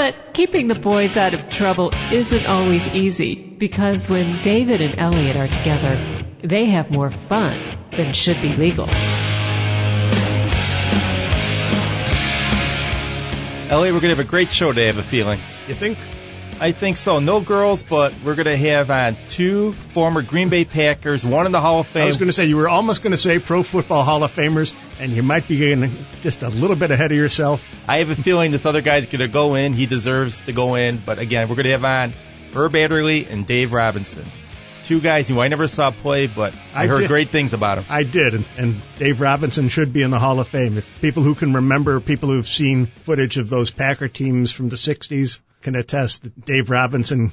But 0.00 0.32
keeping 0.32 0.66
the 0.66 0.74
boys 0.74 1.18
out 1.18 1.34
of 1.34 1.50
trouble 1.50 1.92
isn't 2.10 2.46
always 2.46 2.88
easy 2.88 3.34
because 3.34 4.08
when 4.08 4.40
David 4.40 4.80
and 4.80 4.98
Elliot 4.98 5.36
are 5.36 5.46
together, 5.46 6.24
they 6.42 6.70
have 6.70 6.90
more 6.90 7.10
fun 7.10 7.60
than 7.90 8.14
should 8.14 8.40
be 8.40 8.56
legal. 8.56 8.88
Elliot, 13.68 13.92
we're 13.92 14.00
going 14.00 14.08
to 14.10 14.16
have 14.16 14.20
a 14.20 14.24
great 14.24 14.50
show 14.50 14.72
today, 14.72 14.84
I 14.84 14.86
have 14.86 14.96
a 14.96 15.02
feeling. 15.02 15.38
You 15.68 15.74
think? 15.74 15.98
I 16.60 16.72
think 16.72 16.98
so. 16.98 17.20
No 17.20 17.40
girls, 17.40 17.82
but 17.82 18.12
we're 18.22 18.34
going 18.34 18.44
to 18.44 18.56
have 18.56 18.90
on 18.90 19.16
two 19.28 19.72
former 19.72 20.20
Green 20.20 20.50
Bay 20.50 20.66
Packers, 20.66 21.24
one 21.24 21.46
in 21.46 21.52
the 21.52 21.60
Hall 21.60 21.80
of 21.80 21.86
Fame. 21.86 22.02
I 22.02 22.06
was 22.06 22.18
going 22.18 22.28
to 22.28 22.34
say, 22.34 22.44
you 22.44 22.58
were 22.58 22.68
almost 22.68 23.02
going 23.02 23.12
to 23.12 23.16
say 23.16 23.38
Pro 23.38 23.62
Football 23.62 24.04
Hall 24.04 24.22
of 24.22 24.30
Famers, 24.30 24.74
and 24.98 25.10
you 25.10 25.22
might 25.22 25.48
be 25.48 25.56
getting 25.56 25.90
just 26.20 26.42
a 26.42 26.50
little 26.50 26.76
bit 26.76 26.90
ahead 26.90 27.12
of 27.12 27.16
yourself. 27.16 27.66
I 27.88 27.98
have 27.98 28.10
a 28.10 28.14
feeling 28.14 28.50
this 28.50 28.66
other 28.66 28.82
guy's 28.82 29.06
going 29.06 29.20
to 29.20 29.28
go 29.28 29.54
in. 29.54 29.72
He 29.72 29.86
deserves 29.86 30.40
to 30.40 30.52
go 30.52 30.74
in. 30.74 30.98
But 30.98 31.18
again, 31.18 31.48
we're 31.48 31.54
going 31.54 31.64
to 31.64 31.72
have 31.72 31.84
on 31.84 32.12
Herb 32.54 32.76
Adderley 32.76 33.26
and 33.26 33.46
Dave 33.46 33.72
Robinson. 33.72 34.26
Two 34.84 35.00
guys 35.00 35.28
who 35.28 35.40
I 35.40 35.48
never 35.48 35.66
saw 35.66 35.92
play, 35.92 36.26
but 36.26 36.54
I, 36.74 36.82
I 36.82 36.86
heard 36.88 37.00
did. 37.00 37.08
great 37.08 37.30
things 37.30 37.54
about 37.54 37.76
them. 37.76 37.86
I 37.88 38.02
did, 38.02 38.34
and, 38.34 38.44
and 38.58 38.82
Dave 38.98 39.22
Robinson 39.22 39.70
should 39.70 39.94
be 39.94 40.02
in 40.02 40.10
the 40.10 40.18
Hall 40.18 40.38
of 40.38 40.48
Fame. 40.48 40.76
If 40.76 41.00
people 41.00 41.22
who 41.22 41.34
can 41.34 41.54
remember, 41.54 42.00
people 42.00 42.28
who've 42.28 42.46
seen 42.46 42.84
footage 42.84 43.38
of 43.38 43.48
those 43.48 43.70
Packer 43.70 44.08
teams 44.08 44.52
from 44.52 44.68
the 44.68 44.76
60s 44.76 45.40
can 45.60 45.74
attest 45.74 46.22
that 46.22 46.44
Dave 46.44 46.70
Robinson 46.70 47.32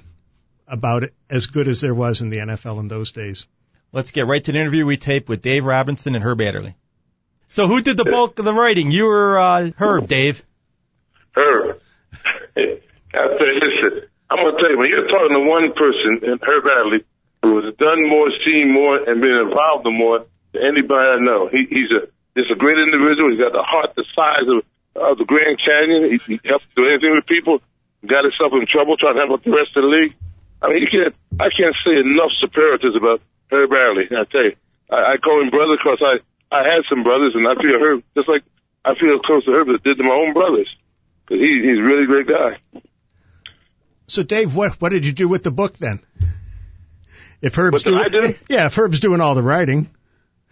about 0.67 1.03
as 1.29 1.45
good 1.45 1.67
as 1.67 1.81
there 1.81 1.95
was 1.95 2.21
in 2.21 2.29
the 2.29 2.37
NFL 2.37 2.79
in 2.79 2.87
those 2.87 3.11
days. 3.11 3.47
Let's 3.93 4.11
get 4.11 4.27
right 4.27 4.43
to 4.43 4.51
the 4.51 4.59
interview 4.59 4.85
we 4.85 4.97
taped 4.97 5.29
with 5.29 5.41
Dave 5.41 5.65
Robinson 5.65 6.15
and 6.15 6.23
Herb 6.23 6.41
Adderley. 6.41 6.75
So 7.49 7.67
who 7.67 7.81
did 7.81 7.95
the 7.95 8.05
bulk 8.05 8.37
of 8.39 8.45
the 8.45 8.53
writing? 8.53 8.91
You 8.91 9.09
or 9.09 9.39
uh, 9.39 9.71
Herb, 9.77 10.07
Dave? 10.07 10.43
Herb. 11.33 11.79
I 12.57 13.37
say, 13.39 13.49
listen, 13.55 14.09
I'm 14.29 14.37
gonna 14.43 14.57
tell 14.59 14.71
you, 14.71 14.77
when 14.77 14.89
you're 14.89 15.07
talking 15.07 15.31
to 15.31 15.43
one 15.47 15.71
person, 15.73 16.29
and 16.29 16.41
Herb 16.43 16.65
Adderley, 16.67 17.05
who 17.41 17.63
has 17.63 17.73
done 17.75 18.09
more, 18.09 18.27
seen 18.43 18.73
more, 18.73 18.97
and 18.97 19.21
been 19.21 19.47
involved 19.47 19.87
in 19.87 19.97
more 19.97 20.25
than 20.51 20.61
anybody 20.63 21.07
I 21.07 21.19
know. 21.23 21.47
He, 21.47 21.65
he's 21.69 21.91
a 21.91 22.07
just 22.37 22.51
a 22.51 22.55
great 22.55 22.77
individual. 22.77 23.31
He's 23.31 23.39
got 23.39 23.53
the 23.53 23.63
heart 23.63 23.95
the 23.95 24.05
size 24.13 24.45
of, 24.45 24.61
of 24.93 25.17
the 25.17 25.25
Grand 25.25 25.57
Canyon. 25.63 26.11
He, 26.11 26.37
he 26.37 26.39
helps 26.43 26.65
do 26.75 26.85
anything 26.85 27.15
with 27.15 27.25
people. 27.25 27.61
Got 28.07 28.23
himself 28.23 28.53
in 28.53 28.65
trouble 28.65 28.95
trying 28.95 29.15
to 29.15 29.27
help 29.27 29.39
out 29.39 29.43
the 29.43 29.51
rest 29.51 29.75
of 29.75 29.83
the 29.83 29.91
league. 29.91 30.15
I 30.61 30.69
mean, 30.69 30.81
you 30.81 30.89
can't. 30.89 31.13
I 31.39 31.51
can't 31.51 31.75
say 31.85 31.99
enough 31.99 32.31
superlatives 32.39 32.95
about 32.95 33.21
Herb 33.51 33.69
Adderley. 33.69 34.07
I 34.09 34.23
tell 34.25 34.43
you, 34.43 34.55
I, 34.89 35.13
I 35.13 35.17
call 35.17 35.41
him 35.41 35.49
brother 35.49 35.77
because 35.77 36.01
I 36.01 36.23
I 36.49 36.63
had 36.63 36.87
some 36.89 37.03
brothers, 37.03 37.35
and 37.35 37.45
I 37.47 37.53
feel 37.55 37.77
Herb 37.77 38.03
just 38.15 38.29
like 38.29 38.43
I 38.83 38.95
feel 38.95 39.19
close 39.19 39.45
to 39.45 39.51
Herb 39.51 39.69
as 39.69 39.75
I 39.79 39.83
did 39.83 39.97
to 39.97 40.03
my 40.03 40.15
own 40.15 40.33
brothers. 40.33 40.69
Cause 41.27 41.39
he, 41.39 41.59
he's 41.61 41.77
a 41.77 41.83
really 41.83 42.05
great 42.07 42.27
guy. 42.27 42.81
So, 44.07 44.23
Dave, 44.23 44.55
what 44.55 44.79
what 44.79 44.89
did 44.89 45.05
you 45.05 45.11
do 45.11 45.27
with 45.27 45.43
the 45.43 45.51
book 45.51 45.77
then? 45.77 45.99
If 47.41 47.55
Herb's 47.55 47.83
doing, 47.83 48.07
do? 48.09 48.33
yeah, 48.49 48.67
if 48.67 48.75
Herb's 48.75 48.99
doing 48.99 49.21
all 49.21 49.35
the 49.35 49.43
writing, 49.43 49.89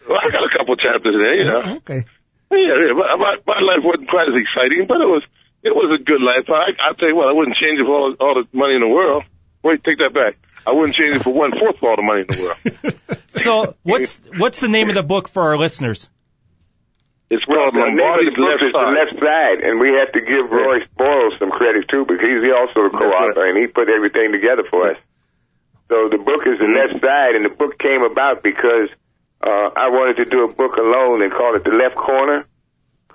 Well, 0.08 0.20
I 0.20 0.30
got 0.30 0.44
a 0.44 0.58
couple 0.58 0.76
chapters 0.76 1.16
in 1.16 1.22
there, 1.22 1.36
you 1.36 1.50
oh, 1.50 1.62
know. 1.62 1.76
okay. 1.78 2.04
Yeah, 2.52 2.58
yeah. 2.60 2.94
My, 2.94 3.16
my, 3.16 3.36
my 3.48 3.60
life 3.62 3.84
wasn't 3.84 4.10
quite 4.10 4.28
as 4.28 4.36
exciting, 4.36 4.86
but 4.88 5.02
it 5.02 5.08
was 5.08 5.24
it 5.66 5.74
was 5.74 6.00
a 6.00 6.04
good 6.04 6.22
life. 6.22 6.46
I 6.48 6.78
I'll 6.86 6.94
tell 6.94 7.10
you 7.10 7.16
what, 7.16 7.28
I 7.28 7.34
wouldn't 7.34 7.58
change 7.58 7.82
it 7.82 7.86
for 7.86 7.98
all, 7.98 8.14
all 8.22 8.36
the 8.38 8.46
money 8.56 8.76
in 8.76 8.82
the 8.82 8.88
world. 8.88 9.24
Wait, 9.64 9.84
take 9.84 9.98
that 9.98 10.14
back. 10.14 10.38
I 10.66 10.72
wouldn't 10.72 10.94
change 10.94 11.18
it 11.18 11.24
for 11.24 11.34
one 11.34 11.52
fourth 11.58 11.78
of 11.78 11.84
all 11.84 11.96
the 11.98 12.06
money 12.06 12.22
in 12.22 12.30
the 12.30 12.42
world. 12.42 12.96
So 13.36 13.76
what's 13.84 14.24
what's 14.40 14.62
the 14.62 14.70
name 14.70 14.88
of 14.88 14.96
the 14.96 15.04
book 15.04 15.28
for 15.28 15.44
our 15.44 15.58
listeners? 15.58 16.10
It's 17.30 17.44
called 17.44 17.76
the 17.76 17.84
name 17.84 18.00
of 18.00 18.00
Lombardi's 18.00 18.32
the 18.32 18.40
book 18.40 18.48
Left 18.48 18.64
is 18.64 18.72
The 18.72 18.80
Side. 18.80 18.96
Left 18.96 19.16
Side, 19.20 19.60
and 19.68 19.74
we 19.76 19.92
have 19.92 20.12
to 20.16 20.22
give 20.24 20.48
Royce 20.48 20.88
Boyles 20.96 21.36
some 21.36 21.52
credit 21.52 21.90
too, 21.92 22.08
because 22.08 22.24
he's 22.24 22.48
also 22.48 22.88
a 22.88 22.92
co-author, 22.96 23.44
and 23.44 23.60
he 23.60 23.68
put 23.68 23.90
everything 23.92 24.32
together 24.32 24.64
for 24.72 24.96
us. 24.96 24.98
So 25.92 26.08
the 26.08 26.22
book 26.22 26.48
is 26.48 26.64
The 26.64 26.72
Left 26.72 27.02
Side, 27.04 27.36
and 27.36 27.44
the 27.44 27.52
book 27.52 27.76
came 27.76 28.08
about 28.08 28.40
because 28.40 28.88
uh, 29.44 29.68
I 29.76 29.92
wanted 29.92 30.24
to 30.24 30.26
do 30.32 30.48
a 30.48 30.52
book 30.54 30.78
alone 30.80 31.20
and 31.22 31.28
call 31.34 31.60
it 31.60 31.68
The 31.68 31.76
Left 31.76 32.00
Corner, 32.00 32.48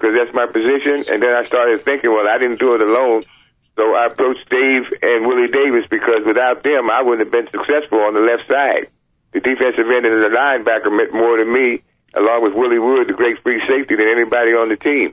because 0.01 0.17
that's 0.17 0.33
my 0.33 0.49
position. 0.49 1.05
And 1.13 1.21
then 1.21 1.37
I 1.37 1.45
started 1.45 1.85
thinking, 1.85 2.09
well, 2.09 2.25
I 2.25 2.41
didn't 2.41 2.57
do 2.57 2.73
it 2.73 2.81
alone, 2.81 3.29
so 3.77 3.93
I 3.93 4.09
approached 4.09 4.49
Dave 4.49 4.89
and 5.05 5.29
Willie 5.29 5.53
Davis 5.53 5.85
because 5.93 6.25
without 6.25 6.65
them, 6.65 6.89
I 6.89 7.05
wouldn't 7.05 7.29
have 7.29 7.33
been 7.33 7.53
successful 7.53 8.01
on 8.01 8.17
the 8.17 8.25
left 8.25 8.49
side. 8.49 8.89
The 9.37 9.45
defensive 9.45 9.85
end 9.85 10.09
and 10.09 10.25
the 10.25 10.33
linebacker 10.33 10.89
meant 10.89 11.13
more 11.13 11.37
to 11.37 11.45
me, 11.45 11.85
along 12.17 12.43
with 12.43 12.57
Willie 12.57 12.81
Wood, 12.81 13.13
the 13.13 13.13
great 13.13 13.39
free 13.45 13.61
safety, 13.69 13.95
than 13.95 14.09
anybody 14.09 14.57
on 14.57 14.73
the 14.73 14.81
team. 14.81 15.13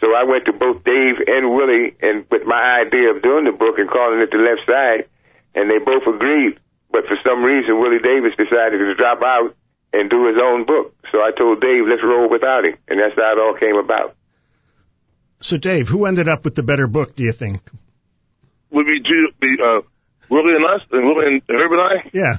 So 0.00 0.14
I 0.14 0.24
went 0.24 0.46
to 0.46 0.52
both 0.54 0.82
Dave 0.82 1.18
and 1.26 1.50
Willie 1.54 1.94
and 2.00 2.24
with 2.30 2.46
my 2.46 2.82
idea 2.86 3.10
of 3.10 3.22
doing 3.22 3.44
the 3.44 3.52
book 3.52 3.78
and 3.78 3.90
calling 3.90 4.22
it 4.22 4.30
the 4.30 4.38
left 4.38 4.66
side, 4.66 5.10
and 5.54 5.68
they 5.68 5.78
both 5.78 6.06
agreed. 6.06 6.58
But 6.90 7.06
for 7.06 7.18
some 7.26 7.42
reason, 7.42 7.78
Willie 7.78 8.02
Davis 8.02 8.34
decided 8.38 8.78
to 8.78 8.94
drop 8.94 9.22
out 9.22 9.54
and 9.92 10.08
do 10.10 10.26
his 10.28 10.36
own 10.42 10.64
book. 10.64 10.94
So 11.12 11.18
I 11.20 11.30
told 11.36 11.60
Dave, 11.60 11.84
let's 11.88 12.02
roll 12.02 12.28
without 12.30 12.64
him, 12.64 12.76
and 12.88 12.98
that's 13.00 13.14
how 13.16 13.32
it 13.32 13.38
all 13.38 13.54
came 13.58 13.76
about. 13.76 14.14
So, 15.40 15.56
Dave, 15.56 15.88
who 15.88 16.06
ended 16.06 16.28
up 16.28 16.44
with 16.44 16.54
the 16.54 16.62
better 16.62 16.86
book? 16.86 17.16
Do 17.16 17.22
you 17.24 17.32
think? 17.32 17.60
Would 18.70 18.86
be 18.86 19.00
Ju- 19.00 19.32
be 19.40 19.56
uh, 19.62 19.80
Willie 20.30 20.54
and 20.54 20.64
us, 20.64 20.86
and 20.92 21.04
Willie 21.04 21.26
and 21.26 21.42
Herb 21.48 21.72
and 21.72 21.80
I. 21.80 22.10
Yeah, 22.12 22.36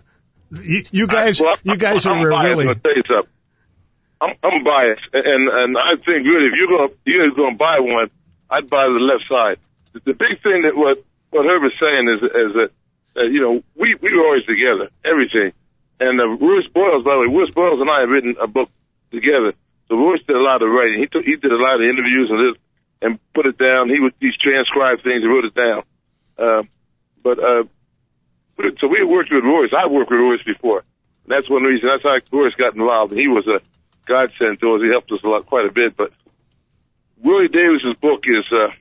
you, 0.52 0.84
you 0.92 1.08
guys, 1.08 1.40
I- 1.42 1.44
well, 1.44 1.56
you 1.64 1.78
guys 1.78 2.06
I'm 2.06 2.20
are 2.26 2.32
biased, 2.32 2.50
really. 2.50 2.68
I'll 2.70 2.76
tell 2.76 2.96
you 2.96 3.04
something. 3.08 3.30
I'm, 4.22 4.36
I'm 4.42 4.64
biased, 4.64 5.06
and 5.14 5.50
and 5.50 5.78
I 5.78 5.96
think 5.98 6.26
really, 6.26 6.48
if 6.48 6.54
you're 6.58 6.78
gonna 6.78 6.94
you're 7.06 7.32
gonna 7.36 7.58
buy 7.58 7.80
one, 7.82 8.10
I'd 8.50 8.70
buy 8.70 8.86
the 8.86 9.04
left 9.04 9.26
side. 9.28 9.58
The, 9.94 10.00
the 10.12 10.14
big 10.14 10.42
thing 10.42 10.64
that 10.64 10.76
what 10.76 11.04
what 11.32 11.46
Herb 11.46 11.64
is 11.66 11.74
saying 11.80 12.08
is 12.08 12.24
is 12.24 12.54
that 12.56 12.70
uh, 13.20 13.24
you 13.26 13.42
know 13.42 13.62
we 13.76 13.96
we 14.02 14.16
were 14.16 14.24
always 14.26 14.46
together, 14.46 14.90
everything. 15.04 15.52
And 16.00 16.20
uh, 16.20 16.28
Royce 16.28 16.68
Boyles, 16.74 17.04
by 17.04 17.14
the 17.16 17.22
way, 17.22 17.36
Royce 17.36 17.54
Boyles 17.54 17.82
and 17.82 17.90
I 17.90 18.02
have 18.02 18.10
written 18.10 18.36
a 18.42 18.48
book 18.48 18.70
together. 19.12 19.54
So 19.88 19.96
Royce 19.96 20.24
did 20.26 20.36
a 20.36 20.42
lot 20.42 20.62
of 20.62 20.70
writing. 20.70 21.00
He 21.00 21.08
took, 21.08 21.24
he 21.24 21.36
did 21.36 21.52
a 21.52 21.62
lot 21.62 21.76
of 21.76 21.82
interviews 21.82 22.30
and 22.30 22.40
this, 22.40 22.62
and 23.02 23.20
put 23.34 23.46
it 23.46 23.58
down. 23.58 23.90
He 23.90 24.00
would 24.00 24.14
he's 24.20 24.36
transcribed 24.38 25.04
things 25.04 25.24
and 25.24 25.32
wrote 25.32 25.46
it 25.46 25.56
down. 25.56 25.84
Uh, 26.38 26.64
but 27.22 27.40
uh, 27.40 27.64
so 28.80 28.88
we 28.88 29.04
worked 29.04 29.32
with 29.32 29.44
Royce. 29.44 29.72
I 29.74 29.88
worked 29.88 30.12
with 30.12 30.20
Royce 30.20 30.44
before. 30.44 30.84
That's 31.28 31.50
one 31.50 31.64
reason. 31.64 31.90
That's 31.90 32.04
how 32.04 32.20
Royce 32.36 32.56
got 32.56 32.76
involved. 32.76 33.14
He 33.14 33.28
was 33.28 33.48
a 33.48 33.60
godsend 34.06 34.60
to 34.60 34.76
us. 34.76 34.82
He 34.82 34.90
helped 34.90 35.12
us 35.12 35.24
a 35.24 35.28
lot, 35.28 35.46
quite 35.46 35.66
a 35.66 35.72
bit. 35.72 35.96
But 35.96 36.12
Willie 37.24 37.48
Davis's 37.48 37.96
book 38.02 38.24
is. 38.26 38.46
Uh, 38.52 38.72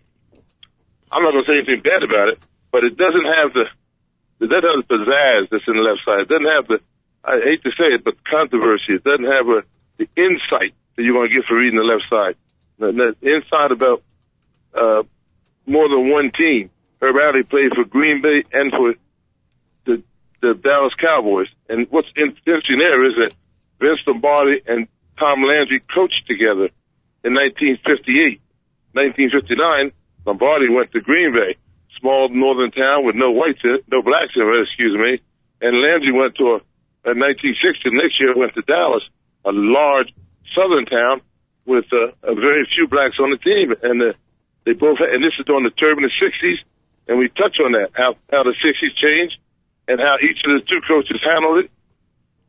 I'm 1.10 1.22
not 1.22 1.32
going 1.32 1.44
to 1.44 1.50
say 1.50 1.58
anything 1.58 1.82
bad 1.82 2.02
about 2.02 2.28
it, 2.28 2.38
but 2.70 2.84
it 2.84 2.96
doesn't 2.96 3.26
have 3.26 3.52
the. 3.52 3.66
It 4.40 4.50
doesn't 4.50 4.64
have 4.64 4.88
the 4.88 4.94
pizzazz 4.94 5.50
that's 5.50 5.68
in 5.68 5.76
the 5.76 5.82
left 5.82 6.00
side. 6.04 6.26
It 6.26 6.28
doesn't 6.28 6.50
have 6.50 6.66
the. 6.66 6.80
I 7.24 7.40
hate 7.44 7.62
to 7.62 7.70
say 7.70 7.94
it, 7.94 8.04
but 8.04 8.22
controversy. 8.24 8.94
It 8.94 9.04
doesn't 9.04 9.24
have 9.24 9.48
a, 9.48 9.62
the 9.98 10.08
insight 10.16 10.74
that 10.96 11.02
you're 11.02 11.14
going 11.14 11.28
to 11.28 11.34
get 11.34 11.44
from 11.46 11.58
reading 11.58 11.78
the 11.78 11.84
left 11.84 12.04
side. 12.10 12.36
The, 12.78 13.14
the 13.20 13.34
insight 13.34 13.70
about 13.70 14.02
uh, 14.74 15.02
more 15.66 15.88
than 15.88 16.10
one 16.10 16.32
team. 16.32 16.70
Herb 17.00 17.16
Adderley 17.16 17.44
played 17.44 17.74
for 17.74 17.84
Green 17.84 18.22
Bay 18.22 18.44
and 18.52 18.70
for 18.70 18.94
the 19.84 20.02
the 20.40 20.54
Dallas 20.54 20.94
Cowboys. 21.00 21.48
And 21.68 21.86
what's 21.90 22.08
interesting 22.16 22.78
there 22.78 23.04
is 23.06 23.14
that 23.16 23.32
Vince 23.80 24.00
Lombardi 24.06 24.60
and 24.66 24.88
Tom 25.18 25.42
Landry 25.42 25.80
coached 25.94 26.26
together 26.26 26.70
in 27.24 27.34
1958. 27.34 28.40
1959, 28.92 29.92
Lombardi 30.26 30.68
went 30.68 30.92
to 30.92 31.00
Green 31.00 31.32
Bay, 31.32 31.56
small 31.98 32.28
northern 32.28 32.70
town 32.70 33.06
with 33.06 33.14
no 33.14 33.30
whites 33.30 33.60
in 33.64 33.70
it, 33.70 33.84
no 33.90 34.02
blacks 34.02 34.34
in 34.36 34.42
it, 34.42 34.62
excuse 34.62 34.98
me. 34.98 35.22
And 35.60 35.80
Landry 35.80 36.12
went 36.12 36.34
to 36.36 36.58
a, 36.58 36.60
in 37.04 37.18
1960, 37.18 37.90
next 37.92 38.20
year 38.20 38.36
went 38.36 38.54
to 38.54 38.62
Dallas, 38.62 39.02
a 39.44 39.50
large 39.52 40.12
southern 40.54 40.86
town 40.86 41.20
with 41.66 41.86
uh, 41.92 42.14
a 42.22 42.34
very 42.34 42.66
few 42.74 42.86
blacks 42.86 43.18
on 43.18 43.30
the 43.30 43.38
team. 43.38 43.74
And 43.82 44.02
uh, 44.02 44.12
they 44.64 44.72
both, 44.72 44.98
had, 44.98 45.10
and 45.10 45.22
this 45.22 45.34
is 45.38 45.46
during 45.46 45.64
the 45.64 45.74
turbulent 45.74 46.12
60s, 46.20 46.62
and 47.08 47.18
we 47.18 47.28
touch 47.28 47.58
on 47.58 47.72
that, 47.72 47.90
how, 47.94 48.14
how 48.30 48.42
the 48.44 48.54
60s 48.54 48.94
changed 48.94 49.38
and 49.88 50.00
how 50.00 50.16
each 50.22 50.38
of 50.44 50.60
the 50.60 50.66
two 50.66 50.80
coaches 50.86 51.20
handled 51.24 51.64
it, 51.64 51.70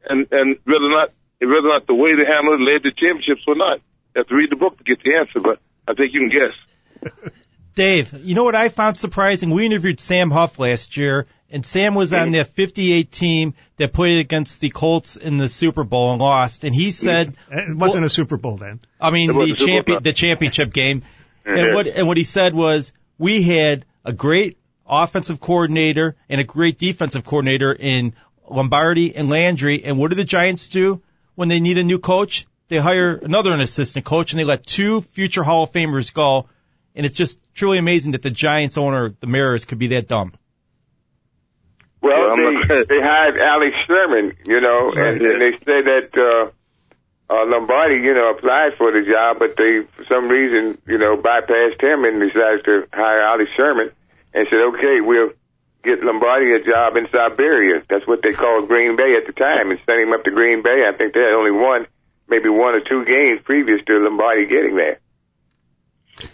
and 0.05 0.27
and 0.31 0.57
whether 0.65 0.85
or 0.85 0.89
not 0.89 1.09
whether 1.41 1.67
or 1.67 1.73
not 1.73 1.87
the 1.87 1.95
way 1.95 2.15
they 2.15 2.25
handled 2.25 2.61
it 2.61 2.63
led 2.63 2.83
to 2.83 2.91
championships 2.91 3.43
or 3.47 3.55
not. 3.55 3.79
You 4.15 4.19
have 4.19 4.27
to 4.27 4.35
read 4.35 4.51
the 4.51 4.55
book 4.55 4.77
to 4.77 4.83
get 4.83 5.01
the 5.03 5.15
answer, 5.15 5.39
but 5.39 5.59
I 5.87 5.93
think 5.93 6.13
you 6.13 6.21
can 6.21 6.29
guess. 6.29 7.31
Dave, 7.75 8.13
you 8.13 8.35
know 8.35 8.43
what 8.43 8.55
I 8.55 8.69
found 8.69 8.97
surprising? 8.97 9.49
We 9.49 9.65
interviewed 9.65 9.99
Sam 9.99 10.29
Huff 10.29 10.59
last 10.59 10.95
year, 10.95 11.25
and 11.53 11.63
Sam 11.63 11.93
was 11.93 12.13
on 12.13 12.31
the 12.31 12.43
58 12.43 13.11
team 13.11 13.53
that 13.77 13.93
played 13.93 14.17
against 14.17 14.59
the 14.59 14.71
Colts 14.71 15.17
in 15.17 15.37
the 15.37 15.47
Super 15.47 15.83
Bowl 15.83 16.11
and 16.11 16.19
lost. 16.19 16.63
And 16.63 16.73
he 16.73 16.89
said 16.89 17.35
It 17.51 17.77
wasn't 17.77 18.01
well, 18.01 18.03
a 18.05 18.09
Super 18.09 18.37
Bowl 18.37 18.57
then. 18.57 18.79
I 18.99 19.11
mean, 19.11 19.31
the 19.31 19.53
champion, 19.53 20.01
the 20.01 20.13
championship 20.13 20.73
game. 20.73 21.03
And 21.45 21.75
what 21.75 21.87
and 21.87 22.07
what 22.07 22.15
he 22.15 22.23
said 22.23 22.55
was, 22.55 22.93
we 23.17 23.41
had 23.41 23.83
a 24.05 24.13
great 24.13 24.57
offensive 24.87 25.41
coordinator 25.41 26.15
and 26.29 26.39
a 26.39 26.45
great 26.45 26.79
defensive 26.79 27.25
coordinator 27.25 27.73
in 27.73 28.13
Lombardi 28.49 29.13
and 29.13 29.29
Landry. 29.29 29.83
And 29.83 29.97
what 29.97 30.09
do 30.09 30.15
the 30.15 30.23
Giants 30.23 30.69
do 30.69 31.01
when 31.35 31.49
they 31.49 31.59
need 31.59 31.77
a 31.77 31.83
new 31.83 31.99
coach? 31.99 32.47
They 32.69 32.77
hire 32.77 33.15
another 33.15 33.51
an 33.51 33.59
assistant 33.59 34.05
coach 34.05 34.31
and 34.31 34.39
they 34.39 34.45
let 34.45 34.65
two 34.65 35.01
future 35.01 35.43
Hall 35.43 35.63
of 35.63 35.73
Famers 35.73 36.13
go. 36.13 36.47
And 36.95 37.05
it's 37.05 37.17
just 37.17 37.39
truly 37.53 37.77
amazing 37.77 38.13
that 38.13 38.21
the 38.21 38.31
Giants 38.31 38.77
owner, 38.77 39.13
the 39.19 39.27
Mariners, 39.27 39.65
could 39.65 39.79
be 39.79 39.87
that 39.87 40.07
dumb. 40.07 40.31
Well, 42.03 42.35
they, 42.35 42.83
they 42.83 42.99
hired 42.99 43.39
Alex 43.39 43.71
Sherman, 43.87 44.35
you 44.43 44.59
know, 44.59 44.91
and, 44.91 45.23
and 45.23 45.39
they 45.39 45.55
said 45.63 45.87
that 45.87 46.11
uh, 46.11 46.51
uh, 47.31 47.45
Lombardi, 47.47 48.03
you 48.03 48.13
know, 48.13 48.35
applied 48.35 48.75
for 48.77 48.91
the 48.91 49.07
job, 49.07 49.39
but 49.39 49.55
they, 49.55 49.87
for 49.95 50.03
some 50.11 50.27
reason, 50.27 50.77
you 50.85 50.99
know, 50.99 51.15
bypassed 51.15 51.79
him 51.79 52.03
and 52.03 52.19
decided 52.19 52.67
to 52.67 52.83
hire 52.91 53.23
Alex 53.23 53.49
Sherman 53.55 53.89
and 54.35 54.47
said, 54.51 54.59
okay, 54.75 54.99
we'll 54.99 55.31
get 55.87 56.03
Lombardi 56.03 56.51
a 56.51 56.59
job 56.59 56.99
in 56.99 57.07
Siberia. 57.07 57.81
That's 57.87 58.05
what 58.05 58.21
they 58.21 58.35
called 58.35 58.67
Green 58.67 58.97
Bay 58.99 59.15
at 59.15 59.25
the 59.25 59.31
time, 59.31 59.71
and 59.71 59.79
sent 59.87 60.03
him 60.03 60.11
up 60.11 60.27
to 60.27 60.31
Green 60.31 60.61
Bay. 60.61 60.83
I 60.83 60.91
think 60.91 61.13
they 61.13 61.23
had 61.23 61.39
only 61.39 61.55
one, 61.55 61.87
maybe 62.27 62.49
one 62.49 62.75
or 62.75 62.83
two 62.83 63.07
games 63.07 63.39
previous 63.47 63.79
to 63.87 64.03
Lombardi 64.03 64.45
getting 64.45 64.75
there. 64.75 64.99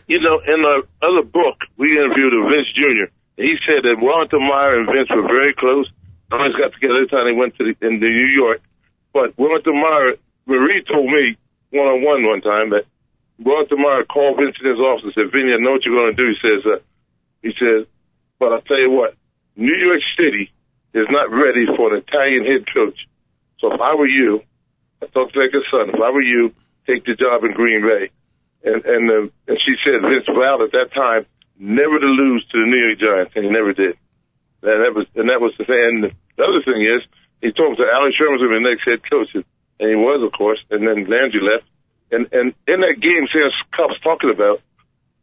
You 0.09 0.19
know, 0.19 0.41
in 0.41 0.65
the 0.65 0.81
other 1.05 1.21
book, 1.21 1.61
we 1.77 1.93
interviewed 1.93 2.33
Vince 2.49 2.73
Jr 2.73 3.13
he 3.39 3.55
said 3.63 3.87
that 3.87 4.03
Wellington 4.03 4.43
Mara 4.43 4.83
and 4.83 4.87
Vince 4.87 5.09
were 5.09 5.23
very 5.23 5.55
close. 5.55 5.87
Always 6.31 6.53
got 6.59 6.75
together 6.75 6.99
every 6.99 7.07
time 7.07 7.25
they 7.25 7.33
went 7.33 7.55
to 7.57 7.63
the, 7.71 7.73
in 7.87 7.99
New 7.99 8.27
York. 8.35 8.61
But 9.13 9.37
Wellington 9.39 9.79
Mara, 9.79 10.19
Marie 10.45 10.83
told 10.83 11.07
me 11.07 11.39
one 11.71 11.87
on 11.87 12.03
one 12.03 12.27
one 12.27 12.41
time 12.41 12.69
that 12.75 12.83
Wellington 13.39 13.81
Mara 13.81 14.05
called 14.05 14.37
Vince 14.37 14.59
in 14.59 14.67
his 14.67 14.79
office 14.79 15.07
and 15.07 15.15
said, 15.15 15.31
Vinny, 15.31 15.55
I 15.55 15.57
know 15.57 15.71
what 15.71 15.85
you're 15.87 15.95
going 15.95 16.13
to 16.13 16.19
do. 16.19 16.27
He 16.35 16.39
says, 16.43 16.61
uh, 16.67 16.83
he 17.41 17.51
says, 17.55 17.87
but 18.37 18.51
I'll 18.51 18.67
tell 18.67 18.79
you 18.79 18.91
what, 18.91 19.15
New 19.55 19.75
York 19.75 20.03
City 20.19 20.51
is 20.93 21.07
not 21.09 21.31
ready 21.31 21.65
for 21.65 21.95
an 21.95 22.03
Italian 22.03 22.43
head 22.43 22.67
coach. 22.67 23.07
So 23.59 23.71
if 23.73 23.79
I 23.79 23.95
were 23.95 24.07
you, 24.07 24.43
I 25.01 25.07
talked 25.07 25.35
like 25.35 25.55
a 25.55 25.63
son, 25.71 25.95
if 25.95 25.99
I 25.99 26.11
were 26.11 26.21
you, 26.21 26.51
take 26.85 27.05
the 27.05 27.15
job 27.15 27.43
in 27.43 27.53
Green 27.53 27.81
Bay. 27.87 28.11
And, 28.67 28.83
and, 28.83 29.03
uh, 29.09 29.31
and 29.47 29.57
she 29.63 29.79
said 29.79 30.03
Vince 30.03 30.27
Val 30.27 30.63
at 30.63 30.75
that 30.75 30.91
time 30.93 31.25
never 31.59 31.99
to 31.99 32.07
lose 32.07 32.47
to 32.47 32.57
the 32.57 32.65
New 32.71 32.79
York 32.79 32.97
Giants, 32.97 33.33
and 33.35 33.43
he 33.43 33.51
never 33.51 33.75
did. 33.75 33.99
And 34.63 34.79
that 34.83 34.95
was 34.95 35.05
and 35.15 35.27
that 35.29 35.43
was 35.43 35.53
the 35.59 35.67
thing. 35.67 35.79
And 35.79 35.97
the 36.09 36.43
other 36.43 36.63
thing 36.63 36.79
is, 36.81 37.03
he 37.43 37.51
us 37.51 37.77
that 37.79 37.91
Alex 37.91 38.15
Sherman 38.15 38.39
was 38.39 38.43
to 38.43 38.51
the 38.51 38.63
next 38.63 38.87
head 38.87 39.03
coach, 39.03 39.31
and 39.35 39.87
he 39.87 39.95
was, 39.95 40.23
of 40.23 40.31
course. 40.31 40.59
And 40.71 40.87
then 40.87 41.07
Landry 41.07 41.43
left, 41.43 41.67
and 42.11 42.27
and 42.31 42.55
in 42.67 42.79
that 42.81 42.99
game, 42.99 43.27
Sam 43.31 43.51
Huff's 43.75 43.99
talking 43.99 44.31
about, 44.31 44.63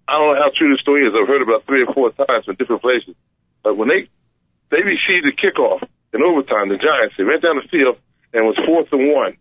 I 0.09 0.21
don't 0.21 0.37
know 0.37 0.41
how 0.41 0.53
true 0.53 0.73
the 0.73 0.81
story 0.81 1.09
is. 1.09 1.17
I've 1.17 1.29
heard 1.29 1.45
about 1.45 1.65
three 1.65 1.85
or 1.85 1.93
four 1.93 2.13
times 2.13 2.45
from 2.45 2.57
different 2.57 2.85
places. 2.85 3.17
But 3.65 3.77
when 3.77 3.89
they 3.89 4.09
they 4.71 4.85
received 4.85 5.25
the 5.25 5.37
kickoff 5.37 5.85
in 6.13 6.23
overtime, 6.23 6.69
the 6.69 6.81
Giants 6.81 7.17
they 7.17 7.25
went 7.25 7.43
down 7.43 7.61
the 7.61 7.69
field 7.69 7.97
and 8.33 8.45
was 8.45 8.57
fourth 8.65 8.89
and 8.93 9.13
one, 9.13 9.37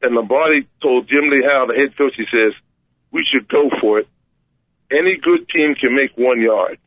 and 0.00 0.14
Lombardi 0.14 0.68
told 0.80 1.08
Jim 1.08 1.28
Lee 1.28 1.44
Howell, 1.44 1.68
the 1.68 1.76
head 1.76 1.96
coach, 1.96 2.14
he 2.16 2.24
says, 2.32 2.52
we 3.12 3.24
should 3.28 3.48
go 3.48 3.68
for 3.80 4.00
it 4.00 4.08
any 4.90 5.16
good 5.16 5.48
team 5.48 5.74
can 5.74 5.94
make 5.94 6.16
one 6.16 6.40
yard. 6.40 6.78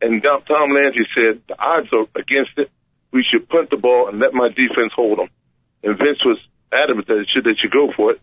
And 0.00 0.22
Tom 0.22 0.74
Landry 0.74 1.06
said 1.14 1.42
the 1.48 1.58
odds 1.58 1.88
are 1.92 2.06
against 2.14 2.58
it. 2.58 2.70
We 3.12 3.24
should 3.24 3.48
punt 3.48 3.70
the 3.70 3.76
ball 3.76 4.08
and 4.08 4.18
let 4.18 4.34
my 4.34 4.48
defense 4.48 4.92
hold 4.94 5.18
them. 5.18 5.28
And 5.82 5.98
Vince 5.98 6.24
was 6.24 6.38
adamant 6.72 7.06
that 7.08 7.18
it 7.18 7.28
should 7.32 7.44
they 7.44 7.54
should 7.54 7.70
go 7.70 7.92
for 7.94 8.12
it. 8.12 8.20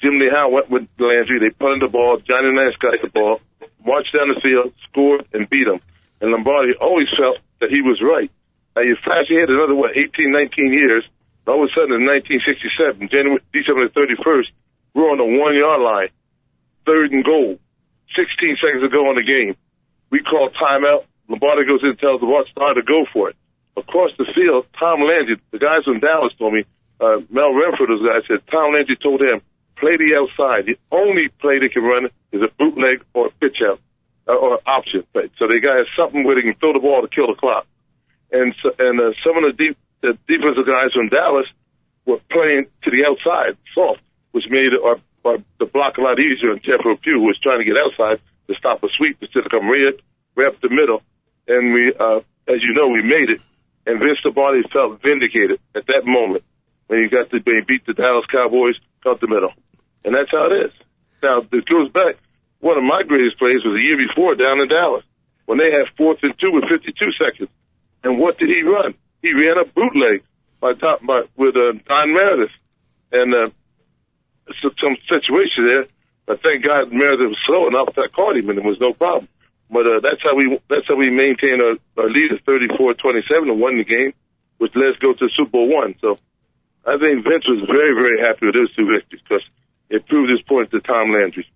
Jim 0.00 0.18
Lee 0.18 0.30
Howell 0.32 0.52
went 0.52 0.70
with 0.70 0.88
Landry. 0.98 1.38
They 1.38 1.50
punted 1.50 1.82
the 1.82 1.92
ball. 1.92 2.18
Johnny 2.24 2.50
Nance 2.52 2.76
got 2.80 2.96
the 3.02 3.08
ball, 3.08 3.40
marched 3.84 4.16
down 4.16 4.32
the 4.32 4.40
field, 4.40 4.72
scored, 4.88 5.28
and 5.32 5.48
beat 5.48 5.64
them. 5.68 5.80
And 6.20 6.32
Lombardi 6.32 6.72
always 6.80 7.08
felt 7.16 7.38
that 7.60 7.70
he 7.70 7.82
was 7.82 8.00
right. 8.00 8.30
Now 8.74 8.82
you 8.82 8.96
flash 9.04 9.28
ahead 9.30 9.50
another 9.50 9.74
what 9.74 9.96
18, 9.96 10.32
19 10.32 10.72
years. 10.72 11.04
All 11.46 11.64
of 11.64 11.68
a 11.68 11.72
sudden, 11.74 11.98
in 11.98 12.06
1967, 12.06 13.08
January, 13.10 13.42
December 13.52 13.88
31st, 13.90 14.54
we're 14.94 15.10
on 15.10 15.18
the 15.18 15.26
one 15.26 15.56
yard 15.56 15.82
line, 15.82 16.08
third 16.86 17.12
and 17.12 17.24
goal. 17.24 17.58
16 18.16 18.56
seconds 18.56 18.82
to 18.82 18.88
go 18.88 19.10
in 19.10 19.16
the 19.16 19.26
game. 19.26 19.56
We 20.10 20.20
call 20.20 20.50
timeout. 20.50 21.04
Lombardi 21.28 21.66
goes 21.66 21.82
in 21.82 21.90
and 21.90 21.98
tells 21.98 22.20
the 22.20 22.44
star 22.50 22.74
to 22.74 22.82
go 22.82 23.06
for 23.12 23.30
it. 23.30 23.36
Across 23.76 24.12
the 24.18 24.26
field, 24.34 24.66
Tom 24.78 25.02
Landry, 25.02 25.40
the 25.52 25.58
guys 25.58 25.84
from 25.84 26.00
Dallas 26.00 26.32
told 26.38 26.54
me, 26.54 26.64
uh, 27.00 27.22
Mel 27.30 27.54
Renfro, 27.54 27.86
those 27.86 28.02
guys 28.02 28.26
said, 28.26 28.42
Tom 28.50 28.74
Landry 28.74 28.96
told 28.96 29.22
him, 29.22 29.40
play 29.76 29.96
the 29.96 30.18
outside. 30.18 30.66
The 30.66 30.76
only 30.90 31.28
play 31.40 31.58
they 31.58 31.68
can 31.68 31.82
run 31.82 32.10
is 32.32 32.42
a 32.42 32.50
bootleg 32.58 33.04
or 33.14 33.28
a 33.28 33.30
pitch 33.40 33.62
out 33.64 33.80
uh, 34.28 34.34
or 34.34 34.60
option 34.66 35.04
play. 35.12 35.30
So 35.38 35.46
they 35.46 35.60
got 35.60 35.86
something 35.96 36.24
where 36.24 36.34
they 36.34 36.42
can 36.42 36.54
throw 36.54 36.72
the 36.72 36.80
ball 36.80 37.02
to 37.02 37.08
kill 37.08 37.28
the 37.28 37.38
clock. 37.38 37.66
And 38.32 38.54
so, 38.62 38.70
and 38.78 39.00
uh, 39.00 39.12
some 39.24 39.38
of 39.38 39.44
the 39.44 39.54
deep 39.56 39.78
the 40.02 40.16
defensive 40.26 40.66
guys 40.66 40.92
from 40.92 41.08
Dallas 41.08 41.46
were 42.06 42.20
playing 42.30 42.66
to 42.84 42.90
the 42.90 43.04
outside, 43.06 43.56
soft, 43.74 44.00
which 44.32 44.44
made 44.48 44.72
our 44.72 44.96
but 45.22 45.42
the 45.58 45.66
block 45.66 45.98
a 45.98 46.02
lot 46.02 46.18
easier 46.18 46.50
than 46.50 46.62
Jethro 46.62 46.96
Pugh, 46.96 47.20
who 47.20 47.26
was 47.26 47.38
trying 47.38 47.58
to 47.58 47.64
get 47.64 47.76
outside 47.76 48.20
to 48.48 48.54
stop 48.54 48.82
a 48.82 48.88
sweep 48.96 49.18
instead 49.20 49.44
of 49.44 49.50
come 49.50 49.68
right, 49.68 49.94
right 50.34 50.48
up 50.48 50.60
the 50.60 50.70
middle. 50.70 51.02
And 51.46 51.72
we, 51.72 51.92
uh, 51.92 52.20
as 52.48 52.62
you 52.62 52.74
know, 52.74 52.88
we 52.88 53.02
made 53.02 53.30
it. 53.30 53.40
And 53.86 53.98
Vince 53.98 54.18
Lombardi 54.24 54.62
felt 54.72 55.02
vindicated 55.02 55.60
at 55.74 55.86
that 55.86 56.04
moment 56.04 56.44
when 56.86 57.02
he 57.02 57.08
got 57.08 57.30
to 57.30 57.38
when 57.38 57.56
he 57.56 57.62
beat 57.62 57.86
the 57.86 57.94
Dallas 57.94 58.26
Cowboys 58.26 58.76
up 59.06 59.20
the 59.20 59.28
middle. 59.28 59.52
And 60.04 60.14
that's 60.14 60.30
how 60.30 60.46
it 60.46 60.66
is. 60.66 60.72
Now, 61.22 61.40
this 61.40 61.64
goes 61.64 61.90
back. 61.90 62.16
One 62.60 62.76
of 62.76 62.84
my 62.84 63.02
greatest 63.02 63.38
plays 63.38 63.64
was 63.64 63.74
the 63.74 63.82
year 63.82 63.96
before 63.96 64.34
down 64.34 64.60
in 64.60 64.68
Dallas 64.68 65.04
when 65.46 65.58
they 65.58 65.70
had 65.70 65.88
fourth 65.96 66.18
and 66.22 66.34
two 66.38 66.52
with 66.52 66.64
52 66.68 66.94
seconds. 67.12 67.48
And 68.04 68.18
what 68.18 68.38
did 68.38 68.48
he 68.48 68.62
run? 68.62 68.94
He 69.22 69.32
ran 69.32 69.58
a 69.58 69.64
bootleg 69.64 70.22
by 70.60 70.74
top 70.74 71.04
by 71.04 71.22
with 71.36 71.56
uh, 71.56 71.72
Don 71.86 72.12
Meredith, 72.12 72.52
and 73.12 73.34
uh, 73.34 73.50
some 74.60 74.96
situation 75.08 75.66
there. 75.66 75.86
But 76.26 76.42
thank 76.42 76.64
God 76.64 76.92
Meredith 76.92 77.34
was 77.34 77.42
slow 77.46 77.66
enough 77.66 77.94
that 77.96 78.12
caught 78.14 78.36
him, 78.36 78.48
and 78.50 78.58
it 78.58 78.64
was 78.64 78.78
no 78.80 78.92
problem. 78.92 79.28
But 79.70 79.86
uh, 79.86 80.00
that's 80.02 80.22
how 80.22 80.34
we 80.34 80.58
that's 80.68 80.86
how 80.86 80.96
we 80.96 81.10
maintain 81.10 81.60
our, 81.62 81.78
our 82.02 82.10
lead 82.10 82.32
of 82.32 82.42
34-27 82.44 83.50
and 83.50 83.60
won 83.60 83.78
the 83.78 83.84
game, 83.84 84.12
which 84.58 84.74
lets 84.74 84.98
go 84.98 85.14
to 85.14 85.28
Super 85.36 85.50
Bowl 85.50 85.68
one. 85.68 85.94
So 86.00 86.18
I 86.84 86.98
think 86.98 87.22
Vince 87.22 87.46
was 87.46 87.66
very 87.66 87.94
very 87.94 88.20
happy 88.20 88.46
with 88.46 88.54
those 88.54 88.74
two 88.74 88.90
victories 88.90 89.22
because 89.22 89.46
it 89.88 90.06
proved 90.06 90.30
his 90.30 90.42
point 90.42 90.70
to 90.72 90.80
Tom 90.80 91.12
Landry. 91.12 91.46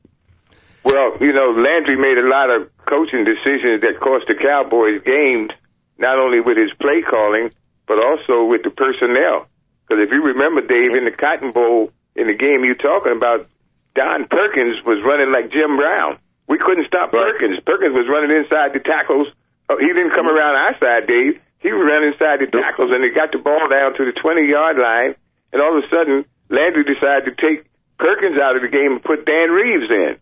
Well, 0.84 1.16
you 1.20 1.32
know, 1.32 1.50
Landry 1.56 1.96
made 1.96 2.18
a 2.18 2.28
lot 2.28 2.50
of 2.50 2.70
coaching 2.84 3.24
decisions 3.24 3.80
that 3.80 3.98
cost 4.00 4.26
the 4.28 4.34
Cowboys 4.34 5.02
games, 5.02 5.50
not 5.98 6.18
only 6.18 6.40
with 6.40 6.58
his 6.58 6.70
play 6.78 7.02
calling, 7.02 7.50
but 7.86 7.98
also 7.98 8.44
with 8.44 8.62
the 8.62 8.70
personnel. 8.70 9.46
Because 9.82 10.04
if 10.04 10.12
you 10.12 10.22
remember, 10.22 10.60
Dave, 10.60 10.94
in 10.94 11.04
the 11.04 11.10
Cotton 11.10 11.52
Bowl, 11.52 11.90
in 12.16 12.26
the 12.26 12.34
game 12.34 12.64
you're 12.64 12.78
talking 12.78 13.14
about, 13.16 13.46
Don 13.94 14.26
Perkins 14.26 14.82
was 14.84 15.02
running 15.04 15.30
like 15.30 15.50
Jim 15.50 15.76
Brown. 15.76 16.18
We 16.48 16.58
couldn't 16.58 16.86
stop 16.86 17.12
right. 17.12 17.34
Perkins. 17.34 17.58
Perkins 17.64 17.94
was 17.94 18.06
running 18.10 18.34
inside 18.34 18.74
the 18.74 18.82
tackles. 18.82 19.28
Oh, 19.70 19.78
he 19.78 19.88
didn't 19.88 20.12
come 20.12 20.28
around 20.28 20.56
our 20.56 20.74
side, 20.78 21.06
Dave. 21.06 21.40
He 21.64 21.72
was 21.72 21.80
running 21.80 22.12
inside 22.12 22.44
the 22.44 22.50
tackles, 22.52 22.92
and 22.92 23.00
he 23.00 23.10
got 23.10 23.32
the 23.32 23.40
ball 23.40 23.64
down 23.70 23.96
to 23.96 24.04
the 24.04 24.12
20 24.12 24.44
yard 24.44 24.76
line. 24.76 25.16
And 25.52 25.62
all 25.62 25.78
of 25.78 25.82
a 25.82 25.88
sudden, 25.88 26.26
Landry 26.50 26.84
decided 26.84 27.32
to 27.32 27.34
take 27.40 27.64
Perkins 27.96 28.36
out 28.36 28.56
of 28.56 28.62
the 28.62 28.68
game 28.68 29.00
and 29.00 29.02
put 29.02 29.24
Dan 29.24 29.48
Reeves 29.50 29.88
in. 29.88 30.20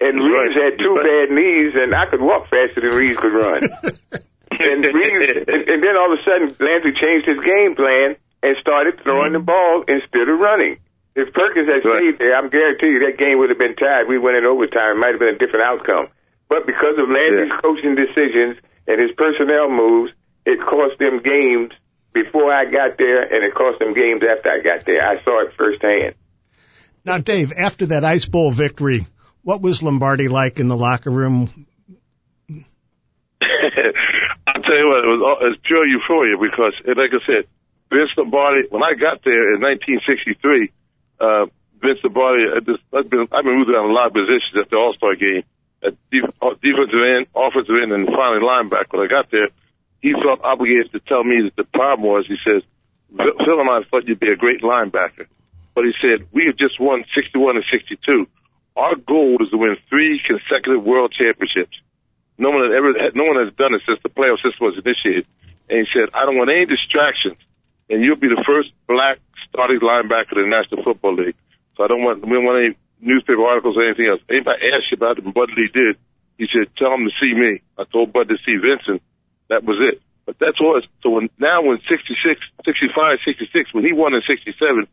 And 0.00 0.14
That's 0.16 0.24
Reeves 0.24 0.56
right. 0.56 0.72
had 0.72 0.78
two 0.78 0.94
bad 0.96 1.34
knees, 1.34 1.74
and 1.74 1.92
I 1.92 2.06
could 2.06 2.22
walk 2.22 2.48
faster 2.48 2.80
than 2.80 2.94
Reeves 2.94 3.18
could 3.18 3.34
run. 3.34 3.68
and 3.82 4.80
Reeves, 4.80 5.44
and, 5.44 5.62
and 5.68 5.80
then 5.82 5.94
all 5.98 6.08
of 6.08 6.16
a 6.16 6.22
sudden, 6.22 6.54
Landry 6.56 6.94
changed 6.94 7.26
his 7.26 7.42
game 7.44 7.74
plan 7.74 8.16
and 8.42 8.56
started 8.62 9.02
throwing 9.02 9.34
mm-hmm. 9.34 9.44
the 9.44 9.50
ball 9.52 9.84
instead 9.84 10.30
of 10.30 10.38
running. 10.38 10.78
If 11.18 11.34
Perkins 11.34 11.66
had 11.66 11.82
stayed 11.82 12.22
there, 12.22 12.38
I'm 12.38 12.48
guarantee 12.48 12.94
you 12.94 13.02
that 13.10 13.18
game 13.18 13.42
would 13.42 13.50
have 13.50 13.58
been 13.58 13.74
tied. 13.74 14.06
We 14.06 14.18
went 14.18 14.38
in 14.38 14.46
overtime. 14.46 14.94
It 14.94 15.00
might 15.02 15.10
have 15.10 15.18
been 15.18 15.34
a 15.34 15.38
different 15.38 15.66
outcome. 15.66 16.06
But 16.48 16.64
because 16.64 16.94
of 16.94 17.10
Landry's 17.10 17.50
yeah. 17.50 17.58
coaching 17.58 17.98
decisions 17.98 18.62
and 18.86 19.02
his 19.02 19.10
personnel 19.18 19.68
moves, 19.68 20.12
it 20.46 20.62
cost 20.62 20.94
them 21.02 21.18
games 21.18 21.74
before 22.14 22.54
I 22.54 22.70
got 22.70 22.98
there, 22.98 23.22
and 23.22 23.42
it 23.44 23.52
cost 23.52 23.80
them 23.80 23.94
games 23.94 24.22
after 24.22 24.48
I 24.48 24.60
got 24.62 24.86
there. 24.86 25.02
I 25.02 25.20
saw 25.24 25.42
it 25.42 25.54
firsthand. 25.58 26.14
Now, 27.04 27.18
Dave, 27.18 27.52
after 27.52 27.86
that 27.86 28.04
Ice 28.04 28.26
Bowl 28.26 28.52
victory, 28.52 29.08
what 29.42 29.60
was 29.60 29.82
Lombardi 29.82 30.28
like 30.28 30.60
in 30.60 30.68
the 30.68 30.76
locker 30.76 31.10
room? 31.10 31.66
I'll 32.48 32.62
tell 34.62 34.78
you 34.78 34.86
what, 34.86 35.02
it 35.02 35.10
was, 35.10 35.18
it 35.42 35.50
was 35.50 35.58
pure 35.64 35.84
euphoria 35.84 36.38
because, 36.38 36.74
like 36.86 37.10
I 37.10 37.18
said, 37.26 37.48
Vince 37.90 38.14
Lombardi, 38.16 38.68
when 38.70 38.84
I 38.84 38.94
got 38.94 39.24
there 39.24 39.52
in 39.54 39.60
1963, 39.60 40.70
uh, 41.20 41.46
Vince 41.80 42.00
Lombardi, 42.02 42.44
I've 42.56 42.64
been, 42.64 42.78
I've 42.92 43.44
been 43.44 43.58
moving 43.58 43.74
around 43.74 43.90
a 43.90 43.94
lot 43.94 44.08
of 44.08 44.14
positions 44.14 44.54
at 44.58 44.70
the 44.70 44.76
All-Star 44.76 45.14
game, 45.14 45.42
at 45.82 45.94
uh, 45.94 46.54
defensive 46.62 47.02
end, 47.02 47.26
offensive 47.34 47.76
end, 47.80 47.92
and 47.92 48.06
finally 48.06 48.42
linebacker. 48.42 48.98
When 48.98 49.06
I 49.06 49.10
got 49.10 49.30
there, 49.30 49.48
he 50.02 50.12
felt 50.12 50.42
obligated 50.42 50.92
to 50.92 51.00
tell 51.00 51.22
me 51.22 51.42
that 51.42 51.56
the 51.56 51.64
problem 51.64 52.08
was, 52.08 52.26
he 52.26 52.36
says, 52.44 52.62
Phil 53.14 53.60
and 53.60 53.70
I 53.70 53.82
thought 53.88 54.06
you'd 54.06 54.20
be 54.20 54.30
a 54.30 54.36
great 54.36 54.62
linebacker. 54.62 55.26
But 55.74 55.84
he 55.84 55.92
said, 56.02 56.26
we 56.32 56.46
have 56.46 56.56
just 56.56 56.80
won 56.80 57.04
61 57.14 57.56
and 57.56 57.64
62. 57.70 58.26
Our 58.76 58.96
goal 58.96 59.38
is 59.40 59.50
to 59.50 59.56
win 59.56 59.76
three 59.88 60.20
consecutive 60.26 60.82
world 60.82 61.14
championships. 61.16 61.78
No 62.36 62.50
one 62.50 62.62
has 62.66 62.74
ever, 62.74 62.94
no 63.14 63.24
one 63.24 63.44
has 63.44 63.54
done 63.54 63.74
it 63.74 63.82
since 63.86 63.98
the 64.02 64.10
playoff 64.10 64.38
system 64.38 64.66
was 64.66 64.78
initiated. 64.78 65.26
And 65.68 65.82
he 65.82 65.86
said, 65.92 66.10
I 66.14 66.24
don't 66.24 66.38
want 66.38 66.50
any 66.50 66.66
distractions. 66.66 67.38
And 67.90 68.02
you'll 68.02 68.16
be 68.16 68.28
the 68.28 68.42
first 68.46 68.70
black 68.86 69.18
starting 69.68 69.86
linebacker 69.86 70.36
in 70.42 70.50
the 70.50 70.56
National 70.56 70.82
Football 70.82 71.14
League. 71.14 71.36
So 71.76 71.84
I 71.84 71.88
don't 71.88 72.02
want, 72.02 72.24
we 72.24 72.32
don't 72.32 72.44
want 72.44 72.64
any 72.64 72.76
newspaper 73.00 73.42
articles 73.44 73.76
or 73.76 73.84
anything 73.84 74.06
else. 74.06 74.20
Anybody 74.28 74.58
asked 74.74 74.90
you 74.90 74.96
about 74.96 75.18
it, 75.18 75.24
and 75.24 75.34
Bud 75.34 75.50
Lee 75.56 75.68
did, 75.72 75.96
he 76.38 76.46
said, 76.52 76.74
tell 76.76 76.94
him 76.94 77.04
to 77.04 77.14
see 77.20 77.34
me. 77.34 77.60
I 77.76 77.84
told 77.84 78.12
Bud 78.12 78.28
to 78.28 78.36
see 78.44 78.56
Vincent. 78.56 79.02
That 79.48 79.64
was 79.64 79.76
it. 79.80 80.00
But 80.26 80.38
that's 80.38 80.60
what, 80.60 80.84
so 81.02 81.10
when, 81.10 81.30
now 81.38 81.62
when 81.62 81.78
66, 81.88 82.40
65, 82.64 83.18
66, 83.24 83.74
when 83.74 83.84
he 83.84 83.92
won 83.92 84.14
in 84.14 84.22
67, 84.26 84.86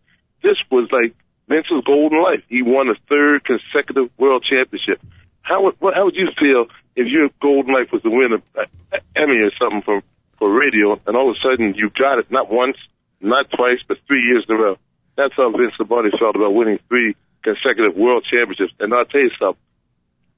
this 0.44 0.58
was 0.72 0.90
like 0.92 1.14
Vincent's 1.48 1.86
golden 1.86 2.22
life. 2.24 2.42
He 2.48 2.62
won 2.62 2.90
a 2.90 2.96
third 3.10 3.44
consecutive 3.44 4.10
world 4.18 4.46
championship. 4.48 5.02
How 5.42 5.64
would, 5.64 5.76
what, 5.80 5.94
how 5.94 6.06
would 6.06 6.16
you 6.16 6.30
feel 6.40 6.68
if 6.96 7.08
your 7.08 7.30
golden 7.42 7.74
life 7.74 7.92
was 7.92 8.02
to 8.04 8.10
win 8.10 8.34
a, 8.34 8.60
a 8.60 8.64
uh, 8.96 9.00
Emmy 9.16 9.38
or 9.44 9.52
something 9.60 9.82
for, 9.82 10.02
for 10.40 10.50
radio 10.50 11.00
and 11.06 11.16
all 11.18 11.30
of 11.30 11.36
a 11.36 11.40
sudden 11.40 11.76
you 11.76 11.90
got 11.90 12.18
it 12.18 12.32
not 12.32 12.50
once, 12.50 12.78
not 13.22 13.50
twice, 13.50 13.80
but 13.88 13.98
three 14.08 14.22
years 14.22 14.46
in 14.48 14.56
a 14.56 14.60
row? 14.60 14.78
That's 15.18 15.34
how 15.36 15.50
Vince 15.52 15.74
Lombardi 15.80 16.12
felt 16.20 16.36
about 16.36 16.54
winning 16.54 16.80
three 16.90 17.16
consecutive 17.44 17.96
world 17.96 18.26
championships. 18.30 18.74
And 18.80 18.94
I'll 18.94 19.06
tell 19.06 19.22
you 19.22 19.32
something. 19.40 19.62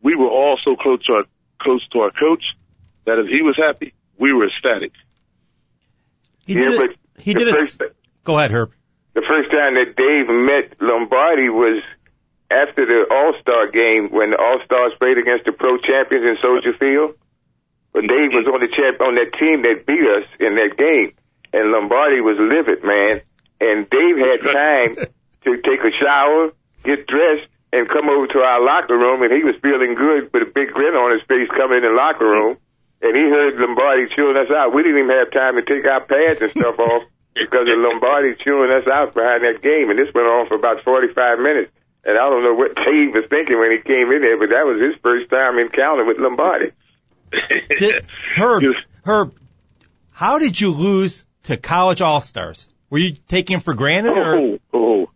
We 0.02 0.16
were 0.16 0.30
all 0.30 0.60
so 0.64 0.76
close 0.76 1.04
to 1.06 1.14
our, 1.14 1.24
close 1.60 1.86
to 1.90 2.00
our 2.00 2.12
coach 2.12 2.44
that 3.06 3.20
if 3.20 3.28
he 3.28 3.42
was 3.42 3.58
happy, 3.58 3.94
we 4.20 4.34
were 4.34 4.48
ecstatic. 4.48 4.92
He 6.46 6.54
did 6.54 6.74
yeah, 6.74 6.86
it. 6.86 6.98
He 7.18 7.34
did 7.34 7.48
it. 7.48 7.96
Go 8.24 8.38
ahead, 8.38 8.52
Herb. 8.52 8.72
The 9.14 9.26
first 9.26 9.50
time 9.50 9.74
that 9.74 9.98
Dave 9.98 10.30
met 10.30 10.78
Lombardi 10.80 11.50
was 11.50 11.82
after 12.52 12.86
the 12.86 13.06
All 13.10 13.34
Star 13.42 13.68
game 13.72 14.10
when 14.12 14.32
the 14.32 14.38
All 14.38 14.60
Stars 14.64 14.94
played 15.00 15.18
against 15.18 15.46
the 15.46 15.52
pro 15.52 15.78
champions 15.78 16.24
in 16.24 16.38
Soldier 16.42 16.74
Field. 16.78 17.16
But 17.94 18.02
Dave 18.02 18.32
was 18.32 18.46
on 18.46 18.62
the 18.62 18.70
champ 18.70 19.02
on 19.02 19.16
that 19.16 19.34
team 19.40 19.64
that 19.64 19.88
beat 19.88 20.06
us 20.06 20.28
in 20.40 20.56
that 20.56 20.78
game, 20.78 21.18
and 21.54 21.72
Lombardi 21.72 22.22
was 22.22 22.38
livid, 22.40 22.84
man. 22.84 23.22
And 23.60 23.90
Dave 23.90 24.18
had 24.18 24.40
time 24.54 24.92
to 25.44 25.52
take 25.62 25.82
a 25.82 25.94
shower, 25.98 26.52
get 26.84 27.08
dressed, 27.08 27.48
and 27.74 27.88
come 27.90 28.08
over 28.10 28.28
to 28.28 28.40
our 28.40 28.64
locker 28.64 28.98
room, 28.98 29.24
and 29.24 29.32
he 29.32 29.44
was 29.44 29.56
feeling 29.62 29.96
good 29.96 30.32
with 30.32 30.48
a 30.48 30.52
big 30.52 30.72
grin 30.72 30.96
on 30.96 31.12
his 31.12 31.24
face 31.28 31.50
coming 31.52 31.84
in 31.84 31.88
the 31.88 31.96
locker 31.96 32.28
room. 32.28 32.58
And 33.02 33.14
he 33.14 33.30
heard 33.30 33.60
Lombardi 33.60 34.10
chewing 34.16 34.38
us 34.38 34.50
out. 34.50 34.74
We 34.74 34.82
didn't 34.82 35.06
even 35.06 35.14
have 35.14 35.30
time 35.30 35.54
to 35.56 35.62
take 35.62 35.86
our 35.86 36.02
pads 36.02 36.42
and 36.42 36.50
stuff 36.50 36.80
off 36.80 37.04
because 37.36 37.68
of 37.70 37.78
Lombardi 37.78 38.34
chewing 38.42 38.72
us 38.74 38.88
out 38.90 39.14
behind 39.14 39.46
that 39.46 39.62
game. 39.62 39.94
And 39.94 40.00
this 40.00 40.10
went 40.16 40.26
on 40.26 40.48
for 40.48 40.56
about 40.56 40.82
45 40.82 41.14
minutes. 41.38 41.70
And 42.08 42.18
I 42.18 42.26
don't 42.30 42.42
know 42.42 42.56
what 42.56 42.74
Dave 42.74 43.14
was 43.14 43.28
thinking 43.30 43.60
when 43.60 43.70
he 43.70 43.84
came 43.84 44.10
in 44.10 44.24
there, 44.24 44.40
but 44.40 44.50
that 44.50 44.66
was 44.66 44.82
his 44.82 44.96
first 45.04 45.30
time 45.30 45.60
encounter 45.60 46.06
with 46.06 46.18
Lombardi. 46.18 46.72
Did, 47.78 48.08
Herb, 48.34 48.64
Herb, 49.04 49.36
how 50.10 50.40
did 50.40 50.60
you 50.60 50.72
lose 50.72 51.27
to 51.48 51.58
college 51.58 52.02
all 52.02 52.20
stars? 52.20 52.68
Were 52.90 53.00
you 53.00 53.16
taking 53.28 53.56
them 53.56 53.62
for 53.62 53.74
granted? 53.74 54.12
Or? 54.12 54.36
Oh, 54.36 54.60
oh. 54.74 55.10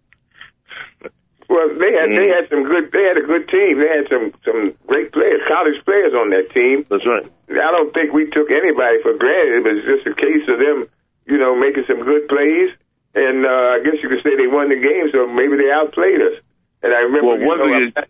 Well, 1.51 1.67
they 1.75 1.91
had 1.91 2.07
mm. 2.07 2.15
they 2.15 2.31
had 2.31 2.47
some 2.47 2.63
good 2.63 2.91
they 2.95 3.03
had 3.03 3.19
a 3.19 3.27
good 3.27 3.47
team. 3.51 3.79
They 3.79 3.91
had 3.91 4.07
some 4.07 4.31
some 4.47 4.71
great 4.87 5.11
players, 5.11 5.43
college 5.51 5.83
players 5.83 6.15
on 6.15 6.31
that 6.31 6.47
team. 6.55 6.87
That's 6.87 7.03
right. 7.03 7.27
I 7.51 7.71
don't 7.75 7.91
think 7.93 8.15
we 8.15 8.31
took 8.31 8.47
anybody 8.47 9.03
for 9.03 9.19
granted. 9.19 9.59
It 9.59 9.63
was 9.67 9.83
just 9.83 10.07
a 10.07 10.15
case 10.15 10.47
of 10.47 10.59
them, 10.63 10.87
you 11.27 11.37
know, 11.37 11.51
making 11.59 11.83
some 11.87 12.03
good 12.07 12.31
plays. 12.31 12.71
And 13.13 13.43
uh, 13.43 13.75
I 13.75 13.83
guess 13.83 13.99
you 13.99 14.07
could 14.07 14.23
say 14.23 14.39
they 14.39 14.47
won 14.47 14.71
the 14.71 14.79
game, 14.79 15.11
so 15.11 15.27
maybe 15.27 15.59
they 15.59 15.67
outplayed 15.67 16.23
us. 16.23 16.39
And 16.79 16.95
I 16.95 17.03
remember 17.03 17.35
well, 17.35 17.43
one 17.43 17.59
you 17.67 17.91
know, 17.91 17.91
Pat, 17.91 18.07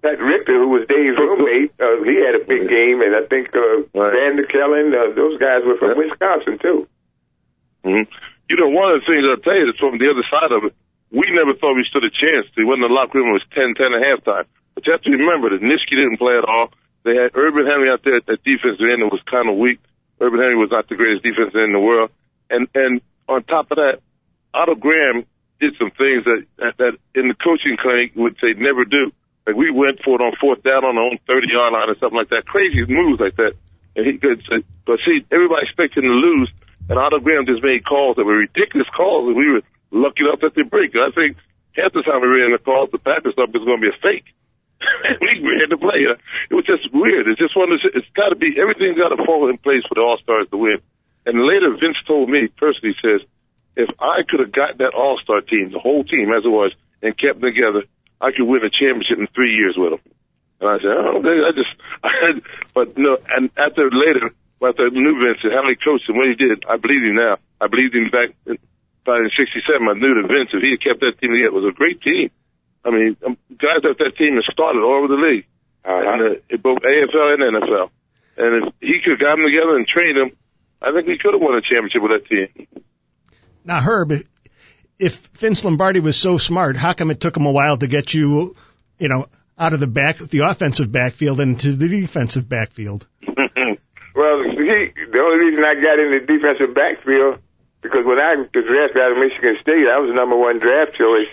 Pat 0.00 0.18
Richter, 0.24 0.56
who 0.56 0.72
was 0.72 0.88
Dave's 0.88 1.20
roommate, 1.20 1.76
uh, 1.76 2.00
he 2.08 2.16
had 2.24 2.40
a 2.40 2.44
big 2.48 2.72
game, 2.72 3.04
and 3.04 3.12
I 3.12 3.28
think 3.28 3.52
uh, 3.52 3.84
right. 3.92 4.16
Vander 4.16 4.48
Kelen, 4.48 4.96
uh, 4.96 5.12
those 5.12 5.36
guys 5.36 5.60
were 5.68 5.76
from 5.76 5.92
yeah. 5.92 6.08
Wisconsin 6.08 6.56
too. 6.56 6.88
Mm-hmm. 7.84 8.10
You 8.48 8.56
know, 8.56 8.68
one 8.68 8.94
of 8.94 9.00
the 9.00 9.06
things 9.06 9.22
I'll 9.28 9.42
tell 9.44 9.56
you 9.56 9.66
that's 9.68 9.78
from 9.78 9.98
the 9.98 10.08
other 10.08 10.24
side 10.26 10.52
of 10.52 10.64
it, 10.64 10.74
we 11.12 11.28
never 11.32 11.56
thought 11.56 11.76
we 11.76 11.84
stood 11.88 12.04
a 12.04 12.12
chance. 12.12 12.48
They 12.56 12.64
in 12.64 12.80
the 12.80 12.88
locker 12.88 13.18
room, 13.18 13.32
it 13.32 13.40
was 13.40 13.48
10-10 13.56 13.76
at 13.92 14.04
halftime. 14.04 14.46
But 14.74 14.86
you 14.86 14.92
have 14.92 15.02
to 15.02 15.10
remember 15.10 15.50
that 15.50 15.64
Nitschke 15.64 15.96
didn't 15.96 16.18
play 16.18 16.36
at 16.36 16.44
all. 16.44 16.70
They 17.04 17.16
had 17.16 17.32
Urban 17.34 17.66
Henry 17.66 17.90
out 17.90 18.04
there 18.04 18.20
at 18.20 18.26
defensive 18.44 18.84
end 18.84 19.02
that 19.02 19.10
was 19.10 19.22
kind 19.24 19.48
of 19.48 19.56
weak. 19.56 19.80
Urban 20.20 20.40
Henry 20.40 20.56
was 20.56 20.70
not 20.70 20.88
the 20.88 20.96
greatest 20.96 21.24
defensive 21.24 21.56
end 21.56 21.72
in 21.72 21.78
the 21.78 21.80
world. 21.80 22.10
And, 22.50 22.68
and 22.74 23.00
on 23.28 23.44
top 23.44 23.70
of 23.70 23.76
that, 23.76 24.00
Otto 24.52 24.74
Graham 24.74 25.24
did 25.60 25.74
some 25.78 25.90
things 25.90 26.24
that, 26.24 26.46
that, 26.58 26.74
that 26.78 26.92
in 27.14 27.28
the 27.28 27.34
coaching 27.34 27.76
clinic 27.76 28.12
would 28.14 28.36
say 28.40 28.54
never 28.56 28.84
do. 28.84 29.12
Like 29.46 29.56
we 29.56 29.70
went 29.70 30.02
for 30.04 30.20
it 30.20 30.24
on 30.24 30.36
fourth 30.40 30.62
down 30.62 30.84
on 30.84 30.96
our 30.98 31.08
own 31.08 31.18
30 31.26 31.48
yard 31.48 31.72
line 31.72 31.88
or 31.88 31.96
something 31.98 32.18
like 32.18 32.30
that. 32.30 32.46
Crazy 32.46 32.84
moves 32.86 33.20
like 33.20 33.36
that. 33.36 33.56
And 33.96 34.06
he 34.06 34.18
could 34.18 34.44
but 34.86 35.00
see, 35.04 35.24
everybody 35.32 35.66
expected 35.66 36.04
him 36.04 36.10
to 36.10 36.20
lose. 36.20 36.50
And 36.88 36.98
Otto 36.98 37.20
Graham 37.20 37.44
just 37.44 37.62
made 37.62 37.84
calls 37.84 38.16
that 38.16 38.24
were 38.24 38.40
ridiculous 38.40 38.88
calls, 38.96 39.28
and 39.28 39.36
we 39.36 39.52
were 39.52 39.62
lucky 39.90 40.24
enough 40.24 40.40
that 40.40 40.54
they 40.56 40.62
break. 40.62 40.96
I 40.96 41.12
think 41.12 41.36
half 41.76 41.92
the 41.92 42.02
time 42.02 42.24
we 42.24 42.28
ran 42.28 42.52
the 42.52 42.58
calls, 42.58 42.90
the 42.90 42.98
Packers 42.98 43.36
stuff 43.36 43.52
was 43.52 43.64
going 43.64 43.80
to 43.80 43.86
be 43.86 43.92
a 43.92 44.00
fake. 44.00 44.24
we 45.20 45.58
had 45.60 45.70
to 45.70 45.76
play. 45.76 46.06
It 46.06 46.54
was 46.54 46.64
just 46.64 46.88
weird. 46.94 47.28
It's 47.28 47.38
just 47.38 47.56
one 47.56 47.72
of 47.72 47.80
the, 47.82 47.90
it's 47.92 48.08
got 48.16 48.30
to 48.30 48.36
be, 48.36 48.56
everything's 48.56 48.96
got 48.96 49.10
to 49.12 49.20
fall 49.24 49.50
in 49.50 49.58
place 49.58 49.84
for 49.88 49.94
the 49.94 50.00
All-Stars 50.00 50.48
to 50.50 50.56
win. 50.56 50.78
And 51.26 51.44
later, 51.44 51.76
Vince 51.76 51.98
told 52.06 52.30
me 52.30 52.48
personally, 52.56 52.96
says, 53.02 53.20
if 53.76 53.90
I 54.00 54.22
could 54.26 54.40
have 54.40 54.52
got 54.52 54.78
that 54.78 54.94
All-Star 54.94 55.42
team, 55.42 55.70
the 55.72 55.78
whole 55.78 56.04
team 56.04 56.32
as 56.32 56.44
it 56.44 56.48
was, 56.48 56.72
and 57.02 57.12
kept 57.18 57.40
them 57.40 57.52
together, 57.52 57.84
I 58.20 58.32
could 58.32 58.46
win 58.46 58.64
a 58.64 58.70
championship 58.70 59.18
in 59.18 59.28
three 59.34 59.54
years 59.54 59.76
with 59.76 59.98
them. 59.98 60.02
And 60.60 60.68
I 60.70 60.78
said, 60.78 60.94
oh, 60.94 61.22
I 61.22 61.52
just, 61.54 61.74
I 62.02 62.10
but 62.74 62.98
no, 62.98 63.18
and 63.30 63.50
after 63.56 63.90
later, 63.92 64.34
after 64.62 64.86
I 64.86 64.90
knew 64.90 65.14
Vince 65.18 65.42
and 65.44 65.52
how 65.52 65.66
he 65.68 65.76
coached 65.76 66.08
and 66.08 66.16
what 66.18 66.28
he 66.28 66.34
did, 66.34 66.64
I 66.66 66.76
believe 66.76 67.02
him 67.02 67.16
now. 67.16 67.38
I 67.60 67.66
believed 67.66 67.94
him 67.94 68.10
back 68.10 68.34
in, 68.46 68.58
back 69.06 69.20
in 69.22 69.30
'67. 69.30 69.62
I 69.78 69.94
knew 69.94 70.18
that 70.18 70.26
Vince, 70.26 70.50
if 70.52 70.62
he 70.62 70.74
had 70.74 70.82
kept 70.82 71.00
that 71.00 71.18
team 71.20 71.30
together, 71.30 71.54
it 71.54 71.60
was 71.60 71.70
a 71.70 71.76
great 71.76 72.02
team. 72.02 72.30
I 72.84 72.90
mean, 72.90 73.16
um, 73.24 73.36
guys 73.54 73.84
off 73.84 73.98
that 73.98 74.16
team 74.16 74.34
have 74.34 74.48
started 74.50 74.82
all 74.82 74.98
over 74.98 75.08
the 75.08 75.20
league, 75.20 75.46
uh-huh. 75.84 75.98
and, 75.98 76.20
uh, 76.38 76.56
both 76.62 76.82
AFL 76.82 77.34
and 77.34 77.42
NFL. 77.54 77.90
And 78.38 78.50
if 78.64 78.74
he 78.80 79.00
could 79.02 79.18
have 79.18 79.20
got 79.20 79.36
them 79.36 79.44
together 79.44 79.76
and 79.76 79.86
trained 79.86 80.16
them, 80.16 80.30
I 80.80 80.92
think 80.92 81.06
we 81.06 81.18
could 81.18 81.34
have 81.34 81.42
won 81.42 81.58
a 81.58 81.62
championship 81.62 82.02
with 82.02 82.12
that 82.14 82.26
team. 82.30 82.66
Now, 83.64 83.80
Herb, 83.80 84.12
if 84.98 85.26
Vince 85.34 85.64
Lombardi 85.64 86.00
was 86.00 86.16
so 86.16 86.38
smart, 86.38 86.76
how 86.76 86.92
come 86.92 87.10
it 87.10 87.20
took 87.20 87.36
him 87.36 87.46
a 87.46 87.52
while 87.52 87.76
to 87.76 87.86
get 87.86 88.14
you, 88.14 88.54
you 88.98 89.08
know, 89.08 89.26
out 89.58 89.72
of 89.72 89.80
the 89.80 89.86
back, 89.88 90.18
the 90.18 90.40
offensive 90.40 90.90
backfield 90.90 91.40
into 91.40 91.72
the 91.72 91.88
defensive 91.88 92.48
backfield? 92.48 93.06
Well, 94.18 94.42
he, 94.50 94.90
the 95.14 95.20
only 95.22 95.38
reason 95.46 95.62
I 95.62 95.78
got 95.78 96.02
in 96.02 96.10
the 96.10 96.18
defensive 96.26 96.74
backfield 96.74 97.38
because 97.78 98.02
when 98.02 98.18
I 98.18 98.34
was 98.34 98.50
drafted 98.50 98.98
out 98.98 99.14
of 99.14 99.18
Michigan 99.22 99.54
State, 99.62 99.86
I 99.86 100.02
was 100.02 100.10
number 100.10 100.34
one 100.34 100.58
draft 100.58 100.98
choice 100.98 101.30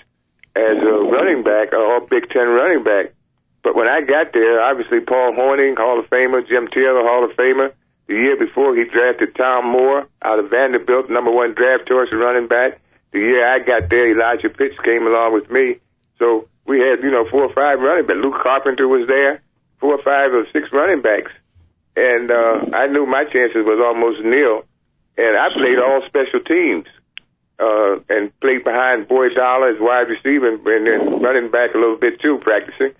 as 0.54 0.77
a 0.77 0.94
running 1.10 1.42
back, 1.42 1.74
a 1.74 1.82
all 1.82 2.06
Big 2.06 2.30
Ten 2.30 2.46
running 2.46 2.86
back. 2.86 3.18
But 3.65 3.74
when 3.74 3.89
I 3.89 4.06
got 4.06 4.38
there, 4.38 4.62
obviously 4.62 5.01
Paul 5.01 5.34
Hornung, 5.34 5.74
Hall 5.82 5.98
of 5.98 6.06
Famer, 6.13 6.46
Jim 6.46 6.70
Taylor, 6.70 7.01
Hall 7.01 7.25
of 7.25 7.34
Famer. 7.34 7.74
The 8.06 8.13
year 8.13 8.38
before, 8.38 8.77
he 8.77 8.86
drafted 8.86 9.34
Tom 9.34 9.65
Moore 9.65 10.06
out 10.22 10.38
of 10.38 10.54
Vanderbilt, 10.54 11.10
number 11.10 11.32
one 11.32 11.58
draft 11.58 11.89
choice 11.89 12.13
running 12.13 12.46
back. 12.46 12.77
The 13.10 13.18
year 13.18 13.50
I 13.50 13.65
got 13.65 13.89
there, 13.89 14.13
Elijah 14.13 14.54
Pitts 14.54 14.77
came 14.86 15.10
along 15.10 15.34
with 15.34 15.50
me. 15.50 15.82
So 16.20 16.48
we 16.70 16.86
had, 16.86 17.01
you 17.01 17.10
know, 17.10 17.25
four 17.34 17.50
or 17.50 17.54
five 17.58 17.82
running 17.82 18.06
backs. 18.06 18.22
Lew 18.22 18.38
Carpenter 18.38 18.88
was 18.88 19.08
there, 19.10 19.42
four 19.82 19.98
or 19.98 20.04
five 20.06 20.38
or 20.38 20.46
six 20.54 20.70
running 20.72 21.01
backs 21.01 21.34
and 21.96 22.30
uh, 22.30 22.75
I 22.75 22.88
knew 22.88 23.06
my 23.06 23.24
chances 23.24 23.64
was 23.64 23.80
almost 23.80 24.24
nil. 24.24 24.64
And 25.18 25.38
I 25.38 25.48
played 25.56 25.80
all 25.80 26.04
special 26.08 26.42
teams 26.44 26.88
uh, 27.58 28.04
and 28.10 28.38
played 28.42 28.64
behind 28.64 29.08
Boyd 29.08 29.32
Dowler 29.36 29.72
as 29.72 29.80
wide 29.80 30.12
receiver 30.12 30.52
and, 30.52 30.60
then 30.66 31.24
running 31.24 31.52
back 31.52 31.74
a 31.74 31.80
little 31.80 31.96
bit 31.96 32.20
too, 32.20 32.38
practicing. 32.40 32.92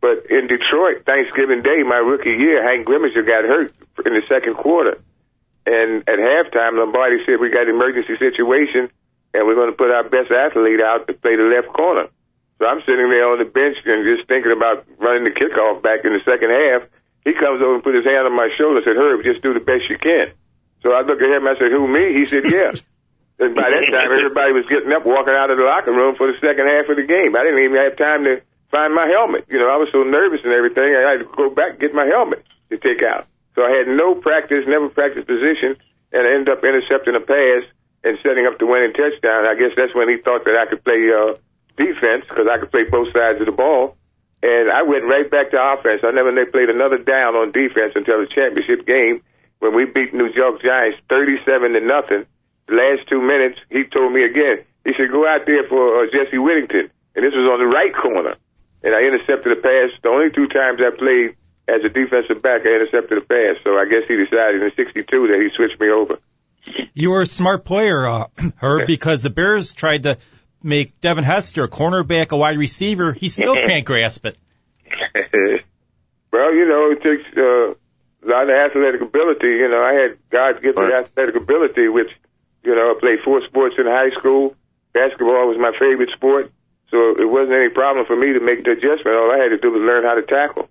But 0.00 0.30
in 0.30 0.46
Detroit, 0.46 1.02
Thanksgiving 1.04 1.62
Day, 1.62 1.82
my 1.82 1.98
rookie 1.98 2.36
year, 2.36 2.62
Hank 2.62 2.86
Gremminger 2.86 3.26
got 3.26 3.42
hurt 3.42 3.74
in 4.06 4.12
the 4.12 4.22
second 4.28 4.54
quarter. 4.54 5.00
And 5.66 6.06
at 6.06 6.20
halftime, 6.20 6.78
Lombardi 6.78 7.24
said, 7.24 7.40
we 7.40 7.48
got 7.48 7.66
an 7.66 7.74
emergency 7.74 8.14
situation, 8.18 8.92
and 9.32 9.46
we're 9.48 9.56
going 9.56 9.72
to 9.72 9.76
put 9.76 9.90
our 9.90 10.04
best 10.04 10.30
athlete 10.30 10.80
out 10.80 11.08
to 11.08 11.14
play 11.14 11.34
the 11.34 11.48
left 11.48 11.72
corner. 11.72 12.06
So 12.58 12.66
I'm 12.66 12.80
sitting 12.84 13.08
there 13.08 13.32
on 13.32 13.38
the 13.38 13.48
bench 13.48 13.78
and 13.84 14.04
just 14.04 14.28
thinking 14.28 14.52
about 14.52 14.84
running 14.98 15.24
the 15.24 15.34
kickoff 15.34 15.82
back 15.82 16.04
in 16.04 16.12
the 16.12 16.22
second 16.22 16.52
half 16.52 16.86
he 17.24 17.32
comes 17.32 17.64
over 17.64 17.80
and 17.80 17.84
put 17.84 17.96
his 17.96 18.04
hand 18.04 18.28
on 18.28 18.36
my 18.36 18.52
shoulder 18.56 18.80
and 18.80 18.86
said, 18.86 19.00
Herb, 19.00 19.24
just 19.24 19.40
do 19.40 19.56
the 19.56 19.64
best 19.64 19.88
you 19.88 19.96
can. 19.96 20.36
So 20.84 20.92
I 20.92 21.00
looked 21.00 21.24
at 21.24 21.32
him 21.32 21.48
and 21.48 21.52
I 21.52 21.56
said, 21.56 21.72
who, 21.72 21.88
me? 21.88 22.12
He 22.20 22.28
said, 22.28 22.44
yeah. 22.44 22.76
and 23.40 23.56
by 23.56 23.68
that 23.72 23.84
time, 23.88 24.12
everybody 24.12 24.52
was 24.52 24.68
getting 24.68 24.92
up, 24.92 25.08
walking 25.08 25.32
out 25.32 25.48
of 25.48 25.56
the 25.56 25.64
locker 25.64 25.96
room 25.96 26.14
for 26.20 26.28
the 26.28 26.36
second 26.44 26.68
half 26.68 26.92
of 26.92 27.00
the 27.00 27.08
game. 27.08 27.32
I 27.32 27.42
didn't 27.48 27.64
even 27.64 27.80
have 27.80 27.96
time 27.96 28.28
to 28.28 28.44
find 28.68 28.92
my 28.92 29.08
helmet. 29.08 29.48
You 29.48 29.56
know, 29.56 29.72
I 29.72 29.80
was 29.80 29.88
so 29.88 30.04
nervous 30.04 30.44
and 30.44 30.52
everything, 30.52 30.92
I 30.92 31.16
had 31.16 31.24
to 31.24 31.28
go 31.32 31.48
back 31.48 31.80
and 31.80 31.80
get 31.80 31.96
my 31.96 32.04
helmet 32.04 32.44
to 32.68 32.76
take 32.76 33.00
out. 33.00 33.24
So 33.56 33.64
I 33.64 33.72
had 33.72 33.88
no 33.88 34.14
practice, 34.18 34.68
never 34.68 34.92
practiced 34.92 35.26
position. 35.26 35.80
and 36.12 36.22
I 36.26 36.30
ended 36.36 36.52
up 36.52 36.60
intercepting 36.60 37.16
a 37.16 37.24
pass 37.24 37.64
and 38.04 38.18
setting 38.20 38.44
up 38.44 38.60
the 38.60 38.68
winning 38.68 38.92
touchdown. 38.92 39.48
I 39.48 39.56
guess 39.56 39.72
that's 39.72 39.94
when 39.96 40.12
he 40.12 40.20
thought 40.20 40.44
that 40.44 40.60
I 40.60 40.68
could 40.68 40.84
play 40.84 41.08
uh, 41.08 41.40
defense 41.80 42.28
because 42.28 42.46
I 42.50 42.58
could 42.60 42.70
play 42.70 42.84
both 42.84 43.08
sides 43.16 43.40
of 43.40 43.46
the 43.46 43.56
ball. 43.56 43.96
And 44.44 44.68
I 44.68 44.84
went 44.84 45.08
right 45.08 45.24
back 45.24 45.52
to 45.52 45.56
offense. 45.56 46.04
I 46.04 46.12
never 46.12 46.28
played 46.44 46.68
another 46.68 47.00
down 47.00 47.32
on 47.32 47.48
defense 47.48 47.96
until 47.96 48.20
the 48.20 48.28
championship 48.28 48.84
game 48.84 49.24
when 49.64 49.72
we 49.72 49.88
beat 49.88 50.12
New 50.12 50.28
York 50.28 50.60
Giants 50.60 51.00
37 51.08 51.72
to 51.72 51.80
nothing. 51.80 52.28
The 52.68 52.76
last 52.76 53.08
two 53.08 53.24
minutes, 53.24 53.56
he 53.72 53.88
told 53.88 54.12
me 54.12 54.20
again, 54.20 54.60
he 54.84 54.92
said, 55.00 55.08
go 55.08 55.24
out 55.24 55.48
there 55.48 55.64
for 55.64 56.04
uh, 56.04 56.12
Jesse 56.12 56.36
Whittenton. 56.36 56.92
And 57.16 57.24
this 57.24 57.32
was 57.32 57.48
on 57.48 57.56
the 57.56 57.72
right 57.72 57.94
corner. 57.96 58.36
And 58.84 58.92
I 58.92 59.08
intercepted 59.08 59.48
a 59.48 59.60
pass. 59.64 59.96
The 60.04 60.12
only 60.12 60.28
two 60.28 60.48
times 60.52 60.76
I 60.84 60.92
played 60.92 61.40
as 61.64 61.80
a 61.80 61.88
defensive 61.88 62.44
back, 62.44 62.68
I 62.68 62.76
intercepted 62.76 63.16
a 63.16 63.24
pass. 63.24 63.56
So 63.64 63.80
I 63.80 63.88
guess 63.88 64.04
he 64.04 64.20
decided 64.20 64.60
in 64.60 64.72
62 64.76 65.08
that 65.08 65.40
he 65.40 65.48
switched 65.56 65.80
me 65.80 65.88
over. 65.88 66.20
You 66.92 67.16
were 67.16 67.22
a 67.22 67.26
smart 67.26 67.64
player, 67.64 68.06
uh, 68.06 68.26
Herb, 68.60 68.86
because 68.86 69.22
the 69.22 69.30
Bears 69.30 69.72
tried 69.72 70.02
to 70.02 70.18
make 70.64 70.98
Devin 71.00 71.24
Hester 71.24 71.64
a 71.64 71.68
cornerback, 71.68 72.30
a 72.30 72.36
wide 72.36 72.58
receiver. 72.58 73.12
He 73.12 73.28
still 73.28 73.54
can't 73.66 73.84
grasp 73.84 74.24
it. 74.26 74.38
well, 76.32 76.54
you 76.54 76.66
know, 76.66 76.90
it 76.92 77.02
takes 77.02 77.24
uh, 77.36 77.70
a 77.72 78.26
lot 78.26 78.48
of 78.48 78.56
athletic 78.56 79.02
ability. 79.02 79.48
You 79.48 79.68
know, 79.68 79.82
I 79.82 79.92
had 79.92 80.18
God's 80.30 80.60
given 80.60 80.82
right. 80.82 81.04
athletic 81.04 81.36
ability, 81.36 81.88
which, 81.88 82.10
you 82.64 82.74
know, 82.74 82.94
I 82.96 83.00
played 83.00 83.20
four 83.24 83.42
sports 83.46 83.76
in 83.78 83.86
high 83.86 84.10
school. 84.18 84.56
Basketball 84.92 85.48
was 85.48 85.58
my 85.58 85.72
favorite 85.78 86.10
sport, 86.14 86.52
so 86.90 87.18
it 87.18 87.28
wasn't 87.28 87.54
any 87.54 87.68
problem 87.68 88.06
for 88.06 88.16
me 88.16 88.32
to 88.32 88.40
make 88.40 88.64
the 88.64 88.72
adjustment. 88.72 89.16
All 89.16 89.30
I 89.30 89.42
had 89.42 89.50
to 89.50 89.58
do 89.58 89.70
was 89.70 89.82
learn 89.82 90.04
how 90.04 90.14
to 90.14 90.22
tackle. 90.22 90.68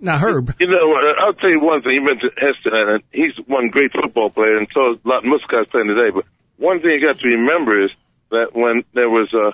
Now, 0.00 0.18
Herb. 0.18 0.54
You 0.60 0.68
know, 0.68 0.94
I'll 1.18 1.34
tell 1.34 1.50
you 1.50 1.60
one 1.60 1.82
thing. 1.82 1.92
You 1.92 2.02
mentioned 2.02 2.32
Hester, 2.36 2.94
and 2.94 3.02
he's 3.12 3.34
one 3.46 3.68
great 3.68 3.92
football 3.92 4.30
player, 4.30 4.56
and 4.56 4.68
so 4.72 4.92
is 4.92 4.98
a 5.04 5.08
lot 5.08 5.24
of 5.24 5.30
guys 5.48 5.66
playing 5.70 5.88
today. 5.88 6.10
But 6.14 6.24
one 6.56 6.80
thing 6.80 6.90
you 6.90 7.02
got 7.02 7.18
to 7.18 7.28
remember 7.28 7.84
is 7.84 7.90
that 8.30 8.54
when 8.54 8.84
there 8.94 9.10
was 9.10 9.32
uh, 9.32 9.52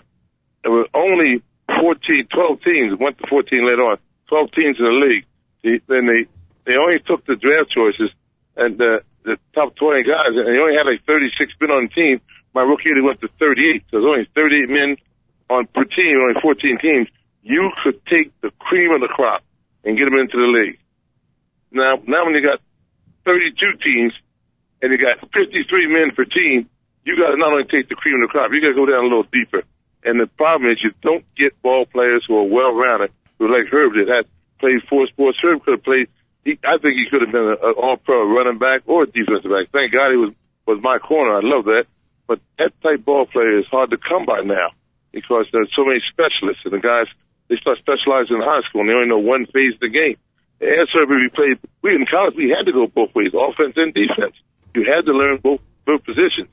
there 0.62 0.72
were 0.72 0.88
only 0.94 1.42
14, 1.80 2.28
12 2.32 2.62
teams, 2.62 2.98
went 2.98 3.18
to 3.18 3.26
14 3.28 3.66
later 3.66 3.82
on, 3.82 3.98
12 4.28 4.52
teams 4.52 4.78
in 4.78 4.84
the 4.84 4.90
league. 4.90 5.26
The, 5.62 5.80
then 5.88 6.06
they 6.06 6.26
they 6.64 6.76
only 6.76 6.98
took 7.00 7.24
the 7.26 7.36
draft 7.36 7.70
choices 7.70 8.10
and 8.56 8.78
the 8.78 9.02
the 9.24 9.38
top 9.54 9.74
20 9.76 10.02
guys, 10.04 10.36
and 10.36 10.46
they 10.46 10.58
only 10.60 10.76
had 10.76 10.86
like 10.86 11.04
36 11.06 11.52
men 11.60 11.70
on 11.70 11.88
the 11.88 11.94
team. 11.94 12.20
My 12.54 12.62
rookie 12.62 12.84
year, 12.86 12.94
they 12.94 13.00
went 13.00 13.20
to 13.22 13.28
38. 13.40 13.82
So 13.90 13.98
there's 13.98 14.04
only 14.04 14.28
38 14.34 14.68
men 14.68 14.96
on 15.48 15.66
per 15.66 15.84
team, 15.84 16.20
only 16.20 16.40
14 16.40 16.78
teams. 16.78 17.08
You 17.42 17.70
could 17.82 18.04
take 18.06 18.38
the 18.40 18.50
cream 18.58 18.92
of 18.92 19.00
the 19.00 19.08
crop 19.08 19.42
and 19.84 19.96
get 19.96 20.04
them 20.04 20.14
into 20.14 20.36
the 20.36 20.46
league. 20.46 20.78
Now, 21.72 22.00
now 22.06 22.24
when 22.24 22.34
you 22.34 22.42
got 22.42 22.60
32 23.24 23.78
teams 23.82 24.12
and 24.80 24.92
you 24.92 24.98
got 24.98 25.20
53 25.32 25.86
men 25.88 26.14
per 26.14 26.24
team, 26.24 26.68
you 27.04 27.16
got 27.16 27.30
to 27.30 27.36
not 27.36 27.52
only 27.52 27.64
take 27.64 27.88
the 27.88 27.94
cream 27.94 28.16
of 28.22 28.28
the 28.28 28.32
crop, 28.32 28.50
you 28.52 28.60
got 28.60 28.72
to 28.72 28.80
go 28.80 28.86
down 28.86 29.04
a 29.04 29.08
little 29.08 29.28
deeper. 29.28 29.62
And 30.04 30.20
the 30.20 30.26
problem 30.26 30.70
is 30.70 30.82
you 30.82 30.92
don't 31.00 31.24
get 31.36 31.60
ball 31.62 31.86
players 31.86 32.24
who 32.26 32.36
are 32.36 32.44
well-rounded, 32.44 33.12
who 33.38 33.48
like 33.48 33.72
Herb 33.72 33.92
that 33.94 34.08
had 34.08 34.26
played 34.60 34.84
four 34.88 35.06
sports. 35.08 35.38
Herb 35.42 35.64
could 35.64 35.80
have 35.80 35.84
played. 35.84 36.08
He, 36.44 36.58
I 36.64 36.76
think 36.76 36.96
he 37.00 37.08
could 37.10 37.22
have 37.22 37.32
been 37.32 37.56
an 37.56 37.74
all-pro 37.76 38.28
running 38.28 38.58
back 38.58 38.82
or 38.86 39.04
a 39.04 39.06
defensive 39.06 39.50
back. 39.50 39.72
Thank 39.72 39.92
God 39.92 40.12
he 40.12 40.20
was 40.20 40.32
was 40.66 40.80
my 40.82 40.98
corner. 40.98 41.36
I 41.36 41.40
love 41.42 41.64
that. 41.66 41.84
But 42.26 42.40
that 42.58 42.72
type 42.82 43.04
ball 43.04 43.26
player 43.26 43.58
is 43.58 43.66
hard 43.66 43.90
to 43.90 43.98
come 43.98 44.24
by 44.24 44.40
now 44.40 44.72
because 45.12 45.46
there's 45.52 45.70
so 45.76 45.84
many 45.84 46.00
specialists 46.08 46.64
and 46.64 46.72
the 46.72 46.80
guys 46.80 47.06
they 47.48 47.56
start 47.56 47.78
specializing 47.78 48.36
in 48.36 48.42
high 48.42 48.64
school 48.68 48.80
and 48.80 48.88
they 48.88 48.94
only 48.94 49.08
know 49.08 49.18
one 49.18 49.44
phase 49.46 49.74
of 49.74 49.80
the 49.80 49.92
game. 49.92 50.16
As 50.60 50.88
Herbert, 50.92 51.20
we 51.20 51.28
played, 51.28 51.58
we 51.82 51.94
in 51.94 52.06
college, 52.08 52.34
we 52.36 52.48
had 52.48 52.64
to 52.64 52.72
go 52.72 52.86
both 52.86 53.14
ways, 53.14 53.32
offense 53.36 53.76
and 53.76 53.92
defense. 53.92 54.32
You 54.74 54.88
had 54.88 55.04
to 55.04 55.12
learn 55.12 55.38
both, 55.38 55.60
both 55.84 56.02
positions. 56.04 56.48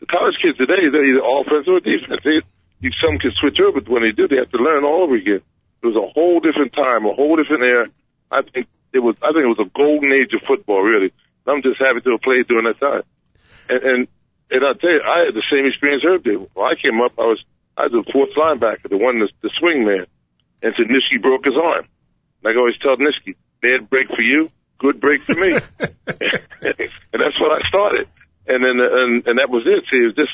The 0.00 0.06
college 0.06 0.36
kids 0.40 0.58
today, 0.58 0.88
they're 0.90 1.04
either 1.04 1.24
offense 1.24 1.66
or 1.68 1.80
defense. 1.80 2.22
They, 2.24 2.42
you, 2.80 2.90
some 3.02 3.18
can 3.18 3.32
switch 3.40 3.58
over, 3.60 3.80
but 3.80 3.90
when 3.90 4.02
they 4.02 4.12
do, 4.12 4.28
they 4.28 4.36
have 4.36 4.50
to 4.52 4.58
learn 4.58 4.84
all 4.84 5.02
over 5.02 5.16
again. 5.16 5.42
It 5.82 5.86
was 5.86 5.96
a 5.96 6.08
whole 6.12 6.40
different 6.40 6.72
time, 6.72 7.06
a 7.06 7.14
whole 7.14 7.36
different 7.36 7.62
era. 7.62 7.86
I 8.30 8.42
think 8.42 8.66
it 8.92 9.00
was, 9.00 9.16
I 9.22 9.32
think 9.32 9.44
it 9.44 9.54
was 9.54 9.62
a 9.62 9.70
golden 9.74 10.12
age 10.12 10.32
of 10.34 10.42
football, 10.46 10.82
really. 10.82 11.12
I'm 11.46 11.62
just 11.62 11.80
happy 11.80 12.00
to 12.02 12.10
have 12.12 12.22
played 12.22 12.46
during 12.46 12.66
that 12.66 12.78
time. 12.78 13.02
And, 13.68 13.82
and, 13.82 14.08
and 14.50 14.64
I'll 14.64 14.74
tell 14.74 14.90
you, 14.90 15.00
I 15.00 15.26
had 15.26 15.34
the 15.34 15.44
same 15.50 15.66
experience 15.66 16.04
Herb 16.04 16.24
did. 16.24 16.36
When 16.36 16.66
I 16.66 16.74
came 16.74 17.00
up, 17.00 17.12
I 17.18 17.24
was, 17.24 17.42
I 17.76 17.88
was 17.88 17.92
the 17.92 18.12
fourth 18.12 18.36
linebacker, 18.36 18.90
the 18.90 18.98
one, 18.98 19.18
the, 19.18 19.28
the 19.42 19.50
swing 19.58 19.84
man 19.84 20.06
and 20.62 20.74
so 20.76 20.82
Nitschke 20.84 21.22
broke 21.22 21.44
his 21.44 21.54
arm. 21.56 21.86
Like 22.42 22.56
I 22.56 22.58
always 22.58 22.78
tell 22.78 22.96
Nitschke, 22.96 23.36
bad 23.60 23.88
break 23.90 24.08
for 24.08 24.22
you, 24.22 24.50
good 24.78 25.00
break 25.00 25.22
for 25.22 25.34
me. 25.34 25.52
and 25.80 27.20
that's 27.22 27.40
what 27.40 27.52
I 27.52 27.68
started. 27.68 28.08
And 28.48 28.64
then, 28.64 28.80
and, 28.80 29.26
and 29.26 29.38
that 29.38 29.50
was 29.50 29.64
it. 29.66 29.84
See, 29.90 30.00
it 30.00 30.08
was 30.08 30.16
just, 30.16 30.32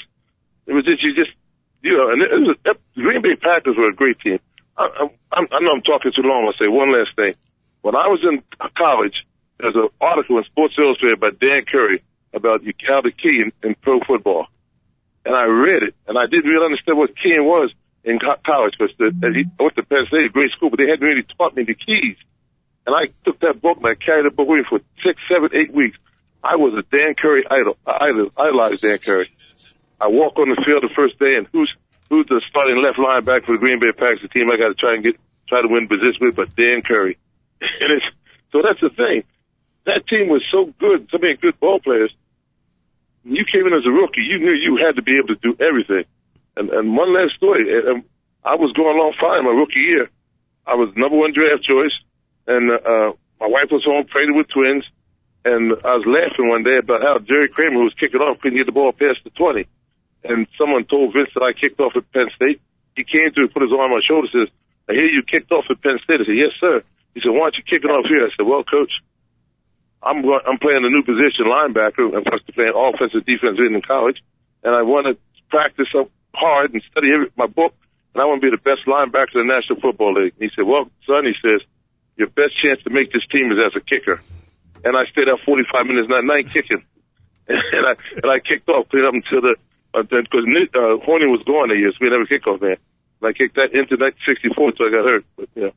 it 0.66 0.72
was 0.72 0.84
just, 0.84 1.02
you 1.02 1.14
just, 1.14 1.34
you 1.82 1.98
know, 1.98 2.10
and 2.10 2.22
it 2.22 2.30
was, 2.30 2.56
that, 2.64 2.76
Green 2.94 3.20
Bay 3.20 3.34
Packers 3.34 3.76
were 3.76 3.90
a 3.90 3.94
great 3.94 4.20
team. 4.20 4.38
I, 4.78 5.10
I, 5.32 5.38
I 5.38 5.60
know 5.60 5.74
I'm 5.74 5.82
talking 5.82 6.12
too 6.14 6.22
long. 6.22 6.46
I'll 6.46 6.58
say 6.58 6.68
one 6.68 6.92
last 6.94 7.10
thing. 7.16 7.34
When 7.82 7.94
I 7.94 8.06
was 8.08 8.22
in 8.22 8.42
college, 8.78 9.26
there's 9.58 9.76
an 9.76 9.88
article 10.00 10.38
in 10.38 10.44
Sports 10.44 10.74
Illustrated 10.78 11.20
by 11.20 11.30
Dan 11.30 11.66
Currie 11.70 12.02
about 12.32 12.62
Uvalde 12.62 13.12
Key 13.18 13.44
in, 13.62 13.74
pro 13.82 14.00
football. 14.00 14.46
And 15.24 15.34
I 15.34 15.44
read 15.44 15.82
it, 15.82 15.94
and 16.06 16.18
I 16.18 16.26
didn't 16.26 16.50
really 16.50 16.64
understand 16.64 16.98
what 16.98 17.10
keying 17.16 17.44
was 17.44 17.72
in 18.04 18.18
college 18.44 18.74
because 18.78 18.94
I 19.00 19.62
went 19.62 19.76
to 19.76 19.82
Penn 19.82 20.06
State, 20.08 20.32
great 20.32 20.52
school, 20.52 20.70
but 20.70 20.78
they 20.78 20.88
hadn't 20.88 21.06
really 21.06 21.24
taught 21.36 21.56
me 21.56 21.64
the 21.64 21.74
keys. 21.74 22.16
And 22.86 22.94
I 22.94 23.08
took 23.24 23.40
that 23.40 23.62
book 23.62 23.78
and 23.78 23.86
I 23.86 23.94
carried 23.94 24.26
the 24.26 24.30
book 24.30 24.48
with 24.48 24.58
me 24.58 24.64
for 24.68 24.80
six, 25.02 25.20
seven, 25.28 25.50
eight 25.54 25.72
weeks. 25.72 25.96
I 26.44 26.56
was 26.56 26.76
a 26.76 26.84
Dan 26.92 27.16
Currie 27.16 27.48
idol. 27.48 27.80
I 27.88 28.12
idolized 28.36 28.82
Dan 28.82 28.98
Currie. 28.98 29.32
I 29.98 30.08
walk 30.08 30.36
on 30.36 30.52
the 30.52 30.60
field 30.60 30.84
the 30.84 30.92
first 30.92 31.18
day 31.18 31.40
and 31.40 31.48
who's, 31.50 31.72
who's 32.10 32.28
the 32.28 32.44
starting 32.50 32.76
left 32.84 33.00
linebacker 33.00 33.48
for 33.48 33.56
the 33.56 33.62
Green 33.64 33.80
Bay 33.80 33.96
Packers, 33.96 34.20
the 34.20 34.28
team 34.28 34.52
I 34.52 34.60
got 34.60 34.68
to 34.68 34.76
try 34.76 34.92
and 34.92 35.02
get, 35.02 35.16
try 35.48 35.62
to 35.64 35.68
win 35.68 35.88
position 35.88 36.28
with, 36.28 36.36
but 36.36 36.52
Dan 36.54 36.84
Currie. 36.84 37.16
and 37.64 37.88
it's, 37.96 38.04
so 38.52 38.60
that's 38.60 38.80
the 38.84 38.92
thing. 38.92 39.24
That 39.88 40.04
team 40.06 40.28
was 40.28 40.44
so 40.52 40.68
good, 40.78 41.08
so 41.10 41.16
many 41.16 41.40
good 41.40 41.58
ball 41.58 41.80
players. 41.80 42.12
When 43.24 43.36
you 43.36 43.48
came 43.48 43.66
in 43.66 43.72
as 43.72 43.88
a 43.88 43.90
rookie, 43.90 44.20
you 44.20 44.36
knew 44.38 44.52
you 44.52 44.76
had 44.84 44.96
to 44.96 45.02
be 45.02 45.16
able 45.16 45.32
to 45.32 45.40
do 45.40 45.56
everything. 45.56 46.04
And, 46.60 46.68
and 46.68 46.92
one 46.92 47.08
last 47.16 47.40
story. 47.40 47.64
And 47.72 48.04
I 48.44 48.60
was 48.60 48.72
going 48.76 48.92
along 48.92 49.16
fine 49.16 49.48
my 49.48 49.56
rookie 49.56 49.80
year. 49.80 50.12
I 50.66 50.76
was 50.76 50.92
number 50.96 51.16
one 51.16 51.32
draft 51.32 51.64
choice, 51.64 51.92
and 52.46 52.70
uh, 52.70 53.16
my 53.40 53.48
wife 53.48 53.72
was 53.72 53.84
home 53.84 54.04
pregnant 54.04 54.36
with 54.36 54.48
twins. 54.48 54.84
And 55.44 55.72
I 55.84 56.00
was 56.00 56.06
laughing 56.08 56.48
one 56.48 56.64
day 56.64 56.78
about 56.78 57.02
how 57.02 57.18
Jerry 57.18 57.48
Kramer, 57.48 57.76
who 57.76 57.84
was 57.84 57.94
kicking 58.00 58.20
off, 58.20 58.40
couldn't 58.40 58.56
get 58.56 58.66
the 58.66 58.72
ball 58.72 58.92
past 58.92 59.20
the 59.24 59.30
20. 59.30 59.66
And 60.24 60.46
someone 60.56 60.84
told 60.84 61.12
Vince 61.12 61.28
that 61.34 61.44
I 61.44 61.52
kicked 61.52 61.78
off 61.80 61.92
at 61.96 62.10
Penn 62.12 62.30
State. 62.34 62.60
He 62.96 63.04
came 63.04 63.28
to 63.34 63.48
put 63.48 63.60
his 63.60 63.72
arm 63.72 63.92
on 63.92 64.00
my 64.00 64.00
shoulder, 64.00 64.28
says, 64.32 64.48
I 64.88 64.92
hear 64.92 65.04
you 65.04 65.22
kicked 65.22 65.52
off 65.52 65.68
at 65.68 65.82
Penn 65.82 66.00
State. 66.02 66.20
I 66.20 66.24
said, 66.24 66.40
yes, 66.40 66.56
sir. 66.60 66.82
He 67.12 67.20
said, 67.20 67.30
why 67.30 67.52
don't 67.52 67.60
you 67.60 67.64
kick 67.68 67.84
it 67.84 67.92
off 67.92 68.08
here? 68.08 68.24
I 68.24 68.32
said, 68.32 68.46
well, 68.46 68.64
coach, 68.64 68.92
I'm 70.02 70.22
going, 70.22 70.40
I'm 70.48 70.58
playing 70.58 70.84
a 70.84 70.88
new 70.88 71.02
position, 71.04 71.44
linebacker. 71.44 72.16
I'm 72.16 72.24
supposed 72.24 72.46
to 72.46 72.52
play 72.52 72.72
offensive 72.72 73.24
defense 73.24 73.60
in 73.60 73.80
college, 73.82 74.22
and 74.64 74.74
I 74.74 74.82
want 74.82 75.06
to 75.06 75.16
practice 75.48 75.88
up 75.96 76.08
hard 76.34 76.72
and 76.72 76.82
study 76.90 77.12
every, 77.12 77.28
my 77.36 77.46
book, 77.46 77.74
and 78.12 78.22
I 78.22 78.26
want 78.26 78.40
to 78.40 78.50
be 78.50 78.54
the 78.54 78.60
best 78.60 78.86
linebacker 78.86 79.40
in 79.40 79.46
the 79.46 79.52
National 79.52 79.80
Football 79.80 80.14
League. 80.14 80.34
And 80.40 80.48
he 80.48 80.54
said, 80.54 80.64
well, 80.64 80.88
son, 81.06 81.24
he 81.24 81.36
says, 81.40 81.60
your 82.16 82.28
best 82.28 82.56
chance 82.60 82.82
to 82.84 82.90
make 82.90 83.12
this 83.12 83.26
team 83.30 83.50
is 83.52 83.58
as 83.58 83.76
a 83.76 83.84
kicker. 83.84 84.20
And 84.84 84.96
I 84.96 85.04
stayed 85.10 85.28
out 85.28 85.40
45 85.44 85.86
minutes 85.86 86.08
that 86.08 86.24
night 86.24 86.52
kicking. 86.52 86.84
and 87.48 87.84
I, 87.86 87.94
and 88.22 88.28
I 88.30 88.38
kicked 88.40 88.68
off, 88.68 88.88
clean 88.88 89.04
up 89.04 89.14
until 89.14 89.40
the, 89.40 89.56
because 89.92 90.44
uh, 90.44 90.78
uh, 90.78 90.96
Horny 91.04 91.26
was 91.26 91.42
gone 91.46 91.68
that 91.68 91.78
year, 91.78 91.92
so 91.92 91.98
we 92.00 92.10
never 92.10 92.26
kickoff 92.26 92.60
man. 92.60 92.76
And 93.20 93.26
I 93.28 93.32
kicked 93.32 93.56
that 93.56 93.72
into 93.72 93.96
that 94.04 94.12
64 94.26 94.76
until 94.76 94.86
I 94.86 94.90
got 94.90 95.04
hurt. 95.04 95.24
But, 95.36 95.48
you 95.54 95.62
know, 95.62 95.72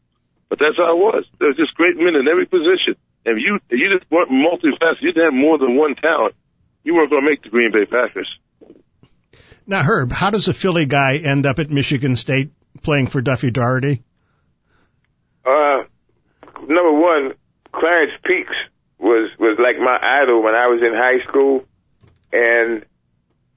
but 0.49 0.59
that's 0.59 0.77
how 0.77 0.91
it 0.91 0.99
was. 0.99 1.25
There 1.39 1.47
was 1.47 1.57
just 1.57 1.75
great 1.75 1.95
men 1.95 2.15
in 2.15 2.27
every 2.27 2.45
position. 2.45 2.95
And 3.25 3.37
if 3.37 3.43
you, 3.43 3.59
if 3.69 3.77
you 3.79 3.87
just 3.95 4.09
weren't 4.11 4.31
multifaceted, 4.31 5.01
you 5.01 5.11
didn't 5.11 5.33
have 5.35 5.39
more 5.39 5.57
than 5.57 5.75
one 5.75 5.95
talent, 5.95 6.35
you 6.83 6.95
weren't 6.95 7.09
going 7.09 7.23
to 7.23 7.29
make 7.29 7.43
the 7.43 7.49
Green 7.49 7.71
Bay 7.71 7.85
Packers. 7.85 8.27
Now, 9.67 9.83
Herb, 9.83 10.11
how 10.11 10.29
does 10.29 10.47
a 10.47 10.53
Philly 10.53 10.85
guy 10.85 11.17
end 11.17 11.45
up 11.45 11.59
at 11.59 11.69
Michigan 11.69 12.15
State 12.15 12.51
playing 12.81 13.07
for 13.07 13.21
Duffy 13.21 13.51
Daugherty? 13.51 14.03
Uh, 15.45 15.83
number 16.67 16.93
one, 16.93 17.33
Clarence 17.73 18.13
Peaks 18.23 18.55
was 18.99 19.29
was 19.37 19.57
like 19.59 19.77
my 19.79 19.97
idol 20.01 20.41
when 20.41 20.55
I 20.55 20.67
was 20.67 20.81
in 20.81 20.93
high 20.93 21.21
school, 21.27 21.65
and 22.33 22.83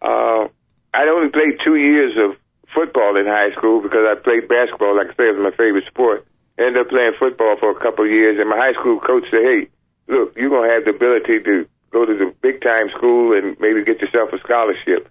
uh, 0.03 0.49
I 0.93 1.09
only 1.09 1.31
played 1.31 1.61
two 1.65 1.77
years 1.77 2.17
of 2.17 2.37
football 2.75 3.17
in 3.17 3.27
high 3.27 3.53
school 3.57 3.81
because 3.81 4.05
I 4.07 4.15
played 4.21 4.49
basketball. 4.49 4.97
Like 4.97 5.09
I 5.09 5.15
say, 5.17 5.29
it 5.29 5.39
was 5.39 5.53
my 5.53 5.57
favorite 5.57 5.87
sport. 5.87 6.27
ended 6.59 6.77
up 6.77 6.89
playing 6.89 7.17
football 7.19 7.57
for 7.57 7.71
a 7.71 7.81
couple 7.81 8.05
of 8.05 8.11
years, 8.11 8.39
and 8.39 8.49
my 8.49 8.57
high 8.57 8.75
school 8.75 9.01
coach 9.01 9.25
said, 9.31 9.43
"Hey, 9.43 9.69
look, 10.09 10.37
you're 10.37 10.51
gonna 10.51 10.73
have 10.73 10.85
the 10.85 10.93
ability 10.93 11.41
to 11.41 11.67
go 11.91 12.05
to 12.05 12.15
the 12.15 12.35
big 12.43 12.61
time 12.61 12.91
school 12.91 13.33
and 13.37 13.59
maybe 13.61 13.83
get 13.85 14.01
yourself 14.01 14.33
a 14.33 14.39
scholarship." 14.41 15.09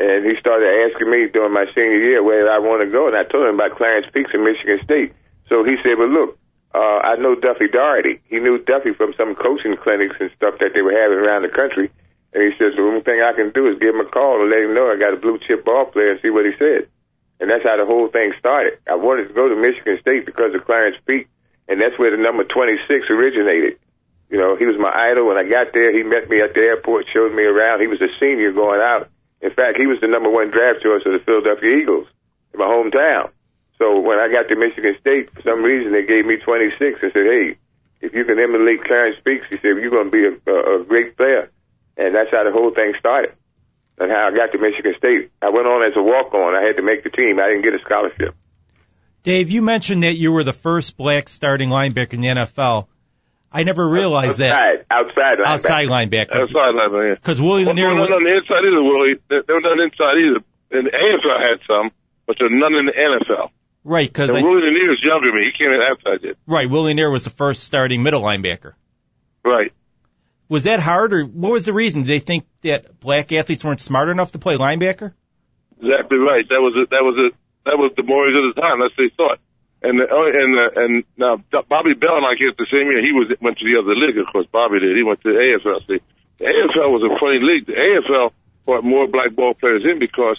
And 0.00 0.24
he 0.24 0.32
started 0.40 0.88
asking 0.88 1.10
me 1.10 1.28
during 1.28 1.52
my 1.52 1.66
senior 1.74 2.00
year 2.00 2.22
where 2.22 2.50
I 2.50 2.58
want 2.58 2.80
to 2.80 2.88
go, 2.88 3.06
and 3.08 3.16
I 3.16 3.24
told 3.24 3.46
him 3.46 3.60
about 3.60 3.76
Clarence 3.76 4.06
Peaks 4.10 4.32
in 4.32 4.42
Michigan 4.42 4.80
State. 4.82 5.12
So 5.48 5.62
he 5.64 5.76
said, 5.82 5.98
"Well, 5.98 6.08
look, 6.08 6.39
uh, 6.74 6.98
I 7.02 7.16
know 7.16 7.34
Duffy 7.34 7.68
Daugherty. 7.68 8.20
He 8.28 8.38
knew 8.38 8.58
Duffy 8.58 8.94
from 8.94 9.14
some 9.16 9.34
coaching 9.34 9.76
clinics 9.76 10.16
and 10.20 10.30
stuff 10.36 10.58
that 10.60 10.70
they 10.74 10.82
were 10.82 10.94
having 10.94 11.18
around 11.18 11.42
the 11.42 11.48
country. 11.48 11.90
And 12.32 12.42
he 12.42 12.54
says, 12.58 12.76
the 12.76 12.82
only 12.82 13.02
thing 13.02 13.18
I 13.18 13.34
can 13.34 13.50
do 13.50 13.66
is 13.66 13.78
give 13.78 13.94
him 13.94 14.00
a 14.00 14.06
call 14.06 14.40
and 14.40 14.50
let 14.50 14.62
him 14.62 14.74
know 14.74 14.86
I 14.86 14.96
got 14.96 15.14
a 15.14 15.18
blue 15.18 15.38
chip 15.42 15.64
ball 15.64 15.86
player 15.86 16.12
and 16.12 16.20
see 16.22 16.30
what 16.30 16.46
he 16.46 16.54
said. 16.58 16.86
And 17.40 17.50
that's 17.50 17.64
how 17.64 17.76
the 17.76 17.86
whole 17.86 18.06
thing 18.06 18.32
started. 18.38 18.78
I 18.86 18.94
wanted 18.94 19.28
to 19.28 19.34
go 19.34 19.48
to 19.48 19.56
Michigan 19.56 19.98
State 20.00 20.26
because 20.26 20.54
of 20.54 20.64
Clarence 20.64 20.96
Peak, 21.06 21.26
and 21.66 21.80
that's 21.80 21.98
where 21.98 22.14
the 22.14 22.22
number 22.22 22.44
26 22.44 23.10
originated. 23.10 23.80
You 24.28 24.38
know, 24.38 24.54
he 24.54 24.66
was 24.66 24.78
my 24.78 24.92
idol. 24.92 25.26
When 25.26 25.38
I 25.38 25.48
got 25.48 25.72
there, 25.72 25.90
he 25.90 26.04
met 26.04 26.28
me 26.30 26.40
at 26.40 26.54
the 26.54 26.60
airport, 26.60 27.06
showed 27.10 27.34
me 27.34 27.42
around. 27.42 27.80
He 27.80 27.88
was 27.88 28.00
a 28.00 28.12
senior 28.20 28.52
going 28.52 28.78
out. 28.80 29.10
In 29.40 29.50
fact, 29.50 29.78
he 29.78 29.88
was 29.88 29.98
the 30.00 30.06
number 30.06 30.30
one 30.30 30.50
draft 30.50 30.82
choice 30.82 31.02
of 31.04 31.12
the 31.12 31.24
Philadelphia 31.24 31.82
Eagles 31.82 32.06
in 32.54 32.60
my 32.60 32.66
hometown. 32.66 33.32
So 33.80 33.98
when 33.98 34.18
I 34.20 34.28
got 34.28 34.52
to 34.52 34.56
Michigan 34.60 34.94
State, 35.00 35.32
for 35.32 35.40
some 35.40 35.64
reason 35.64 35.92
they 35.92 36.04
gave 36.04 36.26
me 36.26 36.36
26 36.36 37.00
and 37.00 37.12
said, 37.16 37.24
hey, 37.24 37.56
if 38.02 38.12
you 38.12 38.24
can 38.26 38.38
emulate 38.38 38.84
Clarence 38.84 39.16
Peaks, 39.24 39.46
he 39.48 39.56
said, 39.56 39.80
you're 39.80 39.88
going 39.88 40.12
to 40.12 40.12
be 40.12 40.24
a, 40.28 40.36
a, 40.52 40.82
a 40.82 40.84
great 40.84 41.16
player. 41.16 41.50
And 41.96 42.14
that's 42.14 42.30
how 42.30 42.44
the 42.44 42.52
whole 42.52 42.74
thing 42.74 42.92
started. 43.00 43.32
And 43.96 44.12
how 44.12 44.28
I 44.28 44.36
got 44.36 44.52
to 44.52 44.58
Michigan 44.58 44.94
State. 44.98 45.32
I 45.40 45.48
went 45.48 45.66
on 45.66 45.80
as 45.88 45.96
a 45.96 46.02
walk-on. 46.02 46.54
I 46.54 46.60
had 46.60 46.76
to 46.76 46.82
make 46.82 47.04
the 47.04 47.10
team. 47.10 47.40
I 47.40 47.48
didn't 47.48 47.64
get 47.64 47.72
a 47.72 47.80
scholarship. 47.80 48.36
Dave, 49.22 49.50
you 49.50 49.60
mentioned 49.60 50.02
that 50.02 50.16
you 50.16 50.32
were 50.32 50.44
the 50.44 50.52
first 50.52 50.96
black 50.96 51.28
starting 51.28 51.70
linebacker 51.70 52.14
in 52.14 52.20
the 52.20 52.28
NFL. 52.28 52.86
I 53.52 53.64
never 53.64 53.86
realized 53.88 54.40
outside, 54.40 54.84
that. 54.88 54.90
Outside 54.90 55.38
linebacker. 55.38 55.44
Outside 55.44 55.88
linebacker. 55.88 56.36
Outside 56.36 56.72
linebacker. 56.76 57.14
Because 57.16 57.40
Willie 57.40 57.64
Lanier. 57.64 57.88
Well, 57.88 57.96
none 57.96 58.12
on 58.12 58.24
the 58.24 58.36
inside 58.36 58.64
either, 58.64 58.82
Willie. 58.84 59.16
They 59.28 59.52
were 59.52 59.60
none 59.60 59.80
inside 59.80 60.16
either. 60.20 60.44
And 60.70 60.86
the 60.86 60.92
AFL 60.92 61.40
had 61.40 61.60
some, 61.66 61.90
but 62.26 62.36
there's 62.38 62.52
none 62.52 62.74
in 62.74 62.86
the 62.86 62.92
NFL. 62.92 63.50
Right, 63.82 64.08
because 64.08 64.30
Willie 64.30 64.44
Lanier 64.44 64.88
was 64.88 65.02
younger 65.02 65.28
than 65.28 65.36
me. 65.36 65.50
He 65.52 65.56
came 65.56 65.72
in 65.72 65.80
after 65.80 66.10
I 66.10 66.16
did. 66.18 66.36
Right, 66.46 66.68
Willie 66.68 66.90
Lanier 66.90 67.10
was 67.10 67.24
the 67.24 67.30
first 67.30 67.64
starting 67.64 68.02
middle 68.02 68.20
linebacker. 68.20 68.74
Right. 69.44 69.72
Was 70.48 70.64
that 70.64 70.80
hard, 70.80 71.14
or 71.14 71.24
what 71.24 71.52
was 71.52 71.64
the 71.64 71.72
reason? 71.72 72.02
Did 72.02 72.08
they 72.08 72.18
think 72.18 72.44
that 72.62 73.00
black 73.00 73.32
athletes 73.32 73.64
weren't 73.64 73.80
smart 73.80 74.08
enough 74.08 74.32
to 74.32 74.38
play 74.38 74.58
linebacker? 74.58 75.14
Exactly 75.80 76.18
right. 76.18 76.44
That 76.48 76.60
was 76.60 76.74
it. 76.76 76.90
That 76.90 77.04
was 77.06 77.16
it. 77.16 77.32
That 77.64 77.78
was 77.78 77.92
the 77.96 78.02
boys 78.02 78.34
of 78.36 78.54
the 78.54 78.60
time. 78.60 78.80
That's 78.80 78.92
what 78.98 79.04
they 79.08 79.14
thought. 79.16 79.38
And 79.82 79.96
the, 79.96 80.04
oh, 80.12 80.28
and 80.28 80.52
uh, 80.58 80.80
and 80.84 80.92
now 81.16 81.40
Bobby 81.68 81.94
Bell 81.94 82.20
and 82.20 82.26
I 82.26 82.36
get 82.36 82.58
the 82.58 82.68
same 82.68 82.92
year. 82.92 83.00
He 83.00 83.16
was 83.16 83.32
went 83.40 83.56
to 83.58 83.64
the 83.64 83.80
other 83.80 83.96
league, 83.96 84.18
of 84.18 84.26
course. 84.28 84.44
Bobby 84.52 84.80
did. 84.80 84.92
He 84.92 85.02
went 85.02 85.22
to 85.22 85.32
the 85.32 85.40
AFL. 85.40 85.80
See, 85.88 86.04
the 86.36 86.44
AFL 86.44 86.92
was 86.92 87.00
a 87.00 87.16
funny 87.16 87.40
league. 87.40 87.64
The 87.64 87.80
AFL 87.80 88.32
brought 88.66 88.84
more 88.84 89.08
black 89.08 89.32
ball 89.32 89.54
players 89.54 89.86
in 89.88 89.98
because 89.98 90.36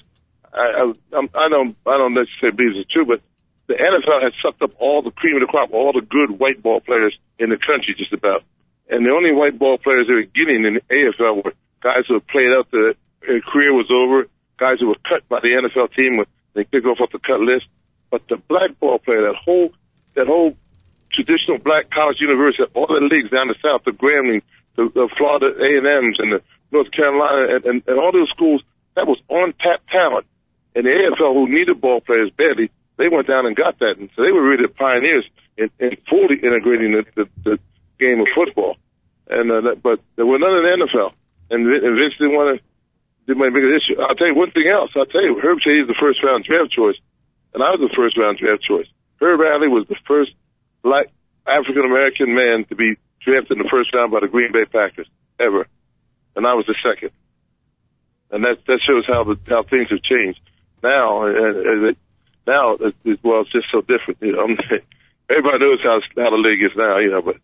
I 0.54 0.94
I, 1.16 1.18
I 1.18 1.50
don't 1.50 1.76
I 1.88 1.98
don't 1.98 2.14
necessarily 2.14 2.56
believe 2.56 2.76
it's 2.78 2.92
true, 2.92 3.06
but 3.06 3.22
the 3.68 3.76
NFL 3.76 4.24
had 4.24 4.34
sucked 4.42 4.62
up 4.62 4.72
all 4.80 5.02
the 5.02 5.12
cream 5.12 5.36
of 5.36 5.42
the 5.42 5.48
crop, 5.48 5.72
all 5.72 5.94
the 5.94 6.02
good 6.02 6.40
white 6.40 6.62
ball 6.62 6.82
players 6.82 7.18
in 7.40 7.50
the 7.50 7.58
country, 7.58 7.96
just 7.98 8.14
about. 8.14 8.44
And 8.90 9.06
the 9.06 9.12
only 9.12 9.32
white 9.32 9.58
ball 9.58 9.78
players 9.78 10.08
they 10.08 10.14
were 10.14 10.24
getting 10.24 10.66
in 10.66 10.76
the 10.76 10.82
AFL 10.92 11.44
were 11.44 11.54
guys 11.82 12.04
who 12.08 12.16
had 12.16 12.28
played 12.28 12.52
out 12.52 12.70
the 12.72 12.96
their 13.22 13.42
career 13.42 13.74
was 13.74 13.90
over, 13.92 14.28
guys 14.58 14.80
who 14.80 14.88
were 14.88 15.02
cut 15.08 15.28
by 15.30 15.40
the 15.40 15.50
NFL 15.50 15.94
team 15.94 16.18
when 16.18 16.26
they 16.54 16.64
picked 16.64 16.86
off 16.86 17.00
off 17.00 17.12
the 17.12 17.20
cut 17.20 17.40
list. 17.40 17.66
But 18.10 18.28
the 18.28 18.38
black 18.38 18.80
ball 18.80 19.00
player, 19.00 19.22
that 19.32 19.36
whole 19.36 19.72
that 20.16 20.28
whole 20.28 20.58
traditional 21.14 21.58
black 21.58 21.90
college 21.90 22.18
university, 22.20 22.64
all 22.74 22.88
the 22.88 23.00
leagues 23.00 23.30
down 23.30 23.48
the 23.48 23.56
south, 23.62 23.84
the 23.86 23.92
Grambling, 23.92 24.42
the, 24.76 24.90
the 24.94 25.10
Florida 25.18 25.54
A 25.60 25.78
and 25.78 25.88
M's, 25.88 26.20
and 26.20 26.32
the 26.34 26.42
North 26.72 26.92
Carolina, 26.92 27.56
and, 27.56 27.66
and, 27.66 27.84
and 27.88 28.00
all 28.00 28.12
those 28.12 28.30
schools, 28.30 28.62
that 28.96 29.08
was 29.08 29.20
on 29.30 29.54
tap 29.60 29.82
talent. 29.92 30.26
And 30.76 30.86
the 30.86 30.90
AFL, 30.90 31.34
who 31.34 31.48
needed 31.50 31.82
ball 31.82 32.02
players 32.02 32.32
badly, 32.32 32.72
they 33.02 33.10
went 33.10 33.26
down 33.26 33.50
and 33.50 33.56
got 33.56 33.80
that, 33.80 33.98
and 33.98 34.10
so 34.16 34.22
they 34.22 34.32
were 34.32 34.46
really 34.46 34.70
the 34.70 34.74
pioneers 34.74 35.26
in, 35.58 35.74
in 35.82 35.98
fully 36.06 36.38
integrating 36.38 36.94
the, 36.94 37.04
the, 37.18 37.26
the 37.44 37.60
game 37.98 38.22
of 38.22 38.28
football. 38.36 38.78
And 39.26 39.50
uh, 39.50 39.62
that, 39.62 39.82
but 39.82 40.00
there 40.16 40.26
were 40.26 40.38
none 40.38 40.54
in 40.54 40.62
the 40.62 40.86
NFL, 40.86 41.10
and, 41.50 41.66
and 41.66 41.98
Vince 41.98 42.14
didn't 42.22 42.38
want 42.38 42.60
to 42.60 42.64
did 43.28 43.38
my 43.38 43.50
biggest 43.50 43.86
issue. 43.86 44.02
I'll 44.02 44.16
tell 44.16 44.28
you 44.28 44.36
one 44.36 44.52
thing 44.52 44.68
else. 44.68 44.92
I'll 44.96 45.06
tell 45.06 45.24
you, 45.24 45.40
Herb 45.40 45.60
Shady 45.62 45.82
is 45.82 45.88
the 45.88 45.98
first 46.00 46.24
round 46.24 46.44
draft 46.44 46.72
choice, 46.72 46.98
and 47.54 47.64
I 47.64 47.74
was 47.74 47.82
the 47.82 47.96
first 47.96 48.18
round 48.18 48.38
draft 48.38 48.62
choice. 48.64 48.88
Herb 49.22 49.42
Adderley 49.42 49.70
was 49.70 49.88
the 49.88 49.98
first 50.08 50.32
black 50.84 51.08
African 51.48 51.86
American 51.86 52.36
man 52.36 52.66
to 52.70 52.76
be 52.76 52.98
drafted 53.22 53.58
in 53.58 53.64
the 53.64 53.70
first 53.70 53.94
round 53.94 54.12
by 54.12 54.22
the 54.22 54.28
Green 54.28 54.52
Bay 54.52 54.66
Packers 54.66 55.08
ever, 55.40 55.66
and 56.36 56.46
I 56.46 56.54
was 56.54 56.66
the 56.66 56.76
second. 56.86 57.12
And 58.32 58.44
that 58.44 58.66
that 58.68 58.80
shows 58.86 59.06
how 59.08 59.24
the 59.24 59.38
how 59.48 59.64
things 59.64 59.90
have 59.90 60.02
changed 60.02 60.40
now. 60.82 61.26
And, 61.26 61.58
and 61.58 61.98
now, 62.48 62.74
it, 62.74 63.20
well, 63.24 63.42
it's 63.42 63.52
just 63.52 63.68
so 63.72 63.82
different. 63.82 64.22
You 64.22 64.34
know, 64.34 64.48
everybody 65.30 65.60
knows 65.60 65.80
how 65.84 66.00
how 66.18 66.30
the 66.30 66.38
league 66.38 66.64
is 66.64 66.76
now. 66.76 66.98
You 66.98 67.12
know, 67.12 67.22
but 67.22 67.36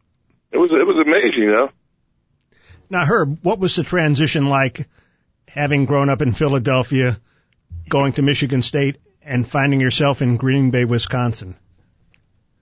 it 0.51 0.57
was 0.57 0.71
it 0.71 0.87
was 0.87 1.05
amazing. 1.05 1.43
You 1.43 1.51
know. 1.51 1.69
Now, 2.89 3.05
Herb, 3.05 3.39
what 3.43 3.59
was 3.59 3.75
the 3.75 3.83
transition 3.83 4.47
like, 4.47 4.87
having 5.49 5.85
grown 5.85 6.09
up 6.09 6.21
in 6.21 6.33
Philadelphia, 6.33 7.19
going 7.89 8.13
to 8.13 8.21
Michigan 8.21 8.61
State, 8.61 8.97
and 9.21 9.47
finding 9.47 9.81
yourself 9.81 10.21
in 10.21 10.37
Green 10.37 10.71
Bay, 10.71 10.85
Wisconsin? 10.85 11.57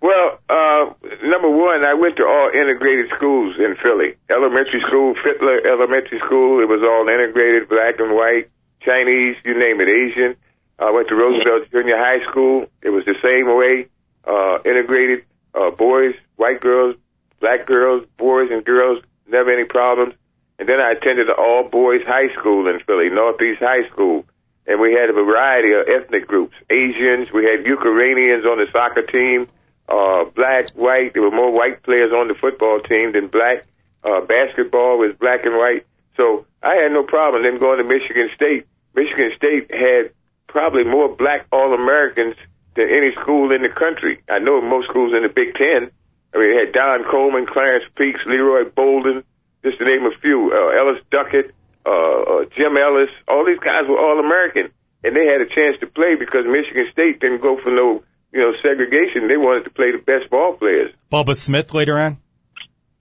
Well, 0.01 0.39
uh, 0.49 0.93
number 1.23 1.49
one, 1.49 1.85
I 1.85 1.93
went 1.93 2.17
to 2.17 2.23
all 2.23 2.49
integrated 2.53 3.11
schools 3.15 3.55
in 3.59 3.75
Philly. 3.81 4.17
Elementary 4.29 4.81
school, 4.87 5.13
Fitler 5.13 5.65
Elementary 5.65 6.19
School, 6.25 6.61
it 6.61 6.69
was 6.69 6.81
all 6.81 7.07
integrated, 7.07 7.69
black 7.69 7.99
and 7.99 8.15
white, 8.15 8.49
Chinese, 8.81 9.35
you 9.45 9.53
name 9.57 9.79
it, 9.81 9.89
Asian. 9.89 10.35
I 10.77 10.91
went 10.91 11.07
to 11.07 11.15
Roosevelt 11.15 11.71
Junior 11.71 11.97
High 11.97 12.23
School. 12.29 12.67
It 12.81 12.89
was 12.89 13.05
the 13.05 13.15
same 13.23 13.47
way, 13.55 13.87
uh, 14.27 14.59
integrated, 14.65 15.25
uh, 15.53 15.71
boys, 15.71 16.15
white 16.35 16.59
girls, 16.59 16.95
black 17.39 17.65
girls, 17.65 18.05
boys 18.17 18.49
and 18.51 18.63
girls, 18.65 19.01
never 19.27 19.51
any 19.51 19.63
problems. 19.65 20.15
And 20.59 20.67
then 20.67 20.79
I 20.79 20.91
attended 20.91 21.27
the 21.27 21.35
all 21.35 21.67
boys 21.69 22.01
high 22.05 22.33
school 22.33 22.67
in 22.67 22.79
Philly, 22.79 23.09
Northeast 23.09 23.59
High 23.59 23.87
School. 23.89 24.25
And 24.67 24.79
we 24.79 24.93
had 24.93 25.09
a 25.09 25.13
variety 25.13 25.73
of 25.73 25.87
ethnic 25.87 26.27
groups, 26.27 26.55
Asians, 26.69 27.31
we 27.31 27.45
had 27.45 27.65
Ukrainians 27.65 28.45
on 28.45 28.57
the 28.57 28.65
soccer 28.71 29.03
team, 29.03 29.47
uh, 29.87 30.25
black, 30.25 30.71
white. 30.71 31.13
There 31.13 31.21
were 31.21 31.31
more 31.31 31.51
white 31.51 31.83
players 31.83 32.11
on 32.11 32.27
the 32.27 32.33
football 32.33 32.79
team 32.79 33.11
than 33.11 33.27
black. 33.27 33.65
Uh, 34.03 34.21
basketball 34.21 34.97
was 34.97 35.15
black 35.19 35.45
and 35.45 35.55
white. 35.55 35.85
So 36.17 36.45
I 36.63 36.75
had 36.75 36.91
no 36.91 37.03
problem 37.03 37.43
then 37.43 37.59
going 37.59 37.77
to 37.77 37.83
Michigan 37.83 38.29
State. 38.33 38.65
Michigan 38.95 39.31
State 39.35 39.69
had 39.71 40.11
probably 40.55 40.85
more 40.85 41.11
black 41.11 41.45
All-Americans 41.51 42.39
than 42.79 42.87
any 42.87 43.11
school 43.19 43.51
in 43.51 43.61
the 43.61 43.67
country. 43.67 44.23
I 44.29 44.39
know 44.39 44.61
most 44.61 44.87
schools 44.87 45.11
in 45.11 45.23
the 45.23 45.27
Big 45.27 45.53
Ten. 45.53 45.91
I 46.31 46.39
mean, 46.39 46.47
they 46.47 46.59
had 46.63 46.71
Don 46.71 47.03
Coleman, 47.03 47.45
Clarence 47.45 47.83
Peaks, 47.97 48.21
Leroy 48.25 48.63
Bolden, 48.71 49.25
just 49.65 49.79
to 49.79 49.83
name 49.83 50.07
a 50.07 50.15
few, 50.23 50.55
uh, 50.55 50.79
Ellis 50.79 51.03
Duckett, 51.11 51.51
uh, 51.85 51.91
uh, 51.91 52.45
Jim 52.55 52.79
Ellis. 52.79 53.11
All 53.27 53.43
these 53.43 53.59
guys 53.59 53.83
were 53.83 53.99
All-American, 53.99 54.71
and 55.03 55.11
they 55.11 55.27
had 55.27 55.43
a 55.43 55.49
chance 55.51 55.75
to 55.83 55.87
play 55.87 56.15
because 56.15 56.47
Michigan 56.47 56.87
State 56.89 57.19
didn't 57.19 57.41
go 57.41 57.59
for 57.59 57.75
no, 57.75 58.01
you 58.31 58.39
know, 58.39 58.55
segregation. 58.63 59.27
They 59.27 59.35
wanted 59.35 59.65
to 59.65 59.71
play 59.71 59.91
the 59.91 59.99
best 59.99 60.31
ball 60.31 60.55
players. 60.55 60.95
Bubba 61.11 61.35
Smith 61.35 61.73
later 61.73 61.99
on. 61.99 62.15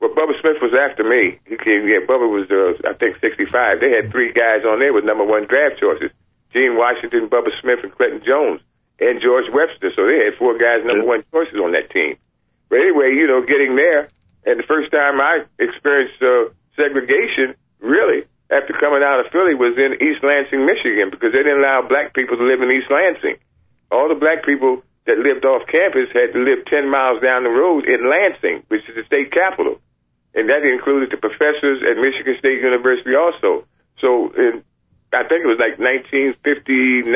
Well, 0.00 0.10
Bubba 0.10 0.34
Smith 0.42 0.58
was 0.58 0.74
after 0.74 1.06
me. 1.06 1.38
He 1.46 1.54
came. 1.54 1.86
Yeah, 1.86 2.02
Bubba 2.02 2.26
was, 2.26 2.50
uh, 2.50 2.82
I 2.82 2.94
think, 2.94 3.22
65. 3.22 3.78
They 3.78 3.94
had 3.94 4.10
three 4.10 4.32
guys 4.32 4.66
on 4.66 4.80
there 4.80 4.92
with 4.92 5.04
number 5.04 5.24
one 5.24 5.46
draft 5.46 5.78
choices. 5.78 6.10
Gene 6.54 6.78
Washington, 6.78 7.28
Bubba 7.28 7.50
Smith, 7.60 7.82
and 7.82 7.90
Clinton 7.90 8.22
Jones, 8.24 8.62
and 9.02 9.20
George 9.20 9.50
Webster. 9.50 9.90
So 9.92 10.06
they 10.06 10.22
had 10.24 10.38
four 10.38 10.56
guys 10.56 10.86
number 10.86 11.04
one 11.04 11.26
choices 11.34 11.58
on 11.58 11.72
that 11.72 11.90
team. 11.90 12.16
But 12.70 12.78
anyway, 12.78 13.12
you 13.12 13.26
know, 13.26 13.42
getting 13.42 13.74
there, 13.74 14.08
and 14.46 14.62
the 14.62 14.66
first 14.70 14.94
time 14.94 15.20
I 15.20 15.44
experienced 15.58 16.22
uh, 16.22 16.54
segregation, 16.78 17.58
really, 17.80 18.24
after 18.48 18.72
coming 18.72 19.02
out 19.02 19.18
of 19.18 19.32
Philly, 19.34 19.58
was 19.58 19.74
in 19.76 19.98
East 19.98 20.22
Lansing, 20.22 20.64
Michigan, 20.64 21.10
because 21.10 21.34
they 21.34 21.42
didn't 21.42 21.58
allow 21.58 21.82
black 21.82 22.14
people 22.14 22.38
to 22.38 22.44
live 22.46 22.62
in 22.62 22.70
East 22.70 22.90
Lansing. 22.90 23.36
All 23.90 24.08
the 24.08 24.14
black 24.14 24.46
people 24.46 24.82
that 25.06 25.18
lived 25.18 25.44
off 25.44 25.66
campus 25.66 26.08
had 26.14 26.32
to 26.32 26.40
live 26.40 26.64
10 26.64 26.88
miles 26.88 27.20
down 27.20 27.44
the 27.44 27.50
road 27.50 27.84
in 27.84 28.08
Lansing, 28.08 28.62
which 28.68 28.88
is 28.88 28.94
the 28.94 29.04
state 29.04 29.32
capital. 29.32 29.80
And 30.34 30.48
that 30.48 30.64
included 30.64 31.10
the 31.10 31.16
professors 31.16 31.82
at 31.82 32.00
Michigan 32.00 32.36
State 32.38 32.60
University 32.60 33.14
also. 33.14 33.66
So 34.00 34.32
in 34.34 34.64
I 35.14 35.22
think 35.28 35.44
it 35.44 35.50
was 35.50 35.58
like 35.58 35.78
1959, 35.78 37.06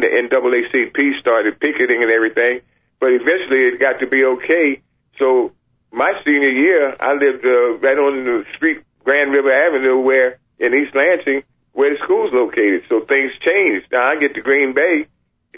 the 0.00 0.10
NAACP 0.10 1.20
started 1.20 1.60
picketing 1.60 2.02
and 2.02 2.10
everything, 2.10 2.60
but 3.00 3.12
eventually 3.12 3.70
it 3.70 3.80
got 3.80 4.00
to 4.00 4.06
be 4.06 4.24
okay. 4.24 4.82
So 5.18 5.52
my 5.92 6.12
senior 6.24 6.50
year, 6.50 6.96
I 6.98 7.14
lived 7.14 7.44
uh, 7.44 7.78
right 7.78 7.98
on 7.98 8.24
the 8.24 8.44
street, 8.56 8.82
Grand 9.04 9.32
River 9.32 9.52
Avenue, 9.52 10.00
where 10.00 10.38
in 10.58 10.74
East 10.74 10.94
Lansing, 10.94 11.42
where 11.72 11.94
the 11.94 11.98
school's 12.02 12.32
located. 12.32 12.84
So 12.88 13.00
things 13.00 13.32
changed. 13.40 13.86
Now 13.92 14.10
I 14.10 14.16
get 14.18 14.34
to 14.34 14.40
Green 14.40 14.74
Bay, 14.74 15.06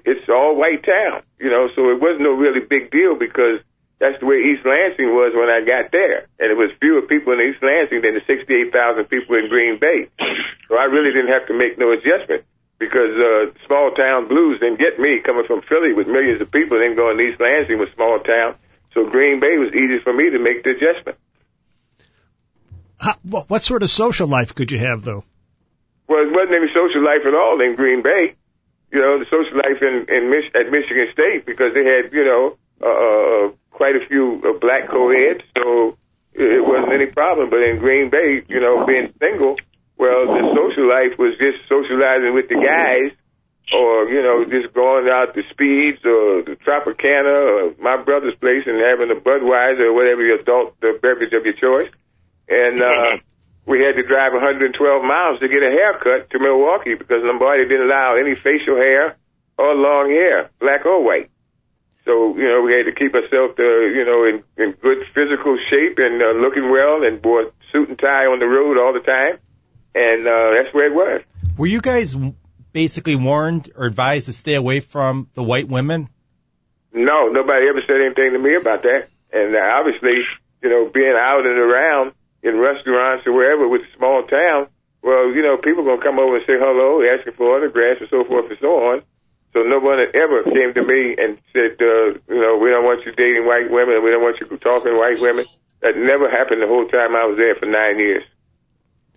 it's 0.04 0.28
all 0.28 0.56
white 0.56 0.84
town, 0.84 1.22
you 1.38 1.50
know, 1.50 1.68
so 1.74 1.90
it 1.90 2.00
wasn't 2.00 2.22
no 2.22 2.32
really 2.32 2.60
big 2.60 2.90
deal 2.90 3.16
because 3.16 3.60
that's 3.98 4.20
the 4.20 4.26
way 4.26 4.44
East 4.44 4.64
Lansing 4.68 5.08
was 5.08 5.32
when 5.32 5.48
I 5.48 5.64
got 5.64 5.90
there. 5.90 6.28
And 6.36 6.52
it 6.52 6.58
was 6.58 6.68
fewer 6.80 7.00
people 7.02 7.32
in 7.32 7.40
East 7.40 7.64
Lansing 7.64 8.04
than 8.04 8.12
the 8.12 8.24
68,000 8.28 9.08
people 9.08 9.36
in 9.36 9.48
Green 9.48 9.80
Bay. 9.80 10.08
So 10.68 10.76
I 10.76 10.84
really 10.84 11.12
didn't 11.16 11.32
have 11.32 11.48
to 11.48 11.54
make 11.56 11.78
no 11.78 11.92
adjustment 11.92 12.44
because 12.78 13.16
uh, 13.16 13.48
small 13.64 13.92
town 13.96 14.28
blues 14.28 14.60
didn't 14.60 14.78
get 14.78 15.00
me 15.00 15.20
coming 15.24 15.46
from 15.46 15.62
Philly 15.62 15.94
with 15.94 16.06
millions 16.08 16.42
of 16.42 16.52
people, 16.52 16.78
then 16.78 16.94
going 16.94 17.16
to 17.16 17.24
East 17.24 17.40
Lansing 17.40 17.78
with 17.78 17.94
small 17.94 18.20
town. 18.20 18.56
So 18.92 19.08
Green 19.08 19.40
Bay 19.40 19.56
was 19.56 19.72
easy 19.72 20.00
for 20.04 20.12
me 20.12 20.28
to 20.28 20.38
make 20.38 20.64
the 20.64 20.76
adjustment. 20.76 21.16
How, 22.98 23.16
what 23.24 23.62
sort 23.62 23.82
of 23.82 23.90
social 23.90 24.26
life 24.26 24.54
could 24.54 24.70
you 24.70 24.78
have, 24.78 25.04
though? 25.04 25.24
Well, 26.08 26.20
it 26.20 26.32
wasn't 26.32 26.56
any 26.56 26.68
social 26.72 27.04
life 27.04 27.24
at 27.26 27.34
all 27.34 27.60
in 27.60 27.76
Green 27.76 28.02
Bay. 28.02 28.36
You 28.92 29.00
know, 29.00 29.18
the 29.18 29.26
social 29.26 29.56
life 29.56 29.82
in, 29.82 30.06
in 30.08 30.30
Mich- 30.30 30.54
at 30.54 30.70
Michigan 30.70 31.08
State 31.12 31.44
because 31.44 31.74
they 31.74 31.84
had, 31.84 32.12
you 32.12 32.24
know, 32.24 32.56
uh, 32.80 32.86
uh 32.86 33.52
quite 33.76 33.94
a 33.94 34.04
few 34.08 34.40
uh, 34.40 34.58
black 34.58 34.88
co-eds, 34.88 35.44
so 35.52 35.96
it 36.32 36.64
wasn't 36.64 36.92
any 36.96 37.12
problem. 37.12 37.50
But 37.52 37.60
in 37.60 37.78
Green 37.78 38.08
Bay, 38.08 38.40
you 38.48 38.60
know, 38.60 38.84
being 38.88 39.12
single, 39.20 39.56
well, 40.00 40.24
the 40.24 40.42
social 40.56 40.88
life 40.88 41.20
was 41.20 41.36
just 41.36 41.60
socializing 41.68 42.32
with 42.32 42.48
the 42.48 42.56
guys 42.56 43.12
or 43.72 44.08
you 44.08 44.22
know 44.22 44.44
just 44.46 44.72
going 44.74 45.08
out 45.10 45.34
to 45.34 45.42
Speeds 45.50 45.98
or 46.04 46.42
the 46.46 46.56
Tropicana 46.62 47.34
or 47.34 47.74
my 47.82 48.00
brother's 48.02 48.36
place 48.38 48.62
and 48.66 48.78
having 48.78 49.10
a 49.10 49.18
Budweiser 49.18 49.90
or 49.90 49.94
whatever 49.94 50.22
your 50.22 50.40
adult 50.40 50.78
the 50.80 50.98
beverage 51.02 51.34
of 51.34 51.44
your 51.44 51.58
choice, 51.58 51.90
and 52.48 52.80
uh, 52.80 53.18
we 53.66 53.82
had 53.82 53.98
to 53.98 54.06
drive 54.06 54.32
112 54.32 54.70
miles 55.02 55.40
to 55.40 55.48
get 55.48 55.62
a 55.62 55.70
haircut 55.70 56.30
to 56.30 56.38
Milwaukee 56.38 56.94
because 56.94 57.22
Lombardi 57.22 57.66
didn't 57.66 57.86
allow 57.90 58.14
any 58.14 58.36
facial 58.36 58.76
hair 58.76 59.16
or 59.58 59.74
long 59.74 60.10
hair, 60.10 60.50
black 60.60 60.86
or 60.86 61.02
white. 61.02 61.30
So 62.06 62.36
you 62.36 62.48
know 62.48 62.62
we 62.62 62.72
had 62.72 62.86
to 62.86 62.94
keep 62.94 63.14
ourselves, 63.14 63.58
uh, 63.58 63.62
you 63.62 64.04
know, 64.06 64.24
in, 64.24 64.42
in 64.56 64.72
good 64.80 65.04
physical 65.12 65.58
shape 65.68 65.98
and 65.98 66.22
uh, 66.22 66.38
looking 66.38 66.70
well, 66.70 67.02
and 67.02 67.22
wore 67.22 67.52
suit 67.72 67.88
and 67.88 67.98
tie 67.98 68.26
on 68.26 68.38
the 68.38 68.46
road 68.46 68.78
all 68.78 68.94
the 68.94 69.04
time, 69.04 69.38
and 69.94 70.26
uh, 70.26 70.54
that's 70.54 70.72
where 70.72 70.86
it 70.86 70.94
was. 70.94 71.22
Were 71.58 71.66
you 71.66 71.80
guys 71.80 72.16
basically 72.72 73.16
warned 73.16 73.72
or 73.74 73.86
advised 73.86 74.26
to 74.26 74.32
stay 74.32 74.54
away 74.54 74.80
from 74.80 75.28
the 75.34 75.42
white 75.42 75.66
women? 75.66 76.08
No, 76.92 77.28
nobody 77.28 77.68
ever 77.68 77.82
said 77.86 78.00
anything 78.00 78.32
to 78.32 78.38
me 78.38 78.54
about 78.54 78.82
that. 78.82 79.08
And 79.32 79.56
uh, 79.56 79.58
obviously, 79.58 80.22
you 80.62 80.70
know, 80.70 80.90
being 80.92 81.16
out 81.18 81.44
and 81.44 81.58
around 81.58 82.12
in 82.42 82.56
restaurants 82.58 83.26
or 83.26 83.32
wherever 83.32 83.68
with 83.68 83.82
a 83.82 83.96
small 83.96 84.22
town, 84.24 84.68
well, 85.02 85.32
you 85.34 85.42
know, 85.42 85.56
people 85.56 85.84
gonna 85.84 86.02
come 86.02 86.18
over 86.18 86.36
and 86.36 86.46
say 86.46 86.54
hello, 86.56 87.02
asking 87.02 87.34
for 87.34 87.56
autographs 87.56 88.00
and 88.00 88.10
so 88.10 88.24
forth 88.24 88.50
and 88.50 88.58
so 88.60 88.68
on. 88.92 89.02
So 89.56 89.64
no 89.64 89.80
one 89.80 89.96
ever 90.12 90.44
came 90.44 90.76
to 90.76 90.84
me 90.84 91.16
and 91.16 91.40
said, 91.56 91.80
uh, 91.80 92.20
you 92.28 92.40
know, 92.44 92.60
we 92.60 92.68
don't 92.68 92.84
want 92.84 93.08
you 93.08 93.16
dating 93.16 93.48
white 93.48 93.72
women, 93.72 94.04
we 94.04 94.12
don't 94.12 94.20
want 94.20 94.36
you 94.36 94.44
talking 94.60 94.92
to 94.92 94.98
white 95.00 95.16
women. 95.16 95.48
That 95.80 95.96
never 95.96 96.28
happened 96.28 96.60
the 96.60 96.68
whole 96.68 96.84
time 96.84 97.16
I 97.16 97.24
was 97.24 97.40
there 97.40 97.56
for 97.56 97.64
nine 97.64 97.96
years 97.96 98.24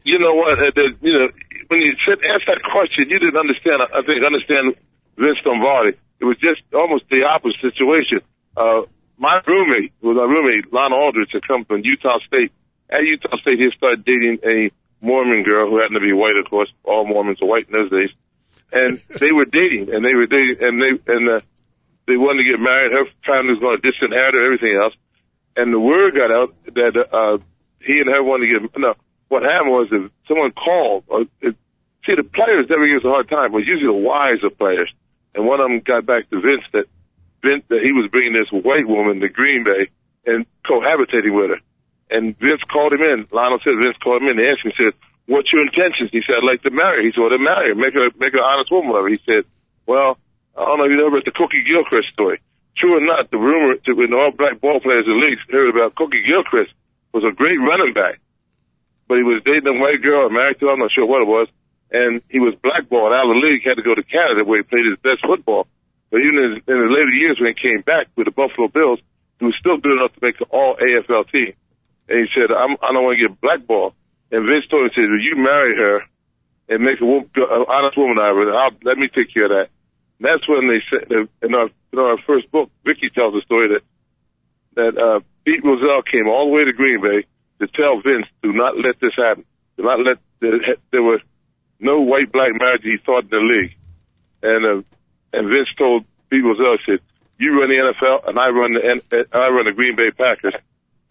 you 0.04 0.20
know 0.20 0.34
what? 0.34 0.58
Uh, 0.60 0.72
the, 0.74 0.96
you 1.02 1.14
know, 1.14 1.28
when 1.68 1.80
you 1.82 1.94
said 2.06 2.20
ask 2.24 2.46
that 2.48 2.64
question, 2.64 3.10
you 3.10 3.20
didn't 3.20 3.38
understand. 3.38 3.82
I 3.84 4.02
think 4.02 4.24
understand 4.24 4.76
Vince 5.18 5.40
Lombardi. 5.46 5.98
It 6.20 6.26
was 6.26 6.38
just 6.42 6.62
almost 6.74 7.06
the 7.10 7.24
opposite 7.24 7.62
situation. 7.62 8.20
Uh, 8.58 8.84
my 9.18 9.40
roommate 9.46 9.94
was 10.02 10.16
my 10.16 10.28
roommate, 10.28 10.72
Lionel 10.72 11.00
Aldridge, 11.00 11.32
had 11.32 11.48
come 11.48 11.64
from 11.66 11.82
Utah 11.84 12.20
State. 12.28 12.52
At 12.90 13.04
Utah 13.04 13.38
State, 13.38 13.60
he 13.60 13.70
started 13.76 14.04
dating 14.04 14.40
a 14.44 14.72
Mormon 15.00 15.44
girl 15.44 15.70
who 15.70 15.78
happened 15.80 16.00
to 16.02 16.04
be 16.04 16.12
white, 16.12 16.36
of 16.36 16.50
course. 16.50 16.72
All 16.84 17.06
Mormons 17.06 17.42
are 17.42 17.48
white 17.48 17.68
in 17.68 17.74
those 17.74 17.92
days. 17.92 18.10
And 18.72 19.02
they 19.20 19.32
were 19.32 19.46
dating, 19.46 19.94
and 19.94 20.06
they 20.06 20.14
were 20.14 20.28
dating, 20.28 20.58
and 20.62 20.82
they 20.82 21.14
and 21.14 21.30
uh, 21.30 21.40
they 22.06 22.18
wanted 22.18 22.44
to 22.44 22.52
get 22.52 22.60
married. 22.60 22.92
Her 22.92 23.06
family 23.26 23.54
was 23.54 23.60
going 23.60 23.82
to 23.82 23.92
disinherit 23.92 24.34
her, 24.34 24.46
everything 24.46 24.78
else. 24.78 24.94
And 25.56 25.74
the 25.74 25.80
word 25.80 26.14
got 26.14 26.32
out 26.32 26.54
that 26.74 26.94
uh, 26.96 27.38
he 27.82 28.00
and 28.00 28.10
her 28.10 28.22
wanted 28.22 28.48
to 28.48 28.60
get 28.60 28.78
no 28.78 28.94
what 29.30 29.44
happened 29.44 29.72
was 29.72 29.88
if 29.92 30.12
someone 30.28 30.52
called, 30.52 31.04
or 31.08 31.22
it, 31.42 31.56
see, 32.06 32.16
the 32.16 32.24
players 32.24 32.66
never 32.70 32.88
gives 32.88 33.06
a 33.06 33.10
hard 33.10 33.30
time, 33.30 33.52
but 33.52 33.60
usually 33.60 33.88
the 33.88 33.94
wiser 33.94 34.50
players. 34.50 34.92
And 35.34 35.46
one 35.46 35.62
of 35.62 35.70
them 35.70 35.80
got 35.80 36.06
back 36.06 36.30
to 36.30 36.42
Vince 36.42 36.66
that 36.74 36.86
Vince 37.42 37.64
that 37.70 37.82
he 37.82 37.94
was 37.94 38.10
bringing 38.12 38.34
this 38.34 38.52
white 38.52 38.88
woman 38.88 39.22
to 39.22 39.30
Green 39.30 39.64
Bay 39.64 39.90
and 40.26 40.46
cohabitating 40.66 41.34
with 41.34 41.52
her. 41.52 41.62
And 42.10 42.38
Vince 42.38 42.62
called 42.66 42.94
him 42.94 43.02
in. 43.02 43.28
Lionel 43.32 43.60
said 43.64 43.78
Vince 43.78 43.98
called 44.02 44.22
him 44.22 44.30
in 44.30 44.40
and 44.40 44.50
asked 44.50 44.66
him, 44.66 44.74
said, 44.76 44.94
what's 45.30 45.54
your 45.54 45.62
intentions? 45.62 46.10
He 46.12 46.26
said, 46.26 46.42
I'd 46.42 46.50
like 46.50 46.66
to 46.66 46.74
marry. 46.74 47.06
He 47.06 47.14
said, 47.14 47.22
well, 47.22 47.30
then 47.30 47.46
marry 47.46 47.70
her. 47.70 47.78
Make 47.78 47.94
her, 47.94 48.10
make 48.18 48.34
her 48.34 48.42
an 48.42 48.50
honest 48.50 48.74
woman 48.74 48.98
of. 48.98 49.06
He 49.06 49.22
said, 49.22 49.46
well, 49.86 50.18
I 50.58 50.66
don't 50.66 50.82
know 50.82 50.90
if 50.90 50.92
you 50.92 50.98
know 50.98 51.14
about 51.14 51.26
the 51.26 51.38
Cookie 51.38 51.64
Gilchrist 51.64 52.10
story. 52.12 52.42
True 52.76 52.98
or 52.98 53.04
not, 53.06 53.30
the 53.30 53.38
rumor 53.38 53.76
to 53.76 53.94
when 53.94 54.14
all 54.14 54.32
black 54.32 54.60
ball 54.60 54.80
players 54.80 55.06
in 55.06 55.14
the 55.14 55.22
league 55.22 55.40
heard 55.48 55.70
about 55.70 55.96
Cookie 55.96 56.26
Gilchrist 56.26 56.74
was 57.14 57.24
a 57.24 57.32
great 57.32 57.60
running 57.60 57.94
back 57.94 58.20
but 59.10 59.18
he 59.18 59.26
was 59.26 59.42
dating 59.44 59.66
a 59.66 59.74
white 59.74 60.06
girl, 60.06 60.30
married 60.30 60.62
to 60.62 60.70
I'm 60.70 60.78
not 60.78 60.94
sure 60.94 61.04
what 61.04 61.26
it 61.26 61.28
was, 61.28 61.50
and 61.90 62.22
he 62.30 62.38
was 62.38 62.54
blackballed 62.62 63.12
out 63.12 63.26
of 63.26 63.34
the 63.34 63.42
league, 63.42 63.66
had 63.66 63.82
to 63.82 63.84
go 63.84 63.98
to 63.98 64.06
Canada 64.06 64.46
where 64.46 64.62
he 64.62 64.64
played 64.64 64.86
his 64.86 65.02
best 65.02 65.26
football. 65.26 65.66
But 66.14 66.22
even 66.22 66.38
in 66.38 66.46
his, 66.54 66.58
in 66.70 66.78
his 66.78 66.94
later 66.94 67.10
years 67.18 67.42
when 67.42 67.50
he 67.50 67.58
came 67.58 67.82
back 67.82 68.06
with 68.14 68.30
the 68.30 68.32
Buffalo 68.32 68.70
Bills, 68.70 69.02
he 69.42 69.50
was 69.50 69.58
still 69.58 69.82
good 69.82 69.98
enough 69.98 70.14
to 70.14 70.22
make 70.22 70.38
the 70.38 70.46
all 70.54 70.78
AFL 70.78 71.26
team. 71.34 71.58
And 72.06 72.22
he 72.22 72.28
said, 72.38 72.54
I'm, 72.54 72.78
I 72.86 72.94
don't 72.94 73.02
want 73.02 73.18
to 73.18 73.28
get 73.28 73.42
blackballed. 73.42 73.98
And 74.32 74.46
Vince 74.46 74.68
told 74.68 74.86
him, 74.86 74.92
said, 74.94 75.10
well, 75.10 75.20
you 75.20 75.36
marry 75.36 75.76
her 75.76 76.06
and 76.70 76.84
make 76.84 77.02
a 77.02 77.06
woman, 77.06 77.30
an 77.36 77.66
honest 77.68 77.98
woman 77.98 78.18
out 78.20 78.32
of 78.32 78.38
her. 78.38 78.54
I'll, 78.54 78.72
let 78.84 78.98
me 78.98 79.08
take 79.08 79.34
care 79.34 79.46
of 79.46 79.52
that. 79.52 79.70
And 80.20 80.28
that's 80.28 80.48
when 80.48 80.68
they 80.68 80.82
said, 80.90 81.10
in 81.42 81.56
our, 81.56 81.70
in 81.94 82.00
our 82.00 82.18
first 82.28 82.52
book, 82.52 82.70
Vicky 82.86 83.10
tells 83.10 83.34
the 83.34 83.42
story 83.42 83.70
that, 83.74 83.84
that, 84.76 85.02
uh, 85.02 85.20
Pete 85.46 85.64
Rozelle 85.64 86.04
came 86.04 86.28
all 86.28 86.46
the 86.46 86.54
way 86.54 86.66
to 86.66 86.74
Green 86.74 87.02
Bay 87.02 87.26
to 87.60 87.68
tell 87.68 88.02
Vince, 88.02 88.28
do 88.44 88.54
not 88.54 88.78
let 88.78 89.00
this 89.00 89.14
happen. 89.18 89.46
Do 89.78 89.84
not 89.84 90.00
let 90.00 90.18
there 90.92 91.02
were 91.02 91.22
no 91.80 92.02
white 92.02 92.32
black 92.32 92.52
marriage 92.54 92.84
he 92.84 92.98
thought 93.04 93.24
in 93.24 93.30
the 93.30 93.38
league. 93.38 93.76
And 94.44 94.66
uh, 94.66 94.84
and 95.34 95.48
Vince 95.48 95.70
told 95.78 96.06
people 96.30 96.52
else 96.52 96.82
said, 96.86 97.00
you 97.40 97.60
run 97.60 97.70
the 97.70 97.94
NFL 97.94 98.28
and 98.28 98.38
I 98.38 98.50
run 98.50 98.74
the 98.74 99.26
I 99.32 99.48
run 99.50 99.66
the 99.66 99.72
Green 99.72 99.96
Bay 99.96 100.12
Packers. 100.12 100.54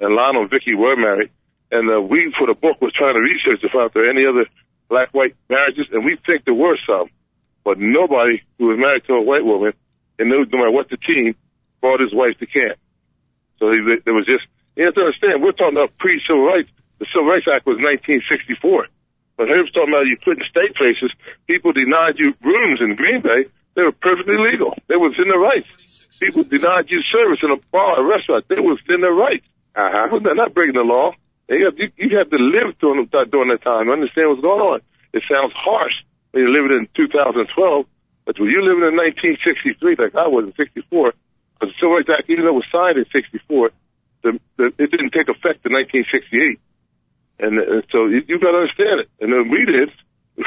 And 0.00 0.14
Lionel 0.14 0.42
and 0.42 0.50
Vicky 0.50 0.76
were 0.76 0.96
married. 0.96 1.30
And 1.70 1.90
uh, 1.90 2.00
we 2.00 2.32
for 2.38 2.46
the 2.46 2.54
book 2.54 2.80
was 2.80 2.92
trying 2.92 3.14
to 3.14 3.20
research 3.20 3.60
to 3.60 3.68
find 3.68 3.86
if 3.86 3.92
there 3.92 4.08
any 4.08 4.24
other 4.24 4.46
black 4.88 5.12
white 5.12 5.36
marriages, 5.48 5.86
and 5.92 6.04
we 6.04 6.16
think 6.24 6.44
there 6.44 6.54
were 6.54 6.78
some, 6.86 7.10
but 7.64 7.78
nobody 7.78 8.42
who 8.58 8.68
was 8.68 8.78
married 8.78 9.04
to 9.04 9.14
a 9.14 9.22
white 9.22 9.44
woman 9.44 9.72
and 10.18 10.30
no 10.30 10.44
matter 10.44 10.70
what 10.70 10.88
the 10.88 10.96
team 10.96 11.36
brought 11.80 12.00
his 12.00 12.12
wife 12.12 12.38
to 12.38 12.46
camp. 12.46 12.78
So 13.58 13.70
he, 13.70 13.78
there 14.04 14.14
was 14.14 14.26
just 14.26 14.44
you 14.78 14.84
have 14.86 14.94
to 14.94 15.10
understand, 15.10 15.42
we're 15.42 15.58
talking 15.58 15.74
about 15.74 15.98
pre-civil 15.98 16.46
rights. 16.46 16.70
The 17.02 17.06
Civil 17.10 17.26
Rights 17.26 17.50
Act 17.50 17.66
was 17.66 17.82
1964. 17.82 18.86
When 19.34 19.48
Herb's 19.50 19.74
talking 19.74 19.90
about 19.90 20.06
you 20.06 20.18
couldn't 20.22 20.46
stay 20.46 20.70
places, 20.74 21.10
people 21.50 21.74
denied 21.74 22.18
you 22.18 22.34
rooms 22.42 22.78
in 22.80 22.94
Green 22.94 23.20
Bay. 23.20 23.50
They 23.74 23.82
were 23.82 23.92
perfectly 23.92 24.38
legal. 24.38 24.78
They 24.86 24.94
were 24.94 25.10
within 25.10 25.30
their 25.30 25.38
rights. 25.38 25.66
People 26.18 26.42
denied 26.42 26.90
you 26.90 27.02
service 27.10 27.38
in 27.42 27.50
a 27.50 27.58
bar, 27.70 27.98
a 27.98 28.04
restaurant. 28.06 28.46
They 28.46 28.62
were 28.62 28.78
within 28.78 29.02
their 29.02 29.14
rights. 29.14 29.46
Uh-huh. 29.74 30.18
They're 30.22 30.34
not 30.34 30.54
breaking 30.54 30.74
the 30.74 30.86
law. 30.86 31.10
You 31.48 31.64
have, 31.64 31.78
you, 31.78 31.88
you 31.96 32.18
have 32.18 32.30
to 32.30 32.36
live 32.36 32.78
during, 32.78 33.06
during 33.06 33.48
that 33.50 33.62
time, 33.62 33.90
understand 33.90 34.28
what's 34.28 34.42
going 34.42 34.60
on. 34.60 34.80
It 35.12 35.22
sounds 35.30 35.52
harsh 35.56 35.94
when 36.30 36.44
you're 36.44 36.52
living 36.52 36.76
in 36.76 36.88
2012, 36.94 37.86
but 38.26 38.38
when 38.38 38.50
you're 38.50 38.62
living 38.62 38.84
in 38.84 38.96
1963, 38.96 39.96
like 39.96 40.14
I 40.14 40.28
was 40.28 40.44
in 40.44 40.54
64, 40.54 41.12
because 41.58 41.72
the 41.72 41.78
Civil 41.80 41.96
Rights 41.96 42.12
Act, 42.12 42.28
even 42.28 42.44
though 42.44 42.60
it 42.60 42.62
was 42.62 42.70
signed 42.70 42.98
in 42.98 43.06
64, 43.08 43.70
the, 44.22 44.40
the, 44.56 44.66
it 44.76 44.90
didn't 44.92 45.16
take 45.16 45.32
effect 45.32 45.64
in 45.64 45.72
1968. 45.72 46.60
And, 47.40 47.58
and 47.58 47.82
so 47.90 48.06
you, 48.06 48.22
you 48.28 48.38
got 48.38 48.52
to 48.52 48.68
understand 48.68 49.00
it. 49.00 49.08
And 49.20 49.32
then 49.32 49.48
we 49.48 49.64
did. 49.64 49.88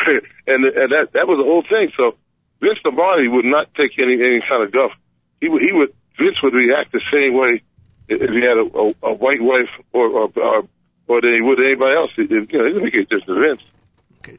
and, 0.48 0.66
and 0.66 0.90
that, 0.94 1.18
that 1.18 1.26
was 1.28 1.42
the 1.42 1.48
whole 1.48 1.66
thing. 1.66 1.92
So 1.98 2.16
Vince 2.62 2.80
Lombardi 2.86 3.28
would 3.28 3.46
not 3.46 3.74
take 3.74 3.98
any, 3.98 4.16
any 4.22 4.42
kind 4.48 4.64
of 4.64 4.72
guff. 4.72 4.92
He 5.40 5.50
would, 5.50 5.62
he 5.62 5.72
would, 5.72 5.94
Vince 6.20 6.38
would 6.44 6.54
react 6.54 6.92
the 6.92 7.02
same 7.12 7.34
way 7.34 7.62
if 8.08 8.30
he 8.30 8.42
had 8.44 8.60
a, 8.60 8.68
a, 8.68 9.12
a 9.12 9.14
white 9.14 9.42
wife 9.42 9.72
or, 9.94 10.08
or, 10.08 10.32
or, 10.36 10.68
or 11.08 11.22
than 11.22 11.34
he 11.34 11.42
would 11.42 11.60
anybody 11.60 11.96
else. 11.96 12.12
It, 12.18 12.30
you 12.30 12.46
know, 12.58 12.66
he 12.66 12.74
didn't 12.74 12.84
make 12.84 12.96
any 12.96 13.04
difference 13.04 13.26
to 13.26 13.36
Vince. 13.40 13.64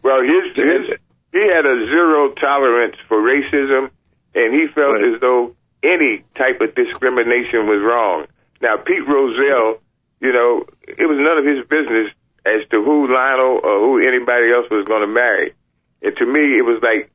Well, 0.03 0.22
his, 0.22 0.55
his, 0.55 0.98
he 1.33 1.42
had 1.42 1.66
a 1.66 1.77
zero 1.90 2.33
tolerance 2.35 2.96
for 3.09 3.18
racism, 3.18 3.90
and 4.35 4.55
he 4.55 4.66
felt 4.72 5.01
right. 5.01 5.14
as 5.14 5.20
though 5.20 5.57
any 5.83 6.25
type 6.37 6.61
of 6.61 6.75
discrimination 6.75 7.66
was 7.66 7.83
wrong. 7.83 8.27
Now, 8.61 8.77
Pete 8.77 9.07
Rozelle, 9.07 9.83
you 10.20 10.33
know, 10.33 10.64
it 10.87 11.07
was 11.09 11.18
none 11.18 11.38
of 11.38 11.44
his 11.44 11.66
business 11.66 12.14
as 12.46 12.62
to 12.70 12.83
who 12.83 13.11
Lionel 13.11 13.61
or 13.62 13.79
who 13.83 13.98
anybody 14.07 14.55
else 14.55 14.70
was 14.70 14.87
going 14.87 15.03
to 15.03 15.11
marry. 15.11 15.55
And 16.03 16.14
to 16.16 16.27
me, 16.27 16.59
it 16.59 16.66
was 16.66 16.83
like 16.83 17.11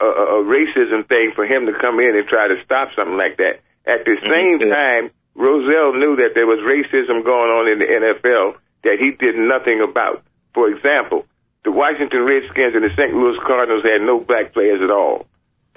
a, 0.00 0.04
a 0.04 0.44
racism 0.44 1.08
thing 1.08 1.32
for 1.34 1.44
him 1.44 1.66
to 1.66 1.72
come 1.72 2.00
in 2.00 2.16
and 2.16 2.28
try 2.28 2.48
to 2.48 2.60
stop 2.64 2.92
something 2.96 3.16
like 3.16 3.36
that. 3.38 3.60
At 3.88 4.04
the 4.04 4.16
mm-hmm. 4.16 4.28
same 4.28 4.58
time, 4.68 5.10
Rozelle 5.34 5.96
knew 5.96 6.16
that 6.16 6.32
there 6.34 6.46
was 6.46 6.60
racism 6.60 7.24
going 7.24 7.50
on 7.52 7.68
in 7.68 7.78
the 7.78 7.88
NFL 7.88 8.56
that 8.86 9.02
he 9.02 9.10
did 9.18 9.34
nothing 9.36 9.82
about. 9.82 10.22
For 10.54 10.70
example, 10.70 11.26
the 11.64 11.72
Washington 11.74 12.22
Redskins 12.22 12.74
and 12.78 12.86
the 12.86 12.94
St. 12.94 13.12
Louis 13.12 13.36
Cardinals 13.42 13.82
had 13.82 14.00
no 14.06 14.20
black 14.22 14.54
players 14.54 14.80
at 14.80 14.90
all 14.90 15.26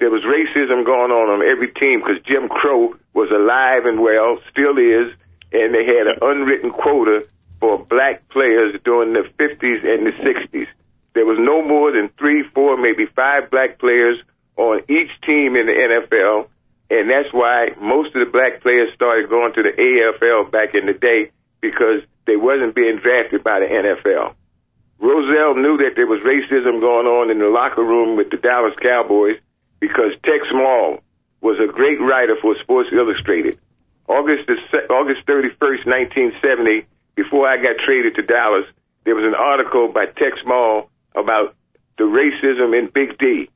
there 0.00 0.10
was 0.10 0.24
racism 0.24 0.84
going 0.84 1.12
on 1.12 1.28
on 1.28 1.44
every 1.44 1.68
team 1.76 2.00
because 2.00 2.24
Jim 2.24 2.48
Crow 2.48 2.96
was 3.12 3.30
alive 3.30 3.84
and 3.84 4.00
well, 4.00 4.40
still 4.50 4.80
is, 4.80 5.12
and 5.52 5.76
they 5.76 5.84
had 5.84 6.08
an 6.08 6.18
unwritten 6.24 6.72
quota 6.72 7.28
for 7.60 7.78
black 7.84 8.26
players 8.30 8.74
during 8.82 9.12
the 9.12 9.28
50s 9.38 9.84
and 9.84 10.08
the 10.08 10.16
60s. 10.24 10.66
There 11.12 11.26
was 11.26 11.36
no 11.38 11.60
more 11.60 11.92
than 11.92 12.08
three, 12.18 12.48
four, 12.54 12.80
maybe 12.80 13.04
five 13.14 13.50
black 13.50 13.78
players 13.78 14.16
on 14.56 14.80
each 14.88 15.12
team 15.20 15.54
in 15.54 15.66
the 15.68 15.76
NFL, 15.76 16.48
and 16.88 17.10
that's 17.10 17.32
why 17.32 17.76
most 17.78 18.16
of 18.16 18.24
the 18.24 18.32
black 18.32 18.62
players 18.62 18.88
started 18.94 19.28
going 19.28 19.52
to 19.52 19.62
the 19.62 19.76
AFL 19.76 20.50
back 20.50 20.74
in 20.74 20.86
the 20.86 20.94
day 20.94 21.30
because 21.60 22.02
they 22.26 22.36
wasn't 22.36 22.74
being 22.74 22.96
drafted 22.96 23.44
by 23.44 23.60
the 23.60 23.66
NFL. 23.66 24.34
Rozelle 25.00 25.56
knew 25.56 25.78
that 25.78 25.96
there 25.96 26.06
was 26.06 26.20
racism 26.20 26.80
going 26.80 27.06
on 27.06 27.30
in 27.30 27.38
the 27.38 27.48
locker 27.48 27.82
room 27.82 28.16
with 28.16 28.30
the 28.30 28.36
Dallas 28.36 28.74
Cowboys 28.82 29.38
because 29.80 30.12
Tex 30.24 30.46
Maule 30.52 31.00
was 31.40 31.58
a 31.58 31.72
great 31.72 32.00
writer 32.00 32.36
for 32.40 32.54
Sports 32.60 32.90
Illustrated. 32.92 33.58
August 34.06 34.46
the 34.46 34.78
August 34.92 35.24
31st, 35.26 35.86
1970, 35.86 36.84
before 37.14 37.48
I 37.48 37.56
got 37.56 37.78
traded 37.78 38.16
to 38.16 38.22
Dallas, 38.22 38.66
there 39.04 39.14
was 39.14 39.24
an 39.24 39.34
article 39.34 39.88
by 39.88 40.06
Tex 40.06 40.36
Maule 40.44 40.90
about 41.14 41.54
the 41.96 42.04
racism 42.04 42.78
in 42.78 42.90
Big 42.92 43.16
D, 43.18 43.48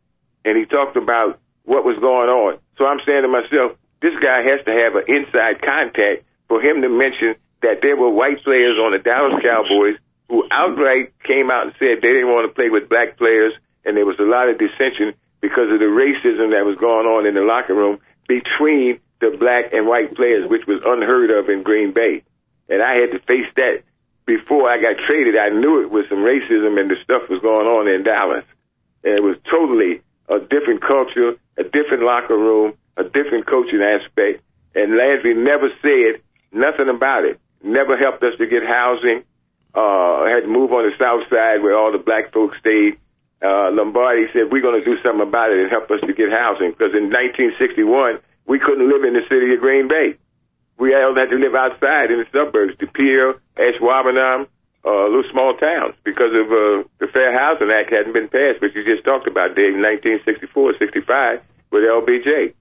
and 0.44 0.56
he 0.56 0.64
talked 0.64 0.96
about 0.96 1.38
what 1.64 1.84
was 1.84 1.98
going 1.98 2.28
on. 2.28 2.58
So 2.78 2.86
I'm 2.86 3.00
saying 3.04 3.22
to 3.22 3.28
myself, 3.28 3.76
this 4.00 4.14
guy 4.20 4.42
has 4.42 4.64
to 4.64 4.72
have 4.72 4.96
an 4.96 5.04
inside 5.08 5.60
contact 5.60 6.24
for 6.48 6.60
him 6.60 6.82
to 6.82 6.88
mention 6.88 7.36
that 7.64 7.80
there 7.82 7.96
were 7.96 8.10
white 8.10 8.42
players 8.44 8.78
on 8.78 8.92
the 8.92 8.98
Dallas 8.98 9.40
Cowboys 9.42 9.96
who 10.28 10.46
outright 10.50 11.12
came 11.24 11.50
out 11.50 11.66
and 11.66 11.74
said 11.78 12.00
they 12.00 12.12
didn't 12.12 12.32
want 12.32 12.48
to 12.48 12.54
play 12.54 12.70
with 12.70 12.88
black 12.88 13.18
players, 13.18 13.52
and 13.84 13.96
there 13.96 14.06
was 14.06 14.18
a 14.18 14.28
lot 14.28 14.48
of 14.48 14.58
dissension 14.58 15.12
because 15.40 15.68
of 15.72 15.78
the 15.78 15.90
racism 15.90 16.56
that 16.56 16.64
was 16.64 16.76
going 16.80 17.06
on 17.06 17.26
in 17.26 17.34
the 17.34 17.44
locker 17.44 17.74
room 17.74 18.00
between 18.26 19.00
the 19.20 19.36
black 19.36 19.72
and 19.72 19.86
white 19.86 20.14
players, 20.16 20.48
which 20.48 20.66
was 20.66 20.80
unheard 20.84 21.30
of 21.30 21.48
in 21.48 21.62
Green 21.62 21.92
Bay. 21.92 22.22
And 22.68 22.82
I 22.82 22.96
had 22.96 23.12
to 23.12 23.20
face 23.20 23.48
that 23.56 23.84
before 24.26 24.70
I 24.70 24.80
got 24.80 24.96
traded. 25.06 25.36
I 25.36 25.50
knew 25.50 25.82
it 25.82 25.90
was 25.90 26.06
some 26.08 26.24
racism 26.24 26.80
and 26.80 26.90
the 26.90 26.96
stuff 27.04 27.28
was 27.28 27.40
going 27.40 27.66
on 27.66 27.88
in 27.88 28.02
Dallas. 28.02 28.44
And 29.04 29.12
it 29.12 29.22
was 29.22 29.36
totally 29.50 30.00
a 30.28 30.40
different 30.40 30.80
culture, 30.80 31.36
a 31.58 31.64
different 31.64 32.04
locker 32.04 32.36
room, 32.36 32.74
a 32.96 33.04
different 33.04 33.46
coaching 33.46 33.82
aspect. 33.82 34.42
And 34.74 34.96
Landry 34.96 35.34
never 35.34 35.68
said 35.82 36.22
nothing 36.52 36.88
about 36.88 37.24
it. 37.24 37.38
Never 37.64 37.96
helped 37.96 38.22
us 38.22 38.36
to 38.36 38.46
get 38.46 38.62
housing. 38.62 39.24
Uh, 39.74 40.28
had 40.28 40.44
to 40.44 40.52
move 40.52 40.70
on 40.70 40.84
the 40.84 40.92
south 41.00 41.24
side 41.32 41.64
where 41.64 41.76
all 41.76 41.90
the 41.90 41.98
black 41.98 42.30
folks 42.30 42.58
stayed. 42.60 43.00
Uh, 43.40 43.72
Lombardi 43.72 44.28
said, 44.32 44.52
we're 44.52 44.62
going 44.62 44.78
to 44.78 44.84
do 44.84 45.00
something 45.02 45.26
about 45.26 45.50
it 45.50 45.64
and 45.64 45.70
help 45.72 45.90
us 45.90 46.00
to 46.04 46.12
get 46.12 46.28
housing. 46.28 46.70
Because 46.76 46.92
in 46.92 47.08
1961, 47.08 48.20
we 48.46 48.60
couldn't 48.60 48.84
live 48.84 49.02
in 49.02 49.16
the 49.16 49.24
city 49.32 49.56
of 49.56 49.60
Green 49.64 49.88
Bay. 49.88 50.20
We 50.78 50.94
all 50.94 51.16
had 51.16 51.32
to 51.32 51.40
live 51.40 51.56
outside 51.56 52.12
in 52.12 52.20
the 52.20 52.28
suburbs, 52.30 52.76
De 52.78 52.86
Pere, 52.86 53.40
Ashwaubenon, 53.56 54.46
uh, 54.84 55.08
little 55.08 55.24
small 55.32 55.56
towns 55.56 55.94
because 56.04 56.36
of 56.36 56.46
uh, 56.52 56.84
the 57.00 57.08
Fair 57.12 57.32
Housing 57.32 57.70
Act 57.72 57.90
hadn't 57.90 58.12
been 58.12 58.28
passed, 58.28 58.60
which 58.60 58.74
you 58.74 58.84
just 58.84 59.04
talked 59.04 59.26
about, 59.26 59.56
Dave, 59.56 59.72
in 59.72 59.80
1964, 59.80 60.76
65 60.78 61.40
with 61.70 61.82
LBJ. 61.82 62.54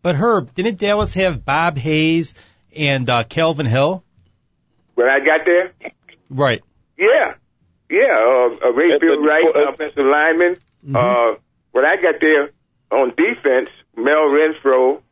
But 0.00 0.14
Herb, 0.14 0.54
didn't 0.54 0.78
Dallas 0.78 1.12
have 1.14 1.44
Bob 1.44 1.76
Hayes 1.76 2.34
and 2.74 3.08
uh, 3.10 3.24
Calvin 3.24 3.66
Hill? 3.66 4.04
When 4.96 5.08
I 5.08 5.20
got 5.20 5.44
there? 5.44 5.72
Right. 6.28 6.62
Yeah. 6.98 7.34
Yeah. 7.88 8.16
Uh, 8.16 8.68
uh, 8.68 8.72
Rayfield 8.72 9.24
Wright, 9.24 9.72
offensive 9.72 10.04
lineman. 10.04 10.56
Mm-hmm. 10.84 10.96
Uh, 10.96 11.38
when 11.72 11.84
I 11.84 11.96
got 12.00 12.20
there 12.20 12.50
on 12.90 13.10
defense, 13.10 13.68
Mel 13.94 14.32
Renfro, 14.32 15.02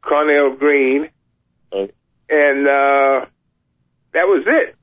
Cornell 0.00 0.56
Green, 0.56 1.10
and 1.72 2.66
uh, 2.66 3.26
that 4.14 4.26
was 4.30 4.44
it 4.46 4.76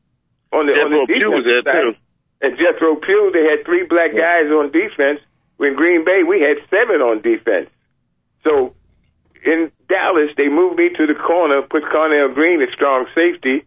on 0.52 0.68
the 0.68 0.74
Jethro 0.74 1.00
on 1.00 1.08
the 1.08 1.14
Pugh 1.14 1.32
was 1.32 1.46
there 1.46 1.64
side. 1.64 1.82
too. 1.82 1.94
And 2.42 2.58
Jethro 2.58 2.96
Pugh, 2.96 3.32
they 3.34 3.44
had 3.44 3.66
three 3.66 3.86
black 3.88 4.12
guys 4.12 4.52
on 4.52 4.72
defense. 4.72 5.20
When 5.58 5.76
Green 5.76 6.06
Bay, 6.06 6.24
we 6.28 6.42
had 6.42 6.58
seven 6.70 7.02
on 7.02 7.22
defense. 7.22 7.70
So 8.44 8.76
in 9.46 9.72
Dallas, 9.88 10.32
they 10.38 10.48
moved 10.48 10.78
me 10.78 10.90
to 10.96 11.08
the 11.08 11.16
corner, 11.16 11.62
put 11.64 11.84
Cornell 11.90 12.34
Green 12.34 12.62
at 12.62 12.72
strong 12.74 13.08
safety. 13.16 13.66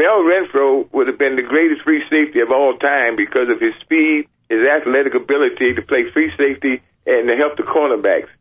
Mel 0.00 0.24
Renfro 0.24 0.90
would 0.92 1.08
have 1.08 1.18
been 1.18 1.36
the 1.36 1.42
greatest 1.42 1.82
free 1.82 2.00
safety 2.08 2.40
of 2.40 2.50
all 2.50 2.72
time 2.78 3.16
because 3.16 3.50
of 3.52 3.60
his 3.60 3.74
speed, 3.84 4.24
his 4.48 4.64
athletic 4.64 5.12
ability 5.12 5.74
to 5.74 5.82
play 5.82 6.08
free 6.10 6.32
safety 6.40 6.80
and 7.04 7.28
to 7.28 7.36
help 7.36 7.58
the 7.58 7.68
cornerbacks. 7.68 8.32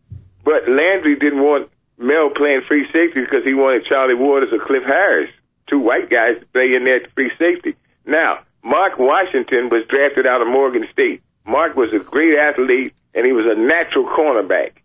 But 0.46 0.72
Landry 0.72 1.20
didn't 1.20 1.44
want 1.44 1.68
Mel 1.98 2.30
playing 2.30 2.62
free 2.66 2.88
safety 2.96 3.20
because 3.20 3.44
he 3.44 3.54
wanted 3.54 3.84
Charlie 3.92 4.16
Waters 4.16 4.54
or 4.54 4.64
Cliff 4.64 4.84
Harris 4.88 5.30
two 5.68 5.80
white 5.80 6.10
guys 6.10 6.40
to 6.40 6.46
play 6.56 6.72
in 6.80 6.86
there 6.86 7.02
free 7.14 7.32
safety. 7.38 7.76
Now, 8.06 8.40
Mark 8.64 8.98
Washington 8.98 9.68
was 9.68 9.84
drafted 9.90 10.26
out 10.26 10.42
of 10.42 10.48
Morgan 10.48 10.88
State. 10.94 11.22
Mark 11.46 11.76
was 11.76 11.92
a 11.92 12.00
great 12.00 12.40
athlete, 12.40 12.94
and 13.14 13.26
he 13.26 13.34
was 13.34 13.46
a 13.46 13.60
natural 13.60 14.06
cornerback. 14.08 14.80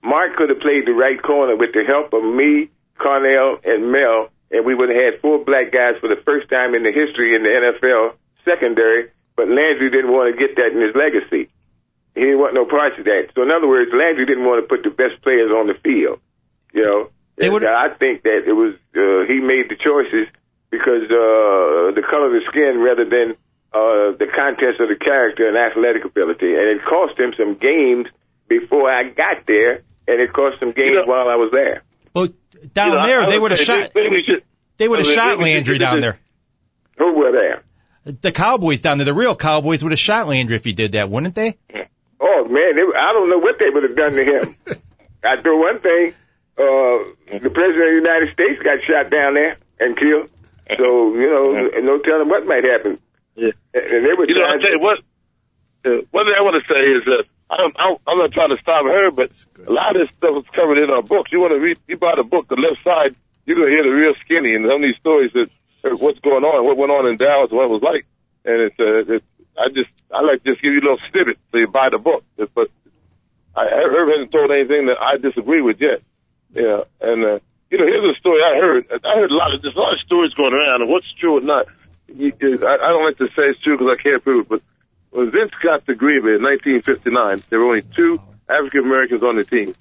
Mark 0.00 0.36
could 0.36 0.48
have 0.48 0.60
played 0.60 0.86
the 0.86 0.94
right 0.94 1.20
corner 1.20 1.56
with 1.56 1.72
the 1.74 1.82
help 1.82 2.12
of 2.12 2.22
me, 2.22 2.70
Cornell, 2.98 3.58
and 3.64 3.90
Mel, 3.90 4.30
and 4.50 4.66
we 4.66 4.74
would 4.74 4.88
have 4.88 4.98
had 4.98 5.20
four 5.20 5.44
black 5.44 5.70
guys 5.72 5.94
for 6.00 6.08
the 6.08 6.20
first 6.24 6.50
time 6.50 6.74
in 6.74 6.82
the 6.82 6.92
history 6.92 7.34
in 7.34 7.42
the 7.42 7.50
NFL 7.50 8.14
secondary, 8.44 9.10
but 9.36 9.48
Landry 9.48 9.90
didn't 9.90 10.10
want 10.10 10.34
to 10.34 10.36
get 10.38 10.56
that 10.56 10.74
in 10.74 10.80
his 10.82 10.94
legacy. 10.94 11.48
He 12.14 12.20
didn't 12.20 12.40
want 12.40 12.54
no 12.54 12.66
parts 12.66 12.98
of 12.98 13.04
that. 13.04 13.30
So 13.34 13.42
in 13.42 13.50
other 13.50 13.68
words, 13.68 13.90
Landry 13.94 14.26
didn't 14.26 14.44
want 14.44 14.62
to 14.62 14.66
put 14.66 14.82
the 14.82 14.90
best 14.90 15.22
players 15.22 15.50
on 15.50 15.68
the 15.68 15.78
field. 15.78 16.18
You 16.74 16.82
know, 16.82 17.10
would. 17.48 17.64
I 17.64 17.94
think 17.94 18.22
that 18.22 18.44
it 18.46 18.52
was 18.52 18.74
uh, 18.94 19.26
he 19.26 19.40
made 19.40 19.70
the 19.70 19.76
choices 19.76 20.26
because 20.70 21.06
uh, 21.06 21.94
the 21.94 22.02
color 22.02 22.26
of 22.26 22.34
the 22.34 22.46
skin 22.50 22.78
rather 22.78 23.04
than 23.04 23.38
uh, 23.72 24.18
the 24.18 24.26
contents 24.26 24.80
of 24.80 24.88
the 24.88 24.96
character 24.96 25.48
and 25.48 25.56
athletic 25.56 26.04
ability, 26.04 26.54
and 26.54 26.66
it 26.66 26.84
cost 26.84 27.18
him 27.18 27.32
some 27.36 27.54
games 27.54 28.06
before 28.48 28.90
I 28.90 29.04
got 29.04 29.46
there, 29.46 29.82
and 30.06 30.20
it 30.20 30.32
cost 30.32 30.58
some 30.60 30.72
games 30.72 30.94
you 30.94 31.06
know, 31.06 31.06
while 31.06 31.28
I 31.28 31.36
was 31.36 31.50
there. 31.52 31.82
Well, 32.14 32.28
down 32.72 32.90
you 32.90 32.94
know, 32.94 33.06
there, 33.06 33.26
they 33.28 33.38
would 33.38 33.50
have 33.50 33.60
shot. 33.60 33.92
They 34.76 34.88
would 34.88 35.00
have 35.00 35.08
shot 35.08 35.38
Landry 35.38 35.78
down 35.78 36.00
there. 36.00 36.18
Who 36.98 37.14
were 37.14 37.32
there? 37.32 37.62
The 38.04 38.32
Cowboys 38.32 38.82
down 38.82 38.98
there, 38.98 39.04
the 39.04 39.14
real 39.14 39.36
Cowboys 39.36 39.82
would 39.82 39.92
have 39.92 39.98
shot 39.98 40.26
Landry 40.26 40.56
if 40.56 40.64
he 40.64 40.72
did 40.72 40.92
that, 40.92 41.10
wouldn't 41.10 41.34
they? 41.34 41.58
Oh 42.20 42.44
man, 42.44 42.76
they, 42.76 42.82
I 42.98 43.12
don't 43.12 43.30
know 43.30 43.38
what 43.38 43.58
they 43.58 43.68
would 43.68 43.82
have 43.84 43.96
done 43.96 44.12
to 44.12 44.24
him. 44.24 44.56
I 45.24 45.36
do 45.42 45.56
one 45.58 45.80
thing 45.80 46.14
uh, 46.60 47.40
the 47.40 47.50
president 47.52 47.84
of 47.88 47.92
the 47.96 48.02
United 48.04 48.28
States 48.32 48.60
got 48.62 48.78
shot 48.84 49.10
down 49.10 49.34
there 49.34 49.56
and 49.80 49.96
killed. 49.96 50.28
So 50.76 51.14
you 51.16 51.28
know, 51.28 51.52
no 51.80 51.98
telling 51.98 52.28
what 52.28 52.46
might 52.46 52.64
happen. 52.64 52.98
Yeah, 53.34 53.56
and 53.74 54.04
they 54.04 54.12
were. 54.12 54.28
You 54.28 54.36
know, 54.36 54.44
I 54.44 54.60
tell 54.60 54.70
you 54.70 54.80
what. 54.80 54.98
Uh, 55.80 56.04
one 56.10 56.26
thing 56.26 56.36
I 56.36 56.42
want 56.44 56.60
to 56.60 56.64
say 56.68 56.80
is 56.84 57.04
that 57.08 57.24
I'm, 57.50 57.72
I'm, 57.76 57.96
I'm 58.06 58.18
not 58.18 58.32
trying 58.32 58.54
to 58.54 58.62
stop 58.62 58.84
her, 58.86 59.10
but 59.10 59.34
a 59.66 59.72
lot 59.72 59.96
of 59.96 60.06
this 60.06 60.16
stuff 60.16 60.38
is 60.38 60.48
covered 60.54 60.78
in 60.78 60.90
our 60.90 61.02
books. 61.02 61.32
You 61.32 61.40
want 61.40 61.52
to 61.52 61.58
read? 61.58 61.78
You 61.88 61.98
buy 61.98 62.14
the 62.16 62.22
book, 62.22 62.46
the 62.48 62.54
left 62.54 62.82
side, 62.84 63.16
you're 63.44 63.58
gonna 63.58 63.74
hear 63.74 63.82
the 63.82 63.90
real 63.90 64.14
skinny 64.24 64.54
and 64.54 64.62
some 64.62 64.78
of 64.78 64.86
these 64.86 65.00
stories 65.02 65.34
that 65.34 65.50
what's 65.98 66.20
going 66.20 66.44
on, 66.44 66.64
what 66.64 66.76
went 66.76 66.92
on 66.92 67.10
in 67.10 67.16
Dallas, 67.16 67.50
what 67.50 67.66
it 67.66 67.74
was 67.74 67.82
like, 67.82 68.06
and 68.44 68.70
it's 68.70 68.78
uh, 68.78 69.14
it's. 69.18 69.26
I 69.58 69.68
just 69.74 69.90
I 70.14 70.22
like 70.22 70.42
to 70.44 70.54
just 70.54 70.62
give 70.62 70.72
you 70.72 70.80
a 70.80 70.86
little 70.86 71.02
snippet 71.10 71.36
so 71.50 71.58
you 71.58 71.66
buy 71.66 71.90
the 71.90 71.98
book. 71.98 72.22
But 72.36 72.70
I, 73.56 73.66
Herb 73.66 74.08
hasn't 74.08 74.32
told 74.32 74.50
anything 74.50 74.86
that 74.86 75.02
I 75.02 75.18
disagree 75.18 75.60
with 75.60 75.80
yet. 75.80 76.00
Yeah, 76.54 76.86
and 77.00 77.24
uh, 77.24 77.38
you 77.70 77.78
know, 77.78 77.86
here's 77.86 78.16
a 78.16 78.18
story 78.20 78.40
I 78.40 78.54
heard. 78.56 78.86
I 78.90 79.14
heard 79.18 79.30
a 79.30 79.34
lot 79.34 79.54
of 79.54 79.62
there's 79.62 79.76
a 79.76 79.80
lot 79.80 79.92
of 79.92 80.00
stories 80.06 80.32
going 80.34 80.54
around, 80.54 80.82
and 80.82 80.90
what's 80.90 81.10
true 81.18 81.38
or 81.38 81.40
not. 81.42 81.66
I, 82.06 82.76
I 82.78 82.88
don't 82.94 83.04
like 83.04 83.18
to 83.18 83.28
say 83.34 83.50
it's 83.50 83.62
true 83.62 83.78
because 83.78 83.90
I 83.98 84.02
can't 84.02 84.22
prove 84.22 84.46
it. 84.46 84.48
But 84.48 84.62
when 85.10 85.30
Vince 85.30 85.52
got 85.62 85.86
to 85.86 85.94
Green 85.94 86.22
Bay 86.22 86.34
in 86.34 86.42
1959, 86.42 87.42
there 87.50 87.58
were 87.58 87.66
only 87.66 87.82
two 87.94 88.18
African 88.48 88.84
Americans 88.84 89.22
on 89.22 89.36
the 89.36 89.44
team, 89.44 89.74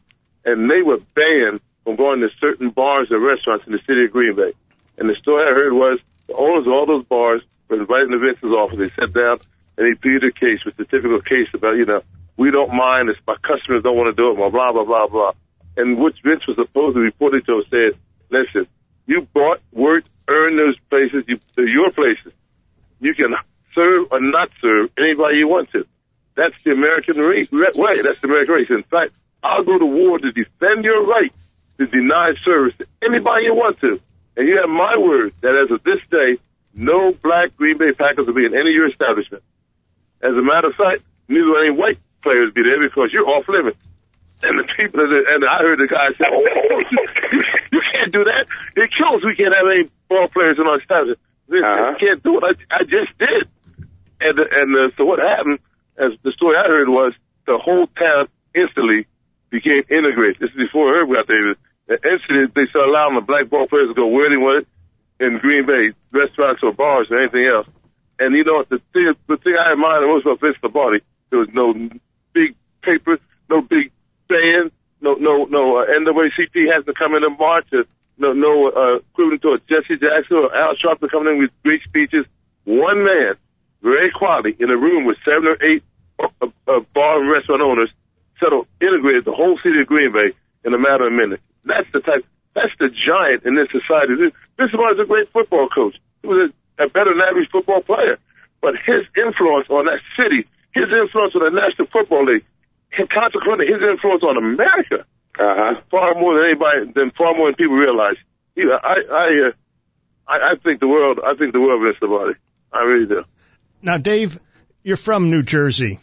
and 0.46 0.70
they 0.70 0.82
were 0.82 1.00
banned 1.16 1.62
from 1.84 1.96
going 1.96 2.22
to 2.22 2.30
certain 2.40 2.70
bars 2.70 3.08
and 3.10 3.24
restaurants 3.24 3.66
in 3.66 3.74
the 3.74 3.82
city 3.88 4.06
of 4.06 4.12
Green 4.12 4.36
Bay. 4.36 4.54
And 4.98 5.10
the 5.10 5.16
story 5.16 5.46
I 5.48 5.54
heard 5.54 5.74
was 5.74 6.00
the 6.28 6.36
owners 6.36 6.68
of 6.68 6.74
all 6.74 6.86
those 6.86 7.06
bars 7.06 7.42
were 7.68 7.80
invited 7.80 8.10
to 8.10 8.20
Vince's 8.20 8.52
office. 8.52 8.78
They 8.78 8.92
sat 9.00 9.14
down 9.14 9.40
and 9.78 9.88
he 9.88 9.96
pleaded 9.96 10.26
a 10.26 10.32
case, 10.32 10.66
with 10.66 10.76
the 10.76 10.86
typical 10.86 11.22
case 11.22 11.48
about 11.54 11.78
you 11.78 11.86
know 11.86 12.02
we 12.38 12.52
don't 12.52 12.74
mind 12.74 13.10
if 13.10 13.18
my 13.26 13.36
customers 13.42 13.84
don't 13.84 13.96
want 13.96 14.16
to 14.16 14.18
do 14.18 14.32
it, 14.32 14.36
blah 14.36 14.50
blah 14.50 14.72
blah 14.72 14.84
blah 14.84 15.08
blah 15.08 15.32
and 15.80 15.98
which 15.98 16.18
Vince 16.24 16.46
was 16.46 16.58
supposed 16.58 16.96
to 16.96 17.00
report 17.00 17.34
it 17.34 17.46
to 17.46 17.64
said, 17.70 17.98
listen, 18.30 18.68
you 19.08 19.28
bought, 19.34 19.62
worked, 19.72 20.10
earned 20.28 20.60
those 20.60 20.78
places, 20.90 21.24
you, 21.28 21.40
they're 21.56 21.68
your 21.68 21.90
places. 21.92 22.34
You 23.00 23.16
can 23.16 23.34
serve 23.74 24.08
or 24.12 24.20
not 24.20 24.50
serve 24.62 24.90
anybody 24.98 25.38
you 25.38 25.48
want 25.48 25.72
to. 25.72 25.86
That's 26.36 26.56
the 26.64 26.72
American 26.72 27.18
race, 27.18 27.52
way. 27.52 28.02
That's 28.02 28.20
the 28.22 28.28
American 28.28 28.56
race. 28.56 28.70
In 28.70 28.84
fact, 28.84 29.12
I'll 29.44 29.64
go 29.64 29.78
to 29.78 29.86
war 29.86 30.20
to 30.20 30.32
defend 30.32 30.84
your 30.84 31.06
right 31.06 31.34
to 31.80 31.88
deny 31.88 32.34
service 32.44 32.76
to 32.80 32.86
anybody 33.04 33.46
you 33.46 33.56
want 33.56 33.80
to. 33.82 34.00
And 34.38 34.48
you 34.48 34.60
have 34.60 34.70
my 34.70 34.98
word 34.98 35.34
that 35.42 35.56
as 35.56 35.72
of 35.72 35.84
this 35.84 36.00
day, 36.12 36.40
no 36.74 37.12
black 37.12 37.56
Green 37.58 37.78
Bay 37.78 37.92
Packers 37.92 38.28
will 38.28 38.36
be 38.36 38.46
in 38.46 38.54
any 38.54 38.70
of 38.72 38.76
your 38.76 38.88
establishment. 38.88 39.44
As 40.22 40.32
a 40.36 40.42
matter 40.42 40.68
of 40.68 40.76
fact, 40.76 41.04
neither 41.28 41.48
will 41.48 41.60
any 41.60 41.72
white 41.72 42.00
players 42.24 42.54
be 42.54 42.64
there 42.64 42.80
because 42.80 43.12
you're 43.12 43.28
off 43.28 43.48
limits. 43.48 43.80
And 44.42 44.60
the 44.60 44.68
people, 44.76 45.04
and 45.04 45.44
I 45.44 45.60
heard 45.60 45.80
the 45.80 45.88
guy 45.92 46.16
say, 46.16 46.24
oh, 46.24 46.80
you, 46.92 47.44
you 47.72 47.82
can't 47.92 48.12
do 48.14 48.24
that. 48.24 48.48
It 48.80 48.92
kills. 48.96 49.24
We 49.26 49.36
can't 49.36 49.52
have 49.52 49.68
any 49.68 49.92
ball 50.08 50.28
players 50.32 50.56
in 50.60 50.68
our 50.68 50.80
establishment. 50.80 51.20
Uh-huh. 51.52 51.96
I 51.96 52.00
can't 52.00 52.24
do 52.24 52.38
it. 52.38 52.44
I, 52.44 52.54
I 52.72 52.84
just 52.84 53.12
did. 53.20 53.50
And, 54.20 54.40
and 54.40 54.76
uh, 54.76 54.96
so 54.98 55.06
what 55.06 55.20
happened, 55.20 55.60
as 55.98 56.12
the 56.24 56.32
story 56.32 56.58
I 56.58 56.68
heard 56.68 56.90
was 56.90 57.14
the 57.46 57.58
whole 57.58 57.88
town 57.88 58.28
instantly 58.56 59.08
became 59.50 59.84
integrated. 59.90 60.38
This 60.40 60.52
is 60.52 60.58
before 60.58 60.94
Herb 60.94 61.10
got 61.10 61.28
there. 61.28 61.56
And 61.88 62.00
instantly 62.06 62.46
they 62.54 62.70
started 62.70 62.92
allowing 62.92 63.16
the 63.16 63.22
black 63.22 63.50
ball 63.50 63.68
players 63.68 63.90
to 63.90 63.96
go 63.96 64.08
where 64.08 64.30
they 64.30 64.38
want 64.38 64.68
in 65.20 65.40
Green 65.40 65.66
Bay, 65.66 65.92
restaurants 66.12 66.64
or 66.64 66.74
bars 66.74 67.08
or 67.10 67.20
anything 67.20 67.46
else. 67.46 67.68
And 68.20 68.36
you 68.36 68.44
know? 68.44 68.64
The 68.70 68.80
thing, 68.94 69.14
the 69.28 69.38
thing 69.38 69.56
I 69.56 69.72
admire 69.72 70.06
most 70.06 70.26
about 70.26 70.42
Vince 70.42 70.58
Lombardi, 70.62 71.00
there 71.30 71.40
was 71.40 71.50
no 71.54 71.74
big 72.34 72.56
paper, 72.84 73.18
no 73.50 73.62
big 73.62 73.92
band, 74.28 74.72
no 75.02 75.14
no 75.16 75.46
no 75.46 75.78
uh, 75.78 75.86
NAACP 75.86 76.74
has 76.76 76.86
to 76.86 76.94
come 76.94 77.16
in 77.16 77.24
and 77.24 77.38
march. 77.38 77.68
Or, 77.72 77.86
no 78.18 78.34
no 78.34 78.70
uh, 78.70 78.96
equivalent 78.98 79.42
to 79.44 79.50
a 79.54 79.60
Jesse 79.70 79.98
Jackson 79.98 80.38
or 80.38 80.56
Al 80.56 80.76
Sharpton 80.76 81.10
coming 81.10 81.36
in 81.36 81.40
with 81.40 81.52
great 81.64 81.82
speeches. 81.84 82.26
One 82.66 83.04
man, 83.04 83.36
very 83.82 84.12
quietly, 84.12 84.56
in 84.60 84.70
a 84.70 84.78
room 84.78 85.06
with 85.06 85.18
seven 85.24 85.48
or 85.48 85.58
eight 85.64 85.84
uh, 86.20 86.48
uh, 86.68 86.80
bar 86.94 87.22
and 87.22 87.32
restaurant 87.32 87.62
owners, 87.62 87.90
settled, 88.40 88.68
integrated 88.82 89.26
the 89.26 89.32
whole 89.32 89.58
city 89.64 89.80
of 89.82 89.88
Green 89.88 90.12
Bay 90.12 90.36
in 90.64 90.74
a 90.74 90.80
matter 90.80 91.08
of 91.08 91.14
minutes. 91.14 91.44
That's 91.66 91.88
the 91.94 92.00
type. 92.00 92.26
That's 92.56 92.74
the 92.80 92.90
giant 92.90 93.46
in 93.46 93.56
this 93.56 93.70
society. 93.72 94.16
This, 94.16 94.34
this 94.58 94.72
was 94.74 95.00
a 95.00 95.06
great 95.06 95.32
football 95.32 95.70
coach. 95.70 95.96
He 96.22 96.28
was 96.28 96.52
a, 96.80 96.84
a 96.84 96.90
better 96.90 97.14
than 97.14 97.22
average 97.22 97.50
football 97.52 97.82
player, 97.82 98.18
but 98.62 98.76
his 98.76 99.06
influence 99.16 99.70
on 99.70 99.86
that 99.86 100.02
city, 100.18 100.48
his 100.74 100.90
influence 100.92 101.36
on 101.36 101.46
the 101.46 101.56
National 101.56 101.88
Football 101.88 102.26
League, 102.26 102.44
and 102.98 103.10
consequently 103.10 103.68
his 103.68 103.80
influence 103.80 104.24
on 104.24 104.36
America 104.36 105.06
uh-huh. 105.40 105.80
far 105.92 106.16
more 106.16 106.36
than 106.36 106.52
anybody, 106.52 106.92
than 106.92 107.12
far 107.12 107.36
more 107.36 107.48
than 107.48 107.56
people 107.56 107.78
realize. 107.78 108.18
He, 108.56 108.64
I, 108.66 108.98
I, 109.08 109.28
uh, 109.48 109.52
I, 110.28 110.36
I 110.52 110.54
think 110.64 110.80
the 110.80 110.88
world, 110.88 111.20
I 111.24 111.36
think 111.36 111.54
the 111.54 111.62
world 111.62 111.80
of 111.80 111.96
Mr. 111.96 112.10
Body. 112.10 112.34
I 112.74 112.82
really 112.84 113.08
do. 113.08 113.24
Now, 113.82 113.98
Dave, 113.98 114.40
you're 114.84 114.98
from 114.98 115.30
New 115.30 115.44
Jersey. 115.44 116.00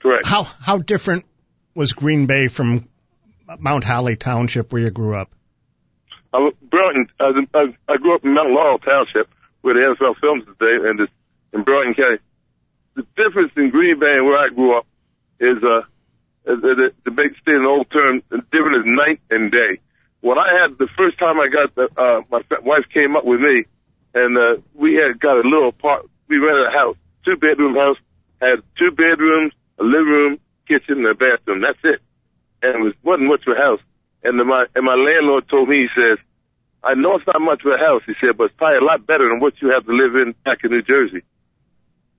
Correct. 0.00 0.26
How 0.26 0.42
how 0.42 0.78
different 0.78 1.24
was 1.74 1.92
Green 1.92 2.26
Bay 2.26 2.48
from 2.48 2.88
Mount 3.58 3.84
Holly 3.84 4.16
Township 4.16 4.72
where 4.72 4.82
you 4.82 4.90
grew 4.90 5.16
up? 5.16 5.30
I, 6.32 6.50
Burlington, 6.62 7.08
I, 7.20 7.74
I 7.88 7.96
grew 7.96 8.14
up 8.14 8.24
in 8.24 8.34
Mount 8.34 8.50
Laurel 8.50 8.78
Township 8.78 9.28
where 9.64 9.72
the 9.72 9.96
NFL 9.96 10.20
films 10.20 10.44
today, 10.44 10.88
and 10.88 11.00
in 11.54 11.62
Burlington 11.62 11.94
County. 11.94 12.18
The 12.96 13.06
difference 13.16 13.52
in 13.56 13.70
Green 13.70 13.98
Bay 13.98 14.12
and 14.12 14.26
where 14.26 14.38
I 14.38 14.48
grew 14.50 14.76
up 14.76 14.86
is 15.40 15.56
uh, 15.64 15.82
the, 16.44 16.92
the 17.04 17.10
big 17.10 17.32
state 17.40 17.54
an 17.54 17.64
old 17.64 17.90
term, 17.90 18.22
different 18.52 18.80
as 18.80 18.84
night 18.84 19.20
and 19.30 19.50
day. 19.50 19.80
When 20.20 20.38
I 20.38 20.48
had 20.60 20.76
the 20.78 20.88
first 20.98 21.18
time 21.18 21.40
I 21.40 21.48
got 21.48 21.74
the, 21.74 21.88
uh, 21.96 22.20
my 22.30 22.42
wife 22.62 22.84
came 22.92 23.16
up 23.16 23.24
with 23.24 23.40
me, 23.40 23.64
and 24.12 24.36
uh, 24.36 24.60
we 24.74 24.94
had 24.94 25.18
got 25.18 25.36
a 25.36 25.48
little 25.48 25.72
part. 25.72 26.06
We 26.28 26.36
rented 26.36 26.66
a 26.66 26.70
house, 26.70 26.93
two 27.24 27.36
bedroom 27.36 27.74
house, 27.74 27.96
had 28.40 28.62
two 28.78 28.90
bedrooms, 28.90 29.52
a 29.78 29.84
living 29.84 30.12
room, 30.12 30.38
kitchen, 30.66 30.98
and 30.98 31.06
a 31.06 31.14
bathroom. 31.14 31.60
That's 31.60 31.78
it, 31.84 32.00
and 32.62 32.76
it 32.76 32.82
was 32.82 32.94
wasn't 33.02 33.28
much 33.28 33.46
of 33.46 33.56
a 33.56 33.60
house. 33.60 33.80
And 34.22 34.38
the, 34.38 34.44
my 34.44 34.66
and 34.74 34.84
my 34.84 34.94
landlord 34.94 35.48
told 35.48 35.68
me, 35.68 35.86
he 35.86 35.88
says, 35.94 36.18
"I 36.82 36.94
know 36.94 37.16
it's 37.16 37.26
not 37.26 37.40
much 37.40 37.64
of 37.64 37.72
a 37.72 37.78
house," 37.78 38.02
he 38.06 38.14
said, 38.20 38.36
"but 38.36 38.44
it's 38.44 38.56
probably 38.56 38.78
a 38.78 38.84
lot 38.84 39.06
better 39.06 39.28
than 39.28 39.40
what 39.40 39.60
you 39.60 39.70
have 39.70 39.84
to 39.86 39.92
live 39.92 40.16
in 40.16 40.34
back 40.44 40.64
in 40.64 40.70
New 40.70 40.82
Jersey." 40.82 41.22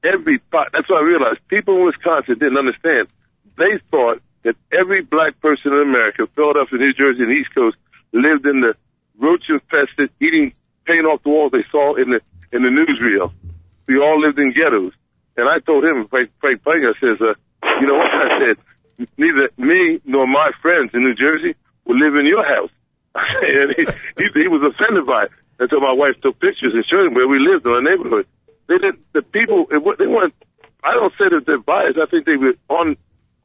Every 0.03 0.39
that's 0.51 0.89
what 0.89 1.01
I 1.01 1.06
realized. 1.06 1.39
People 1.47 1.78
in 1.78 1.86
Wisconsin 1.86 2.38
didn't 2.38 2.58
understand 2.58 3.08
they 3.58 3.80
thought 3.91 4.22
that 4.43 4.56
every 4.72 5.01
black 5.01 5.39
person 5.41 5.74
in 5.74 5.82
America, 5.82 6.28
Philadelphia, 6.36 6.80
New 6.80 6.93
Jersey, 6.93 7.24
and 7.24 7.32
East 7.32 7.53
Coast, 7.53 7.78
lived 8.12 8.45
in 8.45 8.62
the 8.62 8.76
roach 9.18 9.43
infested, 9.49 10.12
eating 10.22 10.53
paint 10.86 11.06
off 11.06 11.24
the 11.24 11.30
walls 11.30 11.51
they 11.51 11.66
saw 11.72 11.95
in 11.95 12.12
the 12.12 12.22
in 12.51 12.64
the 12.64 12.70
newsreel. 12.70 13.32
We 13.88 13.98
all 14.00 14.20
lived 14.20 14.40
in 14.40 14.54
ghettos. 14.54 14.94
And 15.38 15.50
I 15.50 15.60
told 15.60 15.84
him, 15.84 16.08
Frank, 16.08 16.32
Frank 16.40 16.64
Planger 16.64 16.94
says, 17.00 17.20
uh, 17.22 17.36
you 17.82 17.88
know 17.88 17.98
what? 17.98 18.12
I 18.12 18.40
said, 18.40 19.08
neither 19.18 19.50
me 19.58 20.00
nor 20.06 20.28
my 20.28 20.52
friends 20.62 20.92
in 20.94 21.04
New 21.04 21.16
Jersey 21.16 21.56
will 21.86 22.00
live 22.00 22.16
in 22.16 22.26
your 22.26 22.46
house. 22.46 22.72
and 23.16 23.76
he, 23.76 23.84
he, 24.18 24.26
he 24.34 24.48
was 24.48 24.64
offended 24.64 25.06
by 25.06 25.26
it 25.26 25.32
until 25.60 25.80
my 25.80 25.94
wife 25.94 26.20
took 26.22 26.40
pictures 26.40 26.74
and 26.74 26.86
showed 26.86 27.08
him 27.08 27.14
where 27.14 27.28
we 27.28 27.40
lived 27.40 27.66
in 27.66 27.72
our 27.72 27.82
neighborhood. 27.82 28.28
They 28.68 28.76
didn't, 28.76 29.00
the 29.14 29.22
people, 29.22 29.68
it, 29.70 29.80
they 30.00 30.08
weren't, 30.08 30.34
I 30.84 30.94
don't 30.94 31.14
say 31.14 31.30
that 31.32 31.46
they're 31.46 31.60
biased. 31.60 31.98
I 31.98 32.06
think 32.08 32.26
they 32.26 32.36
were 32.36 32.56
on 32.70 32.98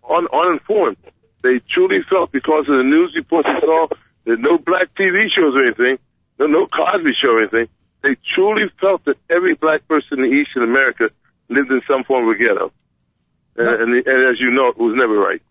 un, 0.09 0.27
uninformed. 0.33 0.97
They 1.43 1.61
truly 1.73 2.03
felt 2.09 2.33
because 2.33 2.69
of 2.69 2.77
the 2.77 2.85
news 2.85 3.13
reports 3.17 3.49
they 3.49 3.61
saw, 3.61 3.89
there's 4.25 4.41
no 4.41 4.59
black 4.59 4.95
TV 4.95 5.29
shows 5.33 5.55
or 5.57 5.65
anything, 5.65 5.99
no, 6.39 6.47
no 6.47 6.67
Cosby 6.67 7.13
show 7.21 7.33
or 7.37 7.43
anything. 7.43 7.69
They 8.03 8.17
truly 8.35 8.65
felt 8.81 9.05
that 9.05 9.17
every 9.29 9.55
black 9.55 9.87
person 9.87 10.25
in 10.25 10.33
Eastern 10.33 10.65
America 10.65 11.11
lived 11.49 11.71
in 11.71 11.83
some 11.87 12.05
form 12.05 12.29
of 12.29 12.35
a 12.35 12.39
ghetto. 12.39 12.73
And, 13.57 13.67
no. 13.67 13.75
and, 13.75 14.07
and 14.07 14.31
as 14.31 14.41
you 14.41 14.51
know, 14.51 14.69
it 14.69 14.79
was 14.79 14.95
never 14.97 15.19
right. 15.19 15.43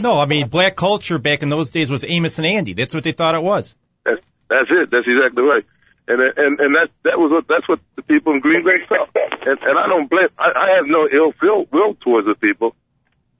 No, 0.00 0.18
I 0.18 0.26
mean, 0.26 0.48
black 0.48 0.76
culture 0.76 1.18
back 1.18 1.42
in 1.42 1.50
those 1.50 1.70
days 1.70 1.90
was 1.90 2.04
Amos 2.06 2.38
and 2.38 2.46
Andy. 2.46 2.72
That's 2.72 2.94
what 2.94 3.04
they 3.04 3.12
thought 3.12 3.34
it 3.34 3.42
was. 3.42 3.76
That's, 4.04 4.20
that's 4.48 4.70
it. 4.70 4.90
That's 4.90 5.06
exactly 5.06 5.42
right. 5.42 5.64
And 6.06 6.20
and 6.20 6.60
and 6.60 6.74
that 6.76 6.88
that 7.04 7.16
was 7.16 7.32
what 7.32 7.48
that's 7.48 7.66
what 7.66 7.80
the 7.96 8.02
people 8.02 8.34
in 8.34 8.40
Green 8.40 8.62
Bay 8.62 8.76
felt. 8.88 9.08
And 9.14 9.56
and 9.56 9.78
I 9.78 9.88
don't 9.88 10.10
blame. 10.10 10.28
I, 10.38 10.52
I 10.52 10.76
have 10.76 10.86
no 10.86 11.08
ill 11.08 11.32
feel 11.40 11.64
will 11.72 11.94
towards 11.94 12.26
the 12.26 12.34
people. 12.34 12.76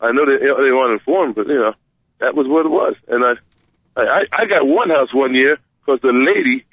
I 0.01 0.13
know 0.13 0.25
they 0.25 0.41
they 0.41 0.73
weren't 0.73 0.99
informed, 0.99 1.35
but 1.35 1.47
you 1.47 1.61
know 1.61 1.75
that 2.21 2.35
was 2.35 2.49
what 2.49 2.65
it 2.65 2.73
was. 2.73 2.97
And 3.09 3.23
I 3.23 4.01
I 4.01 4.25
I 4.33 4.47
got 4.47 4.65
one 4.65 4.89
house 4.89 5.13
one 5.13 5.35
year 5.35 5.59
because 5.81 6.01
the 6.01 6.17
lady 6.17 6.65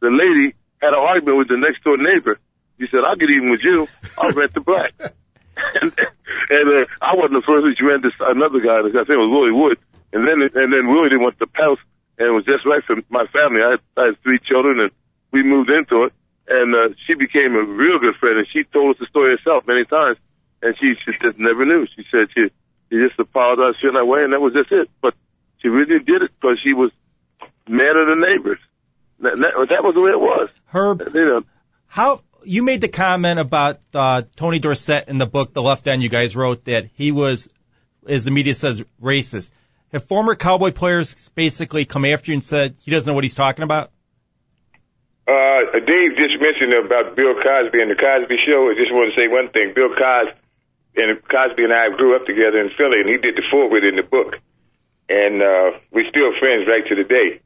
the 0.00 0.10
lady 0.10 0.56
had 0.80 0.94
an 0.94 1.00
argument 1.00 1.38
with 1.38 1.48
the 1.48 1.56
next 1.56 1.84
door 1.84 1.96
neighbor. 1.96 2.38
She 2.78 2.86
said, 2.90 3.00
"I'll 3.06 3.16
get 3.16 3.30
even 3.30 3.50
with 3.50 3.62
you. 3.62 3.88
I'll 4.18 4.32
rent 4.32 4.54
the 4.54 4.60
black." 4.60 4.92
and 5.00 5.92
and 6.50 6.66
uh, 6.68 6.86
I 7.00 7.14
wasn't 7.14 7.40
the 7.40 7.46
first 7.46 7.64
one. 7.64 7.74
She 7.76 7.84
rented 7.84 8.12
another 8.20 8.60
guy. 8.60 8.80
I 8.80 8.82
think 8.82 9.08
it 9.08 9.24
was 9.24 9.30
Willie 9.30 9.52
Wood. 9.52 9.78
And 10.12 10.26
then 10.26 10.42
and 10.42 10.72
then 10.72 10.88
Willie 10.88 11.10
didn't 11.10 11.22
want 11.22 11.38
the 11.38 11.48
house, 11.52 11.78
and 12.18 12.28
it 12.28 12.32
was 12.32 12.44
just 12.44 12.66
right 12.66 12.82
for 12.84 12.96
my 13.08 13.26
family. 13.28 13.62
I 13.62 13.76
had, 13.76 13.80
I 13.96 14.04
had 14.12 14.22
three 14.22 14.40
children, 14.40 14.80
and 14.80 14.90
we 15.32 15.42
moved 15.42 15.70
into 15.70 16.04
it. 16.04 16.12
And 16.48 16.74
uh, 16.74 16.94
she 17.06 17.14
became 17.14 17.54
a 17.54 17.62
real 17.62 18.00
good 18.00 18.16
friend, 18.16 18.38
and 18.38 18.46
she 18.50 18.64
told 18.64 18.96
us 18.96 18.98
the 18.98 19.06
story 19.06 19.36
herself 19.36 19.68
many 19.68 19.84
times 19.84 20.18
and 20.62 20.76
she, 20.78 20.94
she 21.04 21.12
just 21.18 21.38
never 21.38 21.64
knew. 21.64 21.86
She 21.96 22.04
said 22.10 22.28
she, 22.34 22.50
she 22.90 22.96
just 22.98 23.18
apologized 23.18 23.78
feeling 23.80 23.96
that 23.96 24.04
way, 24.04 24.24
and 24.24 24.32
that 24.32 24.40
was 24.40 24.52
just 24.52 24.70
it. 24.72 24.90
But 25.00 25.14
she 25.58 25.68
really 25.68 26.02
did 26.02 26.22
it 26.22 26.30
because 26.40 26.58
she 26.62 26.72
was 26.72 26.90
mad 27.68 27.96
at 27.96 28.06
the 28.06 28.16
neighbors. 28.16 28.58
That, 29.20 29.36
that, 29.36 29.66
that 29.68 29.84
was 29.84 29.94
the 29.94 30.00
way 30.00 30.10
it 30.10 30.20
was. 30.20 30.48
Herb, 30.66 31.02
you 31.14 31.24
know, 31.24 31.42
how 31.86 32.22
you 32.44 32.62
made 32.62 32.80
the 32.80 32.88
comment 32.88 33.38
about 33.38 33.80
uh, 33.94 34.22
Tony 34.36 34.58
Dorsett 34.58 35.08
in 35.08 35.18
the 35.18 35.26
book, 35.26 35.52
The 35.52 35.62
Left 35.62 35.86
End, 35.86 36.02
you 36.02 36.08
guys 36.08 36.34
wrote 36.34 36.64
that 36.64 36.88
he 36.94 37.12
was, 37.12 37.48
as 38.08 38.24
the 38.24 38.30
media 38.30 38.54
says, 38.54 38.82
racist. 39.02 39.52
Have 39.92 40.04
former 40.04 40.34
Cowboy 40.34 40.70
players 40.70 41.28
basically 41.30 41.84
come 41.84 42.04
after 42.04 42.30
you 42.30 42.36
and 42.36 42.44
said 42.44 42.76
he 42.80 42.90
doesn't 42.90 43.08
know 43.08 43.14
what 43.14 43.24
he's 43.24 43.34
talking 43.34 43.64
about? 43.64 43.90
Uh, 45.26 45.60
Dave 45.72 46.16
just 46.16 46.40
mentioned 46.40 46.72
about 46.84 47.16
Bill 47.16 47.34
Cosby 47.34 47.80
and 47.82 47.90
the 47.90 47.96
Cosby 47.96 48.36
Show. 48.46 48.70
I 48.70 48.74
just 48.78 48.92
want 48.92 49.12
to 49.12 49.20
say 49.20 49.28
one 49.28 49.50
thing. 49.50 49.72
Bill 49.74 49.94
Cosby 49.94 50.38
and 50.96 51.22
Cosby 51.28 51.64
and 51.64 51.72
I 51.72 51.90
grew 51.90 52.16
up 52.16 52.26
together 52.26 52.60
in 52.60 52.70
Philly, 52.76 53.00
and 53.00 53.08
he 53.08 53.18
did 53.18 53.36
the 53.36 53.42
foreword 53.50 53.84
in 53.84 53.96
the 53.96 54.02
book, 54.02 54.38
and 55.08 55.42
uh, 55.42 55.78
we're 55.90 56.08
still 56.08 56.32
friends 56.38 56.66
right 56.66 56.86
to 56.86 56.94
the 56.94 57.04
day. 57.04 57.40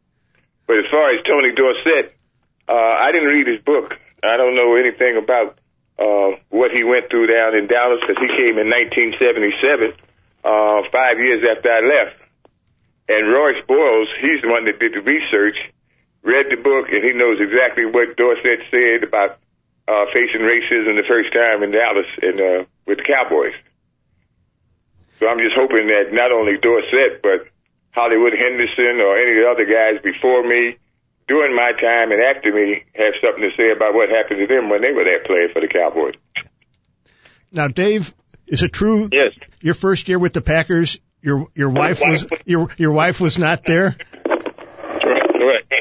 But 0.67 0.79
as 0.79 0.87
far 0.91 1.13
as 1.15 1.25
Tony 1.25 1.53
Dorsett, 1.53 2.17
uh, 2.69 2.73
I 2.73 3.13
didn't 3.13 3.29
read 3.29 3.47
his 3.47 3.61
book. 3.61 3.95
I 4.23 4.37
don't 4.37 4.57
know 4.57 4.77
anything 4.77 5.17
about 5.21 5.59
uh, 5.99 6.41
what 6.49 6.71
he 6.73 6.83
went 6.83 7.11
through 7.11 7.29
down 7.29 7.55
in 7.55 7.67
Dallas 7.67 8.01
because 8.01 8.17
he 8.19 8.29
came 8.29 8.57
in 8.59 8.73
1977, 8.73 9.93
uh, 10.45 10.83
five 10.91 11.19
years 11.21 11.45
after 11.45 11.71
I 11.71 11.81
left. 11.85 12.17
And 13.09 13.29
Royce 13.29 13.61
Boyles, 13.69 14.09
he's 14.21 14.41
the 14.41 14.49
one 14.49 14.65
that 14.65 14.81
did 14.81 14.95
the 14.95 15.05
research, 15.05 15.57
read 16.23 16.49
the 16.49 16.57
book, 16.57 16.89
and 16.89 17.05
he 17.05 17.13
knows 17.13 17.37
exactly 17.39 17.85
what 17.85 18.17
Dorsett 18.17 18.65
said 18.73 19.05
about 19.05 19.37
uh, 19.87 20.07
facing 20.13 20.41
racism 20.41 20.97
the 20.97 21.05
first 21.07 21.33
time 21.33 21.63
in 21.63 21.71
Dallas 21.71 22.09
and 22.23 22.41
uh, 22.41 22.65
with 22.87 22.99
the 22.99 23.05
Cowboys. 23.05 23.53
So 25.21 25.29
I'm 25.29 25.39
just 25.39 25.55
hoping 25.55 25.87
that 25.89 26.13
not 26.13 26.33
only 26.33 26.57
Dorsett, 26.57 27.21
but 27.23 27.47
Hollywood 27.95 28.33
Henderson 28.33 29.01
or 29.01 29.17
any 29.17 29.39
of 29.39 29.45
the 29.45 29.49
other 29.51 29.65
guys 29.65 30.03
before 30.03 30.43
me, 30.43 30.77
during 31.29 31.55
my 31.55 31.73
time 31.73 32.11
and 32.11 32.21
after 32.21 32.53
me, 32.53 32.83
have 32.95 33.15
something 33.23 33.43
to 33.43 33.57
say 33.57 33.71
about 33.71 33.95
what 33.95 34.11
happened 34.11 34.41
to 34.41 34.47
them 34.47 34.69
when 34.69 34.83
they 34.83 34.93
were 34.93 35.05
there 35.05 35.23
playing 35.25 35.49
for 35.53 35.61
the 35.61 35.69
Cowboys. 35.69 36.15
Now, 37.53 37.69
Dave, 37.69 38.13
is 38.47 38.63
it 38.63 38.73
true? 38.73 39.09
Yes. 39.13 39.33
Your 39.61 39.75
first 39.75 40.09
year 40.09 40.19
with 40.19 40.33
the 40.33 40.43
Packers, 40.43 40.99
your 41.23 41.47
your 41.55 41.71
wife 41.71 42.01
was 42.05 42.29
your 42.45 42.69
your 42.77 42.93
wife 42.93 43.21
was 43.21 43.39
not 43.39 43.65
there. 43.65 43.97
Correct. 44.25 45.73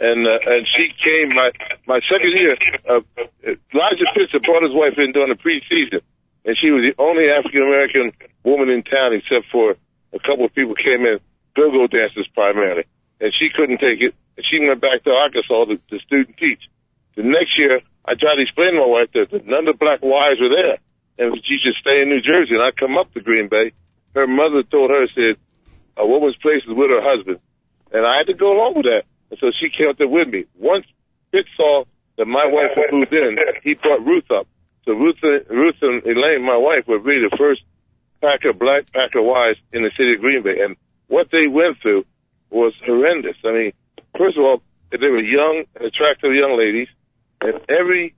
And 0.00 0.26
uh, 0.26 0.38
and 0.46 0.66
she 0.66 0.88
came 0.98 1.36
my 1.36 1.50
my 1.86 2.00
second 2.10 2.32
year. 2.32 2.56
Uh, 2.88 3.00
Elijah 3.72 4.06
Pitts 4.14 4.32
brought 4.44 4.62
his 4.62 4.72
wife 4.72 4.94
in 4.96 5.12
during 5.12 5.28
the 5.28 5.36
preseason, 5.36 6.00
and 6.44 6.56
she 6.60 6.70
was 6.70 6.82
the 6.82 7.00
only 7.00 7.28
African 7.28 7.62
American 7.62 8.12
woman 8.42 8.70
in 8.70 8.82
town, 8.82 9.12
except 9.12 9.46
for 9.52 9.76
a 10.16 10.26
couple 10.26 10.44
of 10.44 10.54
people 10.54 10.74
came 10.74 11.04
in, 11.04 11.20
go-go 11.54 11.86
dancers 11.86 12.28
primarily, 12.32 12.84
and 13.20 13.32
she 13.36 13.48
couldn't 13.54 13.78
take 13.78 14.00
it, 14.00 14.14
and 14.36 14.44
she 14.48 14.58
went 14.60 14.80
back 14.80 15.04
to 15.04 15.10
Arkansas 15.10 15.64
to, 15.66 15.76
to 15.76 15.96
student 16.04 16.36
teach. 16.36 16.64
The 17.16 17.22
next 17.22 17.56
year, 17.58 17.80
I 18.04 18.14
tried 18.14 18.36
to 18.36 18.42
explain 18.42 18.74
to 18.74 18.80
my 18.80 18.86
wife 18.86 19.10
that, 19.12 19.46
none 19.46 19.68
of 19.68 19.76
the 19.76 19.78
black 19.78 20.00
wives 20.02 20.40
were 20.40 20.52
there, 20.52 20.76
and 21.18 21.36
she 21.44 21.56
should 21.60 21.76
stay 21.80 22.02
in 22.02 22.08
New 22.08 22.20
Jersey, 22.20 22.54
and 22.56 22.62
I 22.62 22.72
come 22.72 22.96
up 22.96 23.12
to 23.14 23.20
Green 23.20 23.48
Bay. 23.48 23.72
Her 24.14 24.26
mother 24.26 24.62
told 24.64 24.90
her, 24.90 25.06
said, 25.12 25.36
uh, 25.96 26.02
a 26.02 26.06
woman's 26.06 26.36
place 26.36 26.62
is 26.64 26.76
with 26.76 26.90
her 26.90 27.00
husband. 27.00 27.40
and 27.92 28.06
I 28.06 28.18
had 28.18 28.26
to 28.26 28.34
go 28.34 28.52
along 28.52 28.74
with 28.76 28.84
that. 28.84 29.04
And 29.30 29.38
so 29.40 29.50
she 29.58 29.70
came 29.70 29.88
up 29.88 29.98
there 29.98 30.08
with 30.08 30.28
me. 30.28 30.44
Once 30.54 30.86
Pitt 31.32 31.46
saw 31.56 31.84
that 32.18 32.26
my 32.26 32.46
wife 32.46 32.72
had 32.76 32.92
moved 32.92 33.12
in, 33.12 33.36
he 33.62 33.74
brought 33.74 34.04
Ruth 34.04 34.30
up. 34.30 34.46
So 34.84 34.92
Ruth, 34.92 35.18
Ruth 35.22 35.80
and 35.82 36.02
Elaine, 36.04 36.44
my 36.44 36.56
wife, 36.56 36.86
were 36.86 36.98
really 36.98 37.28
the 37.28 37.36
first 37.36 37.62
Packer, 38.20 38.52
black 38.52 38.92
Packer 38.92 39.22
wives 39.22 39.58
in 39.72 39.82
the 39.82 39.90
city 39.96 40.14
of 40.14 40.20
Green 40.20 40.42
Bay. 40.42 40.60
And 40.62 40.76
what 41.08 41.28
they 41.30 41.46
went 41.46 41.80
through 41.80 42.04
was 42.50 42.72
horrendous. 42.84 43.36
I 43.44 43.52
mean, 43.52 43.72
first 44.18 44.36
of 44.36 44.44
all, 44.44 44.62
they 44.90 45.08
were 45.08 45.20
young 45.20 45.64
attractive 45.76 46.32
young 46.34 46.56
ladies, 46.58 46.88
and 47.40 47.60
every 47.68 48.14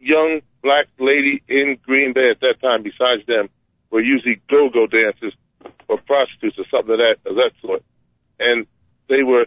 young 0.00 0.40
black 0.62 0.86
lady 0.98 1.42
in 1.48 1.78
Green 1.82 2.12
Bay 2.12 2.30
at 2.30 2.40
that 2.40 2.60
time, 2.60 2.82
besides 2.82 3.24
them, 3.26 3.48
were 3.90 4.00
usually 4.00 4.40
go-go 4.50 4.86
dancers 4.86 5.34
or 5.88 5.98
prostitutes 5.98 6.58
or 6.58 6.64
something 6.70 6.92
of 6.92 6.98
that 6.98 7.16
of 7.26 7.36
that 7.36 7.52
sort. 7.60 7.82
And 8.38 8.66
they 9.08 9.22
were 9.22 9.46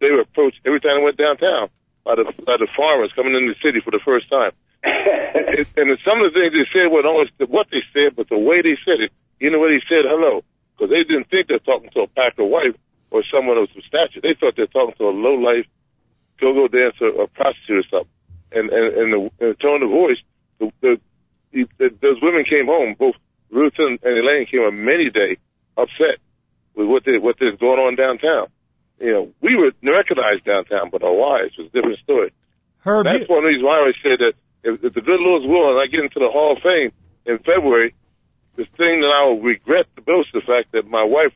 they 0.00 0.10
were 0.10 0.20
approached 0.20 0.60
every 0.64 0.80
time 0.80 0.98
they 0.98 1.04
went 1.04 1.16
downtown 1.16 1.68
by 2.04 2.14
the 2.16 2.24
by 2.44 2.56
the 2.58 2.68
farmers 2.76 3.12
coming 3.14 3.34
into 3.34 3.54
the 3.54 3.60
city 3.62 3.80
for 3.84 3.90
the 3.90 4.00
first 4.04 4.28
time. 4.30 4.52
And, 4.84 5.66
and 5.76 5.98
some 6.04 6.22
of 6.22 6.32
the 6.32 6.34
things 6.34 6.52
they 6.54 6.68
said 6.72 6.90
weren't 6.90 7.06
always 7.06 7.28
what 7.48 7.66
they 7.70 7.82
said, 7.92 8.14
but 8.16 8.28
the 8.28 8.38
way 8.38 8.62
they 8.62 8.78
said 8.84 9.00
it. 9.00 9.12
You 9.40 9.50
know 9.50 9.58
what 9.58 9.70
he 9.70 9.80
said 9.88 10.06
hello 10.06 10.42
because 10.74 10.90
they 10.90 11.02
didn't 11.02 11.30
think 11.30 11.48
they're 11.48 11.58
talking 11.58 11.90
to 11.94 12.06
a 12.06 12.08
Packer 12.08 12.44
wife 12.44 12.74
or 13.10 13.22
someone 13.32 13.58
of 13.58 13.68
some 13.72 13.82
stature. 13.86 14.20
They 14.22 14.34
thought 14.38 14.54
they're 14.56 14.70
talking 14.70 14.94
to 14.98 15.10
a 15.10 15.14
low 15.14 15.34
life 15.34 15.66
go-go 16.40 16.68
dancer 16.68 17.10
or 17.10 17.26
prostitute 17.26 17.84
or 17.84 17.88
something. 17.90 18.14
And 18.52 18.70
and, 18.70 18.86
and, 18.94 19.08
the, 19.12 19.20
and 19.42 19.48
the 19.54 19.58
tone 19.60 19.82
of 19.82 19.90
voice, 19.90 20.22
the, 20.58 20.70
the, 20.80 21.00
the, 21.52 21.90
those 22.00 22.22
women 22.22 22.44
came 22.44 22.66
home, 22.66 22.94
both 22.98 23.16
Ruth 23.50 23.74
and, 23.78 23.98
and 24.02 24.18
Elaine 24.18 24.46
came 24.46 24.62
home 24.62 24.84
many 24.84 25.10
day 25.10 25.38
upset 25.76 26.22
with 26.74 26.86
what 26.86 27.04
they, 27.04 27.18
what 27.18 27.36
is 27.40 27.58
going 27.58 27.80
on 27.80 27.96
downtown. 27.96 28.48
You 29.00 29.12
know, 29.12 29.32
we 29.40 29.54
were 29.54 29.72
recognized 29.82 30.44
downtown, 30.44 30.90
but 30.90 31.02
our 31.02 31.12
wives 31.12 31.56
was 31.58 31.68
a 31.68 31.70
different 31.70 31.98
story. 32.00 32.32
Herb, 32.78 33.06
That's 33.06 33.28
one 33.28 33.44
reason 33.44 33.64
why 33.64 33.76
I 33.76 33.80
always 33.80 33.94
say 34.02 34.16
that 34.16 34.32
if, 34.62 34.82
if 34.82 34.94
the 34.94 35.00
good 35.00 35.20
Lord's 35.20 35.46
will 35.46 35.70
and 35.70 35.80
I 35.80 35.86
get 35.86 36.00
into 36.00 36.18
the 36.18 36.30
Hall 36.30 36.56
of 36.56 36.62
Fame 36.62 36.92
in 37.26 37.38
February, 37.38 37.94
the 38.56 38.64
thing 38.76 39.00
that 39.00 39.12
I 39.14 39.26
will 39.26 39.40
regret 39.40 39.86
the 39.94 40.02
most 40.06 40.28
is 40.34 40.42
the 40.42 40.46
fact 40.46 40.72
that 40.72 40.88
my 40.88 41.04
wife, 41.04 41.32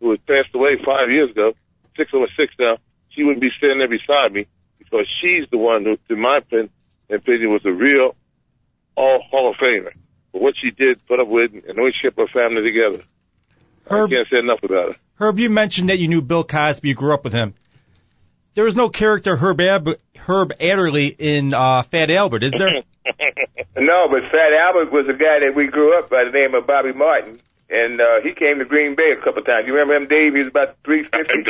who 0.00 0.10
had 0.10 0.24
passed 0.26 0.54
away 0.54 0.76
five 0.84 1.10
years 1.10 1.30
ago, 1.30 1.52
six 1.96 2.10
over 2.14 2.26
six 2.36 2.54
now, 2.58 2.78
she 3.10 3.22
wouldn't 3.22 3.40
be 3.40 3.50
standing 3.56 3.78
there 3.78 3.88
beside 3.88 4.32
me 4.32 4.46
because 4.78 5.06
she's 5.20 5.48
the 5.50 5.58
one 5.58 5.84
who, 5.84 5.98
in 6.08 6.20
my 6.20 6.38
opinion, 6.38 6.70
opinion 7.10 7.50
was 7.50 7.64
a 7.64 7.72
real 7.72 8.16
all 8.96 9.22
Hall 9.30 9.50
of 9.50 9.56
Famer 9.56 9.92
for 10.32 10.40
what 10.40 10.54
she 10.60 10.70
did, 10.70 11.04
put 11.06 11.20
up 11.20 11.28
with, 11.28 11.52
and 11.52 11.76
the 11.76 11.82
way 11.82 11.92
she 11.92 12.08
kept 12.08 12.18
her 12.18 12.26
family 12.28 12.62
together. 12.62 13.04
Herb, 13.86 14.10
I 14.10 14.14
can't 14.14 14.28
say 14.28 14.38
enough 14.38 14.62
about 14.62 14.90
it. 14.90 14.96
Herb, 15.16 15.38
you 15.38 15.50
mentioned 15.50 15.90
that 15.90 15.98
you 15.98 16.08
knew 16.08 16.22
Bill 16.22 16.44
Cosby, 16.44 16.88
you 16.88 16.94
grew 16.94 17.12
up 17.12 17.24
with 17.24 17.32
him. 17.32 17.54
There 18.54 18.66
is 18.66 18.76
no 18.76 18.88
character 18.88 19.36
Herb 19.36 19.60
Ab- 19.60 19.98
Herb 20.16 20.52
Adderley 20.60 21.08
in 21.08 21.52
uh, 21.54 21.82
Fat 21.82 22.10
Albert, 22.10 22.44
is 22.44 22.52
there? 22.52 22.70
no, 23.76 24.06
but 24.08 24.22
Fat 24.30 24.52
Albert 24.54 24.92
was 24.92 25.06
a 25.08 25.18
guy 25.18 25.42
that 25.42 25.52
we 25.56 25.66
grew 25.66 25.98
up 25.98 26.08
by 26.08 26.24
the 26.24 26.30
name 26.30 26.54
of 26.54 26.66
Bobby 26.66 26.92
Martin, 26.92 27.38
and 27.68 28.00
uh, 28.00 28.22
he 28.22 28.32
came 28.32 28.60
to 28.60 28.64
Green 28.64 28.94
Bay 28.94 29.12
a 29.18 29.22
couple 29.22 29.40
of 29.42 29.46
times. 29.46 29.66
You 29.66 29.74
remember 29.74 29.96
him, 29.96 30.06
Dave? 30.08 30.32
He 30.32 30.38
was 30.38 30.48
about 30.48 30.76
three 30.84 31.02
fifty. 31.02 31.42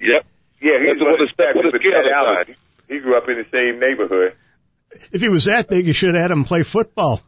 yep. 0.00 0.26
Yeah, 0.60 0.82
he 0.82 0.88
was 0.90 0.98
one 1.00 1.14
of 1.14 1.22
the 1.22 1.30
stackers, 1.32 1.70
but 1.70 1.80
Fat 1.80 2.10
Albert. 2.12 2.56
He 2.88 2.98
grew 2.98 3.16
up 3.16 3.28
in 3.28 3.36
the 3.38 3.46
same 3.50 3.78
neighborhood. 3.78 4.34
If 5.12 5.20
he 5.20 5.28
was 5.28 5.44
that 5.46 5.68
big, 5.68 5.86
you 5.86 5.92
should 5.92 6.14
have 6.14 6.22
had 6.22 6.30
him 6.30 6.44
play 6.44 6.62
football. 6.62 7.20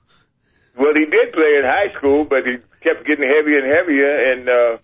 Well, 0.77 0.95
he 0.95 1.05
did 1.07 1.33
play 1.33 1.59
in 1.59 1.65
high 1.65 1.93
school, 1.99 2.25
but 2.25 2.47
he 2.47 2.57
kept 2.83 3.07
getting 3.07 3.27
heavier 3.27 3.59
and 3.59 3.67
heavier, 3.67 4.33
and 4.33 4.49
uh, 4.49 4.79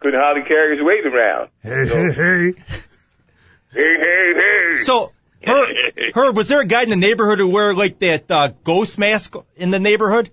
couldn't 0.00 0.20
hardly 0.20 0.44
carry 0.46 0.76
his 0.76 0.84
weight 0.84 1.06
around. 1.06 1.48
Hey, 1.62 1.84
so, 1.88 2.12
hey, 2.12 2.52
hey. 2.52 2.82
Hey, 3.72 3.96
hey, 3.98 4.32
hey. 4.36 4.76
So, 4.82 5.12
Herb, 5.42 5.68
Herb, 6.14 6.36
was 6.36 6.48
there 6.48 6.60
a 6.60 6.66
guy 6.66 6.82
in 6.82 6.90
the 6.90 6.96
neighborhood 6.96 7.38
who 7.38 7.48
wore 7.48 7.74
like 7.74 7.98
that 8.00 8.30
uh, 8.30 8.48
ghost 8.64 8.98
mask 8.98 9.34
in 9.56 9.70
the 9.70 9.80
neighborhood? 9.80 10.30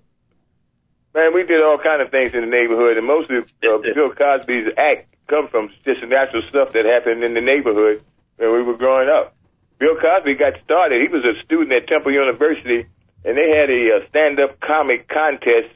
Man, 1.14 1.32
we 1.34 1.44
did 1.44 1.62
all 1.62 1.78
kind 1.82 2.02
of 2.02 2.10
things 2.10 2.34
in 2.34 2.42
the 2.42 2.46
neighborhood, 2.46 2.98
and 2.98 3.06
most 3.06 3.30
of 3.30 3.44
uh, 3.44 3.78
Bill 3.94 4.12
Cosby's 4.14 4.66
act 4.76 5.14
come 5.26 5.48
from 5.48 5.70
just 5.84 6.02
natural 6.02 6.42
stuff 6.48 6.72
that 6.74 6.84
happened 6.84 7.24
in 7.24 7.32
the 7.32 7.40
neighborhood 7.40 8.04
when 8.36 8.52
we 8.52 8.62
were 8.62 8.76
growing 8.76 9.08
up. 9.08 9.34
Bill 9.78 9.96
Cosby 9.96 10.34
got 10.34 10.60
started. 10.62 11.00
He 11.00 11.08
was 11.08 11.24
a 11.24 11.42
student 11.42 11.72
at 11.72 11.88
Temple 11.88 12.12
University, 12.12 12.86
and 13.24 13.36
they 13.38 13.48
had 13.56 13.70
a, 13.70 14.04
a 14.04 14.08
stand-up 14.10 14.60
comic 14.60 15.08
contest 15.08 15.72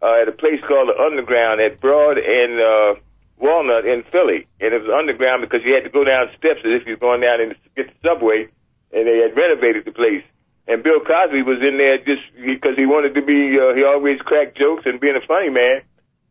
uh, 0.00 0.22
at 0.22 0.28
a 0.28 0.32
place 0.32 0.60
called 0.66 0.88
the 0.88 0.98
Underground 0.98 1.60
at 1.60 1.78
Broad 1.78 2.16
and 2.16 2.58
uh, 2.58 3.00
Walnut 3.38 3.86
in 3.86 4.04
Philly, 4.10 4.46
and 4.60 4.72
it 4.72 4.80
was 4.82 4.90
underground 4.90 5.42
because 5.42 5.60
you 5.64 5.74
had 5.74 5.84
to 5.84 5.90
go 5.90 6.04
down 6.04 6.30
steps 6.38 6.62
as 6.64 6.80
if 6.80 6.86
you 6.86 6.94
were 6.94 7.04
going 7.04 7.20
down 7.20 7.40
and 7.40 7.54
get 7.76 7.88
the 7.88 7.98
subway, 8.02 8.46
and 8.92 9.06
they 9.06 9.18
had 9.18 9.36
renovated 9.36 9.84
the 9.84 9.92
place. 9.92 10.22
And 10.68 10.82
Bill 10.82 11.00
Cosby 11.00 11.42
was 11.42 11.58
in 11.58 11.76
there 11.76 11.98
just 11.98 12.22
because 12.38 12.78
he 12.78 12.86
wanted 12.86 13.14
to 13.18 13.22
be. 13.22 13.58
Uh, 13.58 13.74
he 13.74 13.82
always 13.82 14.20
cracked 14.22 14.56
jokes 14.56 14.86
and 14.86 15.00
being 15.00 15.18
a 15.18 15.26
funny 15.26 15.50
man. 15.50 15.82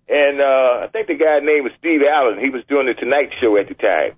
And 0.07 0.39
uh, 0.39 0.83
I 0.83 0.87
think 0.91 1.07
the 1.07 1.19
guy's 1.19 1.43
name 1.43 1.63
was 1.63 1.73
Steve 1.79 2.01
Allen. 2.03 2.39
He 2.39 2.49
was 2.49 2.63
doing 2.67 2.87
the 2.87 2.93
Tonight 2.93 3.31
Show 3.39 3.57
at 3.57 3.67
the 3.67 3.75
time, 3.75 4.15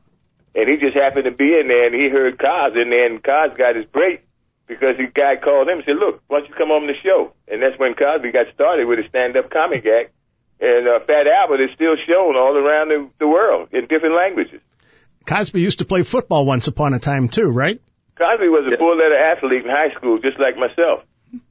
and 0.54 0.70
he 0.70 0.78
just 0.78 0.96
happened 0.98 1.26
to 1.26 1.32
be 1.32 1.58
in 1.58 1.68
there, 1.68 1.86
and 1.86 1.96
he 1.96 2.10
heard 2.10 2.38
Cos 2.38 2.74
in 2.78 2.90
there, 2.90 3.10
and 3.10 3.24
Cos 3.24 3.58
got 3.58 3.76
his 3.76 3.86
break 3.86 4.22
because 4.68 4.98
the 4.98 5.10
guy 5.10 5.36
called 5.38 5.68
him 5.68 5.82
and 5.82 5.86
said, 5.86 5.98
"Look, 5.98 6.22
why 6.28 6.40
don't 6.40 6.50
you 6.50 6.56
come 6.56 6.72
on 6.72 6.88
the 6.88 6.98
show?" 7.02 7.34
And 7.48 7.62
that's 7.62 7.78
when 7.78 7.94
Cosby 7.94 8.32
got 8.32 8.54
started 8.54 8.86
with 8.86 9.00
a 9.00 9.08
stand-up 9.10 9.50
comic 9.50 9.86
act 9.86 10.14
and 10.64 10.88
uh, 10.88 11.00
Fat 11.04 11.28
Albert 11.28 11.60
is 11.60 11.72
still 11.76 12.00
shown 12.08 12.38
all 12.40 12.56
around 12.56 12.88
the, 12.88 13.10
the 13.20 13.28
world 13.28 13.68
in 13.74 13.82
different 13.88 14.16
languages. 14.16 14.62
Cosby 15.26 15.60
used 15.60 15.80
to 15.80 15.86
play 15.86 16.04
football 16.04 16.46
once 16.46 16.68
upon 16.68 16.94
a 16.94 17.00
time 17.00 17.28
too, 17.28 17.52
right? 17.52 17.82
Cosby 18.16 18.48
was 18.48 18.72
a 18.72 18.78
four-letter 18.78 19.18
athlete 19.18 19.66
in 19.66 19.70
high 19.70 19.94
school, 19.98 20.20
just 20.20 20.40
like 20.40 20.56
myself. 20.56 21.04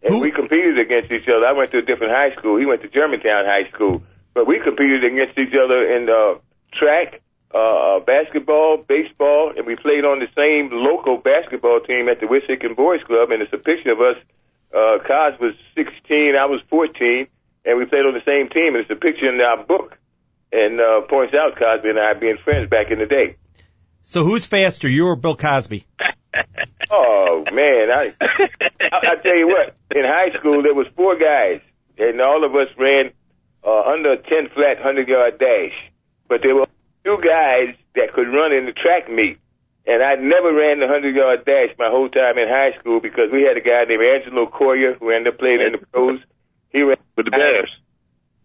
And 0.02 0.14
Who? 0.14 0.20
we 0.20 0.30
competed 0.30 0.78
against 0.78 1.12
each 1.12 1.28
other. 1.28 1.44
I 1.44 1.52
went 1.52 1.72
to 1.72 1.78
a 1.78 1.82
different 1.82 2.12
high 2.12 2.34
school. 2.38 2.56
He 2.56 2.64
went 2.64 2.82
to 2.82 2.88
Germantown 2.88 3.44
High 3.44 3.68
School. 3.74 4.02
But 4.32 4.46
we 4.46 4.60
competed 4.60 5.04
against 5.04 5.36
each 5.36 5.52
other 5.52 5.84
in 5.92 6.08
uh, 6.08 6.38
track, 6.72 7.20
uh, 7.52 8.00
basketball, 8.00 8.78
baseball, 8.78 9.52
and 9.56 9.66
we 9.66 9.76
played 9.76 10.04
on 10.06 10.20
the 10.20 10.30
same 10.32 10.70
local 10.72 11.18
basketball 11.18 11.80
team 11.80 12.08
at 12.08 12.20
the 12.20 12.26
Wissahickon 12.26 12.76
Boys 12.76 13.02
Club. 13.04 13.30
And 13.32 13.42
it's 13.42 13.52
a 13.52 13.58
picture 13.58 13.92
of 13.92 14.00
us. 14.00 14.16
Uh, 14.72 15.04
Cos 15.04 15.38
was 15.40 15.54
16, 15.74 16.32
I 16.38 16.46
was 16.46 16.62
14 16.70 17.26
and 17.64 17.78
we 17.78 17.86
played 17.86 18.06
on 18.06 18.14
the 18.14 18.24
same 18.24 18.48
team. 18.48 18.74
And 18.74 18.84
it's 18.84 18.90
a 18.90 18.96
picture 18.96 19.28
in 19.28 19.40
our 19.40 19.64
book, 19.64 19.96
and 20.52 20.80
uh, 20.80 21.02
points 21.08 21.34
out 21.34 21.58
Cosby 21.58 21.88
and 21.88 21.98
I 21.98 22.14
being 22.14 22.38
friends 22.44 22.68
back 22.68 22.90
in 22.90 22.98
the 22.98 23.06
day. 23.06 23.36
So 24.02 24.24
who's 24.24 24.46
faster, 24.46 24.88
you 24.88 25.06
or 25.06 25.16
Bill 25.16 25.36
Cosby? 25.36 25.84
oh 26.90 27.44
man, 27.52 27.90
I, 27.90 28.12
I 28.20 29.12
I 29.12 29.22
tell 29.22 29.36
you 29.36 29.48
what. 29.48 29.76
In 29.94 30.04
high 30.04 30.36
school, 30.38 30.62
there 30.62 30.74
was 30.74 30.86
four 30.96 31.16
guys, 31.18 31.60
and 31.98 32.20
all 32.20 32.44
of 32.44 32.54
us 32.54 32.68
ran 32.78 33.12
uh, 33.64 33.82
under 33.92 34.12
a 34.12 34.16
ten 34.16 34.48
flat 34.54 34.78
hundred 34.82 35.08
yard 35.08 35.38
dash. 35.38 35.76
But 36.28 36.40
there 36.42 36.54
were 36.54 36.66
two 37.04 37.18
guys 37.18 37.74
that 37.94 38.12
could 38.14 38.28
run 38.28 38.52
in 38.52 38.66
the 38.66 38.72
track 38.72 39.10
meet. 39.10 39.38
And 39.84 40.02
I 40.02 40.14
never 40.14 40.54
ran 40.54 40.78
the 40.78 40.86
100 40.86 41.14
yard 41.14 41.44
dash 41.44 41.74
my 41.78 41.90
whole 41.90 42.08
time 42.08 42.38
in 42.38 42.46
high 42.48 42.78
school 42.78 43.00
because 43.00 43.30
we 43.32 43.42
had 43.42 43.56
a 43.56 43.60
guy 43.60 43.82
named 43.84 44.02
Angelo 44.02 44.46
Coia 44.46 44.96
who 44.98 45.10
ended 45.10 45.34
up 45.34 45.40
playing 45.40 45.60
in 45.60 45.72
the 45.72 45.84
pros. 45.90 46.20
He 46.72 46.82
ran 46.82 46.96
with 47.16 47.26
the 47.26 47.30
Bears. 47.30 47.70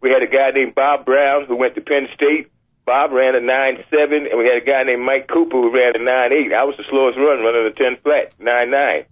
We 0.02 0.10
had 0.12 0.22
a 0.22 0.28
guy 0.28 0.52
named 0.54 0.76
Bob 0.76 1.06
Brown 1.06 1.46
who 1.46 1.56
went 1.56 1.76
to 1.76 1.82
Penn 1.82 2.08
State. 2.14 2.52
Bob 2.86 3.12
ran 3.12 3.36
a 3.36 3.42
nine 3.42 3.84
seven, 3.90 4.28
and 4.30 4.38
we 4.40 4.46
had 4.46 4.62
a 4.62 4.66
guy 4.66 4.84
named 4.84 5.04
Mike 5.04 5.28
Cooper 5.28 5.58
who 5.58 5.74
ran 5.74 5.96
a 5.96 6.04
nine 6.04 6.32
eight. 6.32 6.54
I 6.54 6.64
was 6.64 6.76
the 6.78 6.86
slowest 6.90 7.18
run, 7.18 7.44
running 7.44 7.68
a 7.68 7.76
ten 7.76 7.98
flat 8.04 8.32
nine 8.40 8.72
nine. 8.72 9.06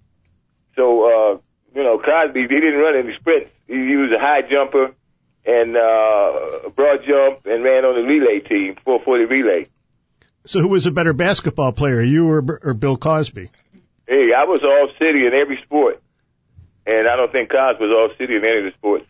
So 0.75 0.83
uh, 1.03 1.37
you 1.75 1.83
know, 1.83 1.99
Cosby 1.99 2.41
he 2.41 2.47
didn't 2.47 2.79
run 2.79 2.95
any 2.95 3.15
sprints. 3.19 3.51
He, 3.67 3.73
he 3.73 3.95
was 3.95 4.11
a 4.11 4.19
high 4.19 4.41
jumper 4.47 4.95
and 5.45 5.77
uh, 5.77 6.69
broad 6.69 7.05
jump, 7.05 7.45
and 7.45 7.63
ran 7.63 7.85
on 7.85 8.01
the 8.01 8.07
relay 8.07 8.39
team, 8.39 8.75
440 8.83 9.25
relay. 9.25 9.67
So 10.45 10.59
who 10.59 10.69
was 10.69 10.87
a 10.87 10.91
better 10.91 11.13
basketball 11.13 11.71
player, 11.71 12.01
you 12.01 12.27
or, 12.27 12.59
or 12.63 12.73
Bill 12.73 12.97
Cosby? 12.97 13.49
Hey, 14.07 14.29
I 14.35 14.45
was 14.45 14.63
all 14.63 14.89
city 14.97 15.25
in 15.25 15.33
every 15.33 15.59
sport 15.63 16.01
and 16.85 17.07
I 17.07 17.15
don't 17.15 17.31
think 17.31 17.49
Cos 17.49 17.79
was 17.79 17.91
all 17.91 18.15
city 18.17 18.35
in 18.35 18.43
any 18.43 18.59
of 18.59 18.65
the 18.65 18.77
sports. 18.77 19.05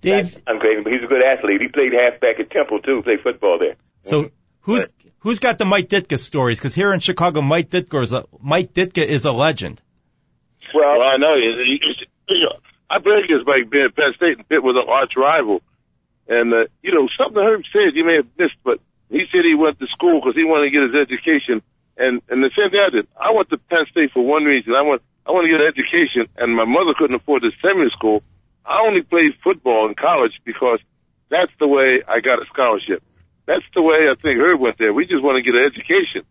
Dave, 0.00 0.36
I'm 0.46 0.58
crazy, 0.58 0.82
but 0.82 0.92
he's 0.92 1.02
a 1.02 1.06
good 1.06 1.22
athlete. 1.22 1.60
He 1.60 1.68
played 1.68 1.92
halfback 1.92 2.40
at 2.40 2.50
Temple 2.50 2.80
too. 2.80 3.02
Played 3.02 3.20
football 3.22 3.58
there. 3.58 3.76
So 4.02 4.30
who's 4.60 4.86
who's 5.18 5.40
got 5.40 5.58
the 5.58 5.66
Mike 5.66 5.88
Ditka 5.88 6.18
stories? 6.18 6.58
Because 6.58 6.74
here 6.74 6.92
in 6.92 7.00
Chicago, 7.00 7.42
Mike 7.42 7.68
Ditka 7.68 8.02
is 8.02 8.12
a 8.12 8.24
Mike 8.40 8.72
Ditka 8.72 9.04
is 9.04 9.26
a 9.26 9.32
legend. 9.32 9.80
Well, 10.74 10.98
well 10.98 11.06
I 11.06 11.16
know 11.18 11.34
he, 11.36 11.80
he, 11.80 12.06
he, 12.28 12.46
I 12.88 12.98
think 12.98 13.28
it's 13.28 13.46
like 13.46 13.70
being 13.70 13.84
at 13.84 13.94
Penn 13.94 14.12
State 14.16 14.38
and 14.38 14.48
Pitt 14.48 14.62
was 14.62 14.76
an 14.80 14.88
arch 14.88 15.12
rival, 15.16 15.60
and 16.28 16.52
uh, 16.52 16.64
you 16.82 16.94
know 16.94 17.06
something 17.18 17.42
Herb 17.42 17.62
said 17.72 17.94
you 17.94 18.04
may 18.04 18.16
have 18.16 18.28
missed, 18.38 18.56
but 18.64 18.80
he 19.10 19.24
said 19.30 19.44
he 19.44 19.54
went 19.54 19.78
to 19.80 19.86
school 19.88 20.20
because 20.20 20.34
he 20.34 20.44
wanted 20.44 20.70
to 20.70 20.74
get 20.74 20.88
his 20.88 20.96
education, 20.96 21.60
and 21.98 22.22
and 22.30 22.42
the 22.42 22.50
same 22.56 22.70
thing 22.70 22.80
I 22.80 22.90
did. 22.90 23.06
I 23.20 23.32
went 23.32 23.50
to 23.50 23.58
Penn 23.58 23.84
State 23.90 24.12
for 24.12 24.24
one 24.24 24.44
reason. 24.44 24.72
I 24.72 24.82
went 24.82 25.02
I 25.30 25.32
want 25.32 25.46
to 25.46 25.54
get 25.54 25.62
an 25.62 25.70
education, 25.70 26.26
and 26.42 26.58
my 26.58 26.66
mother 26.66 26.90
couldn't 26.98 27.14
afford 27.14 27.46
me 27.46 27.54
to 27.54 27.90
school. 27.94 28.26
I 28.66 28.82
only 28.82 29.06
played 29.06 29.38
football 29.46 29.86
in 29.86 29.94
college 29.94 30.34
because 30.42 30.82
that's 31.30 31.54
the 31.62 31.70
way 31.70 32.02
I 32.02 32.18
got 32.18 32.42
a 32.42 32.46
scholarship. 32.50 32.98
that's 33.46 33.62
the 33.78 33.82
way 33.82 34.10
I 34.10 34.18
think 34.18 34.42
Herb 34.42 34.58
went 34.58 34.82
there. 34.82 34.90
We 34.90 35.06
just 35.06 35.22
want 35.22 35.38
to 35.38 35.46
get 35.46 35.54
an 35.54 35.62
education. 35.70 36.26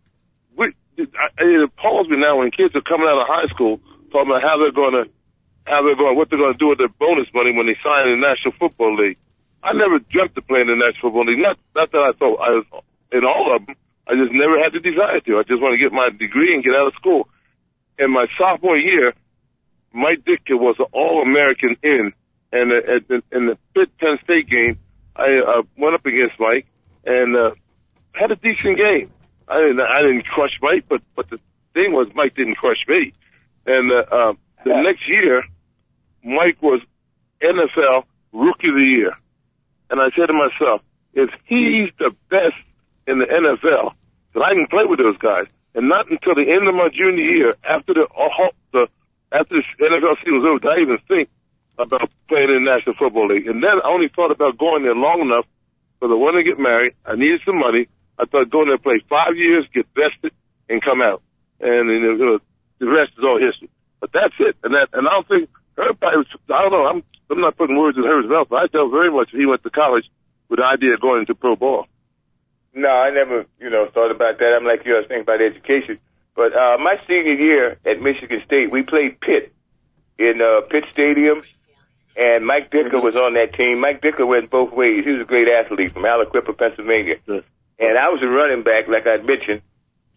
We, 0.51 0.75
it 0.99 1.63
appalls 1.63 2.11
me 2.11 2.19
now 2.19 2.43
when 2.43 2.51
kids 2.51 2.75
are 2.75 2.83
coming 2.83 3.07
out 3.07 3.23
of 3.23 3.27
high 3.31 3.47
school 3.55 3.79
talking 4.11 4.35
about 4.35 4.43
how 4.43 4.59
they're 4.59 4.75
going 4.75 4.99
to, 4.99 5.07
how 5.63 5.79
they're 5.79 5.95
going, 5.95 6.19
what 6.19 6.27
they're 6.27 6.43
going 6.43 6.51
to 6.51 6.59
do 6.59 6.67
with 6.67 6.83
their 6.83 6.91
bonus 6.99 7.31
money 7.31 7.55
when 7.55 7.71
they 7.71 7.79
sign 7.79 8.11
in 8.11 8.19
the 8.19 8.23
National 8.27 8.51
Football 8.59 8.99
League. 8.99 9.15
I 9.63 9.71
never 9.71 10.03
dreamt 10.11 10.35
of 10.35 10.43
playing 10.43 10.67
in 10.67 10.75
the 10.75 10.83
National 10.83 11.15
Football 11.15 11.31
League. 11.31 11.39
Not, 11.39 11.55
not 11.71 11.87
that 11.95 12.03
I 12.03 12.11
thought 12.19 12.35
I 12.43 12.51
was 12.59 12.67
in 13.15 13.23
all 13.23 13.55
of 13.55 13.63
them. 13.63 13.79
I 14.11 14.19
just 14.19 14.35
never 14.35 14.59
had 14.59 14.75
the 14.75 14.83
desire 14.83 15.23
to. 15.23 15.39
I 15.39 15.47
just 15.47 15.63
want 15.63 15.71
to 15.71 15.79
get 15.79 15.95
my 15.95 16.11
degree 16.11 16.51
and 16.51 16.67
get 16.67 16.75
out 16.75 16.91
of 16.91 16.99
school. 16.99 17.31
In 17.99 18.11
my 18.11 18.27
sophomore 18.37 18.77
year, 18.77 19.13
Mike 19.93 20.23
Ditka 20.25 20.57
was 20.57 20.75
an 20.79 20.85
All-American 20.93 21.75
in, 21.83 22.13
and 22.51 22.71
uh, 22.71 23.15
in 23.31 23.47
the 23.47 23.57
Pitt 23.75 23.95
Penn 23.97 24.17
State 24.23 24.49
game, 24.49 24.79
I 25.15 25.39
uh, 25.45 25.61
went 25.77 25.95
up 25.95 26.05
against 26.05 26.39
Mike 26.39 26.65
and 27.05 27.35
uh, 27.35 27.51
had 28.13 28.31
a 28.31 28.35
decent 28.35 28.77
game. 28.77 29.11
I 29.47 29.59
didn't, 29.59 29.81
I 29.81 30.01
didn't 30.01 30.25
crush 30.25 30.57
Mike, 30.61 30.85
but 30.87 31.01
but 31.15 31.29
the 31.29 31.39
thing 31.73 31.91
was, 31.91 32.07
Mike 32.15 32.35
didn't 32.35 32.55
crush 32.55 32.85
me. 32.87 33.13
And 33.65 33.91
uh, 33.91 34.15
uh, 34.15 34.33
the 34.63 34.81
next 34.81 35.07
year, 35.07 35.43
Mike 36.23 36.61
was 36.61 36.81
NFL 37.41 38.03
Rookie 38.31 38.69
of 38.69 38.75
the 38.75 38.95
Year, 38.97 39.11
and 39.89 39.99
I 39.99 40.09
said 40.15 40.27
to 40.27 40.33
myself, 40.33 40.81
if 41.13 41.29
he's 41.45 41.89
the 41.97 42.11
best 42.29 42.55
in 43.07 43.19
the 43.19 43.25
NFL, 43.25 43.93
then 44.33 44.43
I 44.43 44.53
can 44.53 44.67
play 44.67 44.85
with 44.85 44.99
those 44.99 45.17
guys. 45.17 45.47
And 45.79 45.87
not 45.87 46.11
until 46.11 46.35
the 46.35 46.43
end 46.43 46.67
of 46.67 46.75
my 46.75 46.91
junior 46.91 47.23
year, 47.23 47.55
after 47.63 47.95
the 47.95 48.03
uh, 48.03 48.51
the 48.75 48.91
after 49.31 49.55
the 49.55 49.63
NFL 49.79 50.19
season 50.19 50.35
was 50.35 50.43
over, 50.43 50.59
did 50.59 50.75
I 50.75 50.83
even 50.83 50.99
think 51.07 51.31
about 51.79 52.11
playing 52.27 52.51
in 52.51 52.59
the 52.59 52.67
National 52.67 52.99
Football 52.99 53.31
League. 53.31 53.47
And 53.47 53.63
then 53.63 53.79
I 53.79 53.87
only 53.87 54.11
thought 54.11 54.27
about 54.27 54.59
going 54.59 54.83
there 54.83 54.91
long 54.91 55.23
enough 55.23 55.47
because 55.95 56.11
I 56.11 56.19
wanted 56.19 56.43
to 56.43 56.49
get 56.51 56.59
married. 56.59 56.99
I 57.07 57.15
needed 57.15 57.39
some 57.47 57.55
money. 57.55 57.87
I 58.19 58.27
thought 58.27 58.51
going 58.51 58.67
there, 58.67 58.75
play 58.75 58.99
five 59.07 59.39
years, 59.39 59.71
get 59.71 59.87
vested, 59.95 60.35
and 60.67 60.83
come 60.83 60.99
out. 60.99 61.23
And 61.63 61.87
you 61.87 62.03
know, 62.03 62.43
the 62.83 62.89
rest 62.91 63.15
is 63.15 63.23
all 63.23 63.39
history. 63.39 63.71
But 64.03 64.11
that's 64.11 64.35
it. 64.43 64.59
And 64.67 64.75
that, 64.75 64.91
and 64.91 65.07
I 65.07 65.15
don't 65.15 65.31
think 65.31 65.47
was, 65.79 66.27
I 66.51 66.59
don't 66.59 66.75
know, 66.75 66.91
I'm, 66.91 66.99
I'm 67.31 67.39
not 67.39 67.55
putting 67.55 67.79
words 67.79 67.95
in 67.95 68.03
her 68.03 68.19
mouth, 68.27 68.51
but 68.51 68.63
I 68.63 68.67
felt 68.67 68.91
very 68.91 69.15
much 69.15 69.31
he 69.31 69.47
went 69.47 69.63
to 69.63 69.71
college 69.71 70.11
with 70.51 70.59
the 70.59 70.67
idea 70.67 70.99
of 70.99 70.99
going 70.99 71.23
into 71.23 71.35
pro 71.35 71.55
ball. 71.55 71.87
No, 72.73 72.89
I 72.89 73.09
never, 73.09 73.45
you 73.59 73.69
know, 73.69 73.87
thought 73.93 74.11
about 74.11 74.37
that. 74.39 74.53
I'm 74.55 74.65
like 74.65 74.85
you, 74.85 74.95
I 74.95 74.99
was 74.99 75.07
thinking 75.07 75.23
about 75.23 75.41
education. 75.41 75.99
But 76.35 76.53
uh, 76.53 76.77
my 76.77 76.95
senior 77.07 77.33
year 77.33 77.77
at 77.85 78.01
Michigan 78.01 78.41
State, 78.45 78.71
we 78.71 78.83
played 78.83 79.19
Pitt 79.19 79.51
in 80.17 80.39
uh, 80.41 80.61
Pitt 80.69 80.85
Stadium, 80.93 81.41
and 82.15 82.45
Mike 82.45 82.71
Ditka 82.71 83.01
was 83.01 83.15
on 83.15 83.33
that 83.33 83.53
team. 83.55 83.79
Mike 83.79 84.01
Ditka 84.01 84.27
went 84.27 84.49
both 84.49 84.71
ways. 84.71 85.03
He 85.05 85.11
was 85.11 85.21
a 85.21 85.25
great 85.25 85.47
athlete 85.47 85.93
from 85.93 86.03
Aliquippa, 86.03 86.57
Pennsylvania. 86.57 87.15
And 87.27 87.97
I 87.97 88.09
was 88.09 88.21
a 88.21 88.27
running 88.27 88.63
back, 88.63 88.87
like 88.87 89.07
I 89.07 89.17
mentioned. 89.23 89.61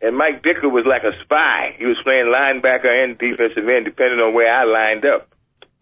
And 0.03 0.17
Mike 0.17 0.43
Ditka 0.43 0.71
was 0.71 0.85
like 0.85 1.05
a 1.05 1.15
spy. 1.23 1.77
He 1.79 1.87
was 1.87 1.97
playing 2.03 2.27
linebacker 2.27 2.91
and 2.91 3.17
defensive 3.17 3.69
end, 3.69 3.85
depending 3.85 4.19
on 4.19 4.35
where 4.35 4.53
I 4.53 4.65
lined 4.65 5.07
up. 5.07 5.31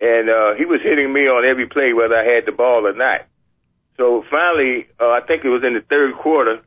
And 0.00 0.28
uh, 0.28 0.54
he 0.56 0.66
was 0.66 0.80
hitting 0.82 1.12
me 1.12 1.22
on 1.22 1.48
every 1.48 1.66
play, 1.66 1.92
whether 1.92 2.16
I 2.16 2.24
had 2.24 2.44
the 2.44 2.52
ball 2.52 2.86
or 2.86 2.92
not. 2.92 3.26
So 4.00 4.24
finally, 4.30 4.88
uh, 4.98 5.12
I 5.12 5.20
think 5.20 5.44
it 5.44 5.52
was 5.52 5.60
in 5.60 5.76
the 5.76 5.84
third 5.84 6.16
quarter, 6.16 6.64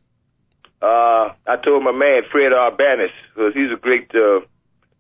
uh, 0.85 1.33
I 1.49 1.57
told 1.65 1.81
my 1.81 1.91
man 1.91 2.21
Fred 2.29 2.53
Arbanas, 2.53 3.09
because 3.33 3.57
he's 3.57 3.73
a 3.73 3.81
great 3.81 4.13
uh, 4.13 4.45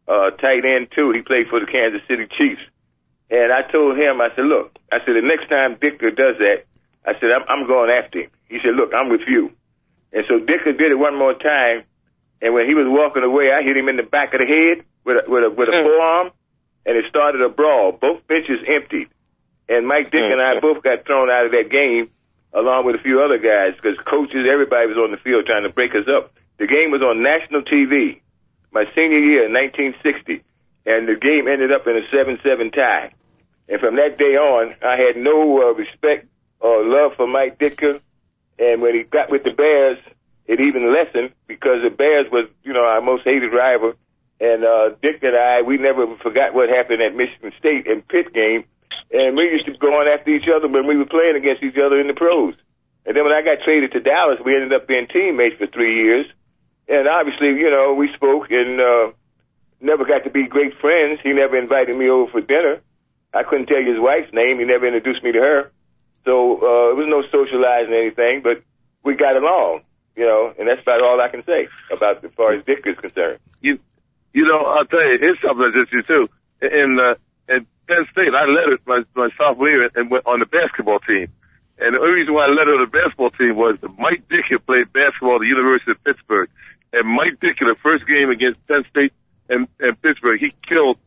uh, 0.09 0.31
tight 0.41 0.65
end 0.65 0.89
too. 0.97 1.13
He 1.13 1.21
played 1.21 1.45
for 1.53 1.59
the 1.61 1.69
Kansas 1.69 2.01
City 2.09 2.25
Chiefs. 2.25 2.65
And 3.29 3.53
I 3.53 3.61
told 3.69 4.01
him, 4.01 4.17
I 4.17 4.33
said, 4.33 4.49
look, 4.49 4.73
I 4.91 4.97
said, 5.05 5.13
the 5.13 5.21
next 5.21 5.45
time 5.45 5.77
Ditka 5.77 6.09
does 6.17 6.41
that, 6.41 6.65
I 7.05 7.13
said, 7.21 7.29
I'm, 7.29 7.45
I'm 7.45 7.67
going 7.69 7.93
after 7.93 8.25
him. 8.25 8.31
He 8.49 8.57
said, 8.65 8.73
look, 8.73 8.97
I'm 8.97 9.13
with 9.13 9.29
you. 9.29 9.53
And 10.11 10.25
so 10.25 10.41
Ditka 10.41 10.73
did 10.73 10.89
it 10.89 10.97
one 10.97 11.13
more 11.13 11.37
time. 11.37 11.85
And 12.41 12.55
when 12.57 12.65
he 12.65 12.73
was 12.73 12.89
walking 12.89 13.21
away, 13.21 13.53
I 13.53 13.61
hit 13.61 13.77
him 13.77 13.89
in 13.89 13.97
the 13.97 14.09
back 14.09 14.33
of 14.33 14.41
the 14.41 14.49
head 14.49 14.81
with 15.05 15.21
a, 15.21 15.29
with 15.29 15.43
a, 15.45 15.49
with 15.53 15.69
a 15.69 15.77
mm. 15.77 15.85
forearm 15.85 16.31
and 16.87 16.97
it 16.97 17.05
started 17.09 17.45
a 17.45 17.49
brawl. 17.49 17.91
Both 17.93 18.25
benches 18.25 18.57
emptied. 18.65 19.13
And 19.69 19.85
Mike 19.85 20.09
Dick 20.09 20.25
mm. 20.25 20.33
and 20.33 20.41
I 20.41 20.59
both 20.59 20.81
got 20.81 21.05
thrown 21.05 21.29
out 21.29 21.45
of 21.45 21.51
that 21.53 21.69
game 21.69 22.09
along 22.53 22.85
with 22.85 22.95
a 22.95 23.03
few 23.03 23.21
other 23.21 23.37
guys 23.37 23.75
because 23.75 23.97
coaches, 24.05 24.45
everybody 24.49 24.87
was 24.87 24.97
on 24.97 25.11
the 25.11 25.17
field 25.17 25.45
trying 25.45 25.63
to 25.63 25.69
break 25.69 25.91
us 25.91 26.07
up. 26.07 26.33
The 26.59 26.67
game 26.67 26.91
was 26.91 27.01
on 27.01 27.23
national 27.23 27.63
TV 27.63 28.21
my 28.73 28.85
senior 28.95 29.19
year 29.19 29.45
in 29.45 29.53
1960, 29.53 30.43
and 30.85 31.07
the 31.07 31.15
game 31.15 31.47
ended 31.47 31.71
up 31.71 31.85
in 31.87 31.95
a 31.95 32.01
7-7 32.09 32.73
tie. 32.73 33.13
And 33.69 33.79
from 33.79 33.95
that 33.95 34.17
day 34.17 34.35
on, 34.35 34.75
I 34.83 34.97
had 34.97 35.15
no 35.15 35.61
uh, 35.61 35.73
respect 35.73 36.27
or 36.59 36.83
love 36.83 37.13
for 37.15 37.27
Mike 37.27 37.59
Ditka. 37.59 38.01
And 38.59 38.81
when 38.81 38.95
he 38.95 39.03
got 39.03 39.29
with 39.29 39.43
the 39.43 39.51
Bears, 39.51 39.99
it 40.45 40.59
even 40.59 40.91
lessened 40.93 41.31
because 41.47 41.81
the 41.83 41.89
Bears 41.89 42.27
was, 42.31 42.49
you 42.63 42.73
know, 42.73 42.83
our 42.83 43.01
most 43.01 43.23
hated 43.23 43.53
rival. 43.53 43.93
And 44.39 44.65
uh, 44.65 44.89
Dick 45.01 45.23
and 45.23 45.37
I, 45.37 45.61
we 45.61 45.77
never 45.77 46.17
forgot 46.17 46.53
what 46.53 46.69
happened 46.69 47.01
at 47.01 47.15
Michigan 47.15 47.53
State 47.57 47.87
and 47.87 48.05
Pitt 48.05 48.33
game. 48.33 48.65
And 49.13 49.37
we 49.37 49.43
used 49.53 49.65
to 49.69 49.77
go 49.77 49.93
on 49.93 50.09
after 50.09 50.33
each 50.33 50.49
other 50.49 50.67
when 50.67 50.87
we 50.87 50.97
were 50.97 51.05
playing 51.05 51.37
against 51.37 51.61
each 51.61 51.77
other 51.77 52.01
in 52.01 52.07
the 52.07 52.17
pros. 52.17 52.55
And 53.05 53.15
then 53.15 53.23
when 53.23 53.33
I 53.33 53.45
got 53.45 53.63
traded 53.63 53.93
to 53.93 54.01
Dallas, 54.01 54.39
we 54.43 54.55
ended 54.55 54.73
up 54.73 54.87
being 54.87 55.07
teammates 55.07 55.57
for 55.57 55.67
three 55.67 56.03
years 56.03 56.25
and 56.87 57.07
obviously, 57.07 57.47
you 57.47 57.69
know, 57.69 57.93
we 57.93 58.11
spoke 58.13 58.47
and 58.51 58.79
uh, 58.79 59.11
never 59.79 60.05
got 60.05 60.23
to 60.25 60.29
be 60.29 60.47
great 60.47 60.77
friends. 60.79 61.19
He 61.23 61.31
never 61.31 61.57
invited 61.57 61.95
me 61.95 62.09
over 62.09 62.31
for 62.31 62.41
dinner. 62.41 62.81
I 63.33 63.43
couldn't 63.43 63.67
tell 63.67 63.81
you 63.81 63.93
his 63.93 64.01
wife's 64.01 64.33
name. 64.33 64.59
He 64.59 64.65
never 64.65 64.85
introduced 64.85 65.23
me 65.23 65.31
to 65.31 65.39
her. 65.39 65.71
So 66.25 66.57
uh, 66.61 66.91
it 66.91 66.97
was 66.99 67.07
no 67.07 67.23
socializing 67.31 67.93
or 67.93 67.99
anything, 67.99 68.41
but 68.43 68.63
we 69.03 69.15
got 69.15 69.35
along, 69.35 69.81
you 70.15 70.23
know, 70.23 70.53
and 70.57 70.67
that's 70.67 70.81
about 70.81 71.01
all 71.01 71.19
I 71.19 71.27
can 71.27 71.43
say 71.45 71.67
about 71.91 72.23
as 72.23 72.31
far 72.35 72.53
as 72.53 72.63
Dick 72.65 72.83
is 72.85 72.97
concerned. 72.99 73.39
You, 73.61 73.79
you 74.33 74.45
know, 74.45 74.63
I'll 74.63 74.85
tell 74.85 75.03
you, 75.03 75.17
it's 75.19 75.41
something 75.41 75.71
that's 75.75 75.91
you 75.91 76.03
too. 76.03 76.29
In 76.61 76.99
in 76.99 77.15
Penn 77.87 78.05
State, 78.11 78.33
I 78.33 78.45
led 78.45 78.79
my, 78.85 79.03
my 79.15 79.29
sophomore 79.37 79.69
year 79.69 79.89
and 79.95 80.09
went 80.09 80.25
on 80.25 80.39
the 80.39 80.45
basketball 80.45 80.99
team. 80.99 81.27
And 81.79 81.95
the 81.95 81.99
only 81.99 82.23
reason 82.23 82.33
why 82.33 82.45
I 82.45 82.51
it 82.51 82.79
on 82.79 82.85
the 82.85 82.91
basketball 82.91 83.31
team 83.31 83.55
was 83.55 83.77
that 83.81 83.97
Mike 83.97 84.23
Ditka 84.29 84.63
played 84.65 84.93
basketball 84.93 85.35
at 85.35 85.41
the 85.41 85.51
University 85.51 85.91
of 85.91 86.03
Pittsburgh. 86.03 86.49
And 86.93 87.07
Mike 87.09 87.41
Ditka, 87.41 87.65
the 87.65 87.75
first 87.81 88.05
game 88.07 88.29
against 88.29 88.61
Penn 88.67 88.85
State 88.89 89.11
and, 89.49 89.67
and 89.79 89.99
Pittsburgh, 90.01 90.39
he 90.39 90.53
killed, 90.67 90.97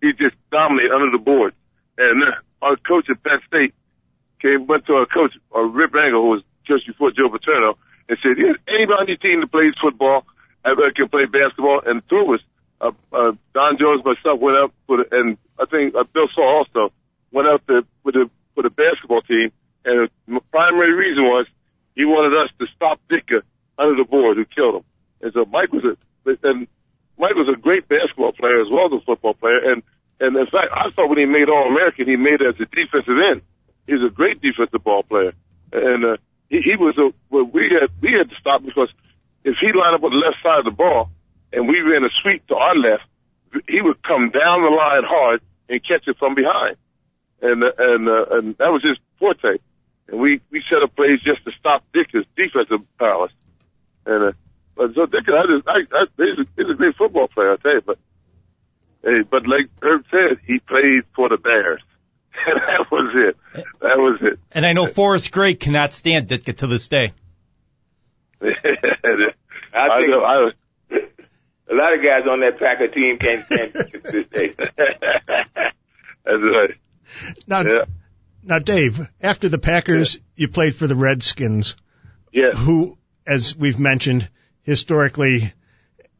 he 0.00 0.12
just 0.12 0.36
dominated 0.50 0.94
under 0.94 1.10
the 1.10 1.22
board. 1.22 1.54
And 1.98 2.22
uh, 2.22 2.38
our 2.62 2.76
coach 2.76 3.10
at 3.10 3.22
Penn 3.22 3.40
State 3.46 3.74
came, 4.40 4.66
went 4.66 4.86
to 4.86 4.94
our 4.94 5.06
coach, 5.06 5.34
uh, 5.54 5.60
Rip 5.60 5.94
Engle, 5.94 6.22
who 6.22 6.30
was 6.38 6.42
just 6.64 6.86
before 6.86 7.10
Joe 7.10 7.28
Paterno, 7.28 7.76
and 8.08 8.18
said, 8.22 8.38
yeah, 8.38 8.54
anybody 8.68 9.00
on 9.00 9.08
your 9.08 9.16
team 9.18 9.40
that 9.40 9.50
plays 9.50 9.74
football, 9.82 10.24
ever 10.64 10.90
can 10.94 11.08
play 11.08 11.26
basketball, 11.26 11.82
and 11.84 12.02
two 12.08 12.18
of 12.18 12.30
us, 12.30 12.40
uh, 12.82 12.90
uh, 13.12 13.32
Don 13.54 13.78
Jones, 13.78 14.04
myself 14.04 14.40
went 14.40 14.58
up 14.58 14.74
with, 14.88 15.06
and 15.12 15.38
I 15.58 15.66
think 15.66 15.94
uh, 15.94 16.04
Bill 16.12 16.26
Saul 16.34 16.66
also 16.66 16.92
went 17.30 17.48
out 17.48 17.62
there 17.68 17.82
with 18.02 18.14
the, 18.14 18.28
with 18.56 18.64
the 18.66 18.70
basketball 18.70 19.22
team, 19.22 19.52
and 19.84 20.10
the 20.26 20.40
primary 20.50 20.92
reason 20.92 21.22
was 21.22 21.46
he 21.94 22.04
wanted 22.04 22.34
us 22.36 22.50
to 22.58 22.66
stop 22.74 23.00
Ditka 23.08 23.42
under 23.78 23.96
the 23.96 24.08
board 24.08 24.36
who 24.36 24.44
killed 24.44 24.76
him. 24.76 24.84
And 25.22 25.32
so 25.32 25.44
Mike 25.46 25.72
was 25.72 25.84
a 25.84 25.96
and 26.42 26.66
Mike 27.18 27.34
was 27.34 27.48
a 27.52 27.58
great 27.58 27.88
basketball 27.88 28.32
player 28.32 28.60
as 28.60 28.68
well 28.70 28.86
as 28.86 29.00
a 29.00 29.04
football 29.04 29.34
player. 29.34 29.72
And 29.72 29.82
and 30.20 30.36
in 30.36 30.46
fact, 30.46 30.70
I 30.74 30.90
thought 30.94 31.08
when 31.08 31.18
he 31.18 31.26
made 31.26 31.48
All 31.48 31.68
American, 31.70 32.06
he 32.06 32.16
made 32.16 32.42
it 32.42 32.54
as 32.54 32.60
a 32.60 32.66
defensive 32.66 33.18
end. 33.30 33.42
He 33.86 33.94
was 33.94 34.06
a 34.06 34.14
great 34.14 34.40
defensive 34.40 34.82
ball 34.82 35.02
player, 35.02 35.32
and 35.72 36.04
uh, 36.04 36.16
he, 36.48 36.62
he 36.62 36.74
was 36.78 36.98
a 36.98 37.10
well, 37.30 37.44
we 37.44 37.70
had 37.70 37.90
we 38.00 38.14
had 38.14 38.30
to 38.30 38.36
stop 38.40 38.62
because 38.62 38.90
if 39.44 39.56
he 39.60 39.70
lined 39.74 39.94
up 39.94 40.02
on 40.02 40.10
the 40.10 40.22
left 40.22 40.42
side 40.42 40.60
of 40.60 40.64
the 40.66 40.76
ball 40.76 41.10
and 41.52 41.68
we 41.68 41.80
ran 41.80 42.04
a 42.04 42.10
sweep 42.22 42.46
to 42.48 42.54
our 42.54 42.76
left, 42.76 43.04
he 43.68 43.80
would 43.80 44.02
come 44.02 44.30
down 44.30 44.62
the 44.62 44.70
line 44.70 45.04
hard 45.04 45.40
and 45.68 45.80
catch 45.82 46.06
it 46.06 46.16
from 46.18 46.34
behind, 46.34 46.76
and 47.40 47.62
uh, 47.62 47.72
and 47.78 48.08
uh, 48.08 48.24
and 48.30 48.58
that 48.58 48.72
was 48.72 48.82
his 48.82 48.98
forte. 49.18 49.58
And 50.08 50.20
we 50.20 50.40
we 50.50 50.62
set 50.68 50.82
up 50.82 50.94
plays 50.96 51.20
just 51.22 51.44
to 51.44 51.52
stop 51.58 51.84
Dick's 51.92 52.12
defensive 52.36 52.86
powers, 52.98 53.30
and. 54.06 54.30
Uh, 54.30 54.32
but 54.74 54.94
so 54.94 55.06
Dickens, 55.06 55.36
I 55.38 55.46
just, 55.46 55.68
I, 55.68 55.96
I, 55.96 56.04
he's, 56.16 56.38
a, 56.38 56.48
he's 56.56 56.70
a 56.70 56.74
great 56.74 56.96
football 56.96 57.28
player, 57.28 57.52
I 57.52 57.56
tell 57.56 57.74
you. 57.74 57.82
But 57.82 57.98
hey, 59.02 59.22
but 59.30 59.46
like 59.46 59.68
Herb 59.82 60.04
said, 60.10 60.38
he 60.46 60.58
played 60.60 61.04
for 61.14 61.28
the 61.28 61.36
Bears. 61.36 61.82
And 62.44 62.60
that 62.66 62.90
was 62.90 63.12
it. 63.14 63.36
That 63.82 63.98
was 63.98 64.18
it. 64.22 64.40
And 64.52 64.64
I 64.64 64.72
know 64.72 64.86
Forrest 64.86 65.30
Gregg 65.30 65.60
cannot 65.60 65.92
stand 65.92 66.28
Ditka 66.28 66.56
to 66.56 66.66
this 66.66 66.88
day. 66.88 67.12
I 68.40 68.46
think 68.48 69.36
I 69.74 70.06
know, 70.06 70.24
I, 70.24 70.50
a 71.70 71.74
lot 71.74 71.94
of 71.94 72.02
guys 72.02 72.26
on 72.28 72.40
that 72.40 72.58
Packer 72.58 72.88
team 72.88 73.18
can't 73.18 73.44
stand 73.46 73.72
Ditka 73.72 74.02
this 74.12 74.26
day. 74.28 74.54
That's 76.24 76.42
right. 76.42 76.74
Now, 77.46 77.60
yeah. 77.62 77.84
now, 78.42 78.58
Dave, 78.58 79.00
after 79.20 79.48
the 79.48 79.58
Packers, 79.58 80.14
yeah. 80.14 80.20
you 80.36 80.48
played 80.48 80.76
for 80.76 80.86
the 80.86 80.96
Redskins. 80.96 81.76
Yeah. 82.32 82.50
Who, 82.50 82.96
as 83.26 83.56
we've 83.56 83.78
mentioned, 83.78 84.28
historically 84.62 85.52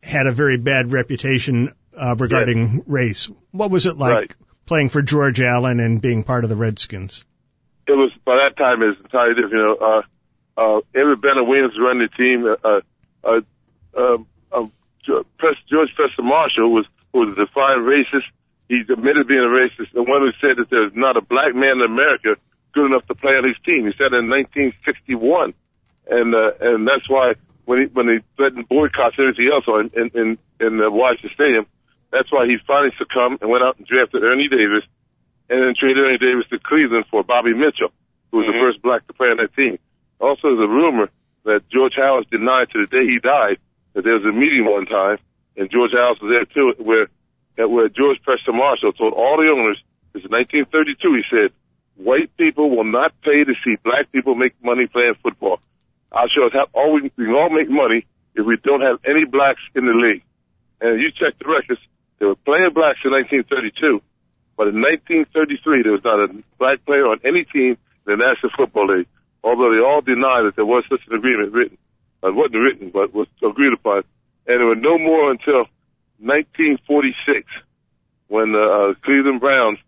had 0.02 0.26
a 0.26 0.32
very 0.32 0.58
bad 0.58 0.92
reputation 0.92 1.72
uh, 1.96 2.16
regarding 2.18 2.74
yes. 2.74 2.82
race. 2.86 3.30
What 3.50 3.70
was 3.70 3.86
it 3.86 3.96
like 3.96 4.16
right. 4.16 4.34
playing 4.66 4.88
for 4.88 5.02
George 5.02 5.40
Allen 5.40 5.80
and 5.80 6.00
being 6.00 6.24
part 6.24 6.44
of 6.44 6.50
the 6.50 6.56
Redskins? 6.56 7.24
It 7.86 7.92
was 7.92 8.12
by 8.24 8.36
that 8.36 8.56
time 8.56 8.82
it's 8.82 9.00
entirely 9.00 9.34
different. 9.34 9.52
You 9.52 9.58
know, 9.58 9.76
uh, 9.76 10.02
uh, 10.56 10.80
Edward 10.94 11.20
Bennett 11.20 11.46
Williams 11.46 11.74
running 11.78 12.08
the 12.08 12.16
team. 12.16 12.46
Uh, 12.46 12.68
uh, 12.68 12.80
uh, 13.24 13.40
uh, 13.96 14.18
George 15.68 15.90
Preston 15.94 16.26
Marshall 16.26 16.72
was 16.72 16.86
was 17.12 17.32
a 17.32 17.46
defiant 17.46 17.84
racist. 17.84 18.28
He 18.68 18.80
admitted 18.80 19.28
being 19.28 19.44
a 19.44 19.52
racist. 19.52 19.92
The 19.92 20.02
one 20.02 20.22
who 20.22 20.32
said 20.40 20.56
that 20.56 20.70
there's 20.70 20.92
not 20.94 21.16
a 21.16 21.20
black 21.20 21.54
man 21.54 21.82
in 21.82 21.82
America 21.82 22.40
good 22.72 22.86
enough 22.86 23.06
to 23.06 23.14
play 23.14 23.36
on 23.36 23.44
his 23.44 23.58
team. 23.64 23.84
He 23.84 23.92
said 23.98 24.16
in 24.16 24.32
1961, 24.32 25.52
and 26.08 26.34
uh, 26.34 26.56
and 26.60 26.88
that's 26.88 27.08
why 27.08 27.34
when 27.64 27.82
he 27.82 27.86
when 27.92 28.08
he 28.08 28.18
threatened 28.36 28.68
boycotts 28.68 29.16
and 29.18 29.28
everything 29.28 29.50
else 29.52 29.66
in 29.68 29.90
in 29.92 30.06
in, 30.14 30.28
in 30.60 30.72
the 30.78 30.90
Washington 30.90 31.30
Stadium, 31.34 31.66
that's 32.10 32.32
why 32.32 32.46
he 32.46 32.56
finally 32.66 32.92
succumbed 32.96 33.42
and 33.42 33.50
went 33.50 33.64
out 33.64 33.76
and 33.76 33.86
drafted 33.86 34.24
Ernie 34.24 34.48
Davis, 34.48 34.84
and 35.50 35.60
then 35.62 35.74
traded 35.76 36.00
Ernie 36.00 36.18
Davis 36.18 36.48
to 36.50 36.58
Cleveland 36.58 37.04
for 37.10 37.22
Bobby 37.22 37.54
Mitchell, 37.54 37.92
who 38.30 38.38
was 38.38 38.46
mm-hmm. 38.46 38.56
the 38.56 38.64
first 38.64 38.82
black 38.82 39.06
to 39.06 39.12
play 39.12 39.28
on 39.28 39.36
that 39.36 39.54
team. 39.54 39.78
Also, 40.18 40.54
there's 40.54 40.64
a 40.64 40.70
rumor 40.70 41.10
that 41.44 41.68
George 41.68 41.94
Halas 41.98 42.28
denied 42.30 42.70
to 42.70 42.86
the 42.86 42.86
day 42.86 43.04
he 43.04 43.18
died 43.18 43.58
that 43.94 44.04
there 44.04 44.14
was 44.14 44.24
a 44.24 44.32
meeting 44.32 44.64
one 44.64 44.86
time, 44.86 45.18
and 45.56 45.70
George 45.70 45.92
Halas 45.92 46.20
was 46.20 46.30
there 46.30 46.46
too, 46.46 46.74
where 46.82 47.08
where 47.56 47.88
George 47.88 48.18
Preston 48.22 48.56
Marshall 48.56 48.92
told 48.92 49.12
all 49.12 49.36
the 49.36 49.50
owners, 49.52 49.76
this 50.12 50.24
is 50.24 50.30
1932, 50.30 50.96
he 51.14 51.24
said, 51.28 51.50
white 51.96 52.34
people 52.36 52.70
will 52.70 52.88
not 52.88 53.12
pay 53.22 53.44
to 53.44 53.54
see 53.64 53.76
black 53.84 54.10
people 54.10 54.34
make 54.34 54.54
money 54.64 54.86
playing 54.86 55.14
football. 55.22 55.60
I'll 56.10 56.28
show 56.28 56.46
us 56.46 56.52
how 56.52 56.68
all 56.72 56.94
we, 56.94 57.12
we 57.16 57.24
can 57.24 57.34
all 57.34 57.50
make 57.50 57.68
money 57.68 58.06
if 58.34 58.46
we 58.46 58.56
don't 58.62 58.80
have 58.80 59.00
any 59.04 59.24
blacks 59.24 59.60
in 59.74 59.84
the 59.84 59.92
league. 59.92 60.24
And 60.80 61.00
you 61.00 61.12
check 61.12 61.38
the 61.38 61.48
records, 61.48 61.80
there 62.18 62.28
were 62.28 62.66
of 62.66 62.74
blacks 62.74 63.00
in 63.04 63.12
1932, 63.12 64.00
but 64.56 64.68
in 64.68 64.80
1933 64.80 65.82
there 65.82 65.92
was 65.92 66.04
not 66.04 66.20
a 66.20 66.28
black 66.58 66.84
player 66.84 67.06
on 67.06 67.20
any 67.24 67.44
team 67.44 67.76
in 67.76 68.08
the 68.08 68.16
National 68.16 68.50
Football 68.56 68.96
League. 68.96 69.08
Although 69.44 69.74
they 69.74 69.82
all 69.82 70.00
deny 70.00 70.42
that 70.46 70.54
there 70.54 70.66
was 70.66 70.84
such 70.88 71.02
an 71.10 71.16
agreement 71.16 71.52
written, 71.52 71.78
it 72.22 72.34
wasn't 72.34 72.62
written, 72.62 72.90
but 72.90 73.12
was 73.12 73.26
agreed 73.42 73.72
upon. 73.72 74.04
And 74.46 74.60
there 74.60 74.66
were 74.66 74.74
no 74.74 74.98
more 74.98 75.30
until 75.30 75.66
1946 76.18 77.46
when 78.28 78.52
the 78.52 78.62
uh, 78.62 78.94
Cleveland 79.04 79.40
Browns 79.40 79.78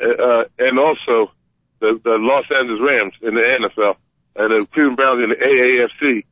uh, 0.00 0.06
uh, 0.06 0.44
and 0.58 0.78
also 0.78 1.32
the, 1.80 2.00
the 2.02 2.16
Los 2.18 2.46
Angeles 2.50 2.80
Rams 2.80 3.14
in 3.22 3.34
the 3.34 3.40
NFL 3.40 3.96
and 4.36 4.62
the 4.62 4.66
Cleveland 4.68 4.96
Browns 4.96 5.22
in 5.22 5.30
the 5.30 5.36
AAFC 5.36 6.24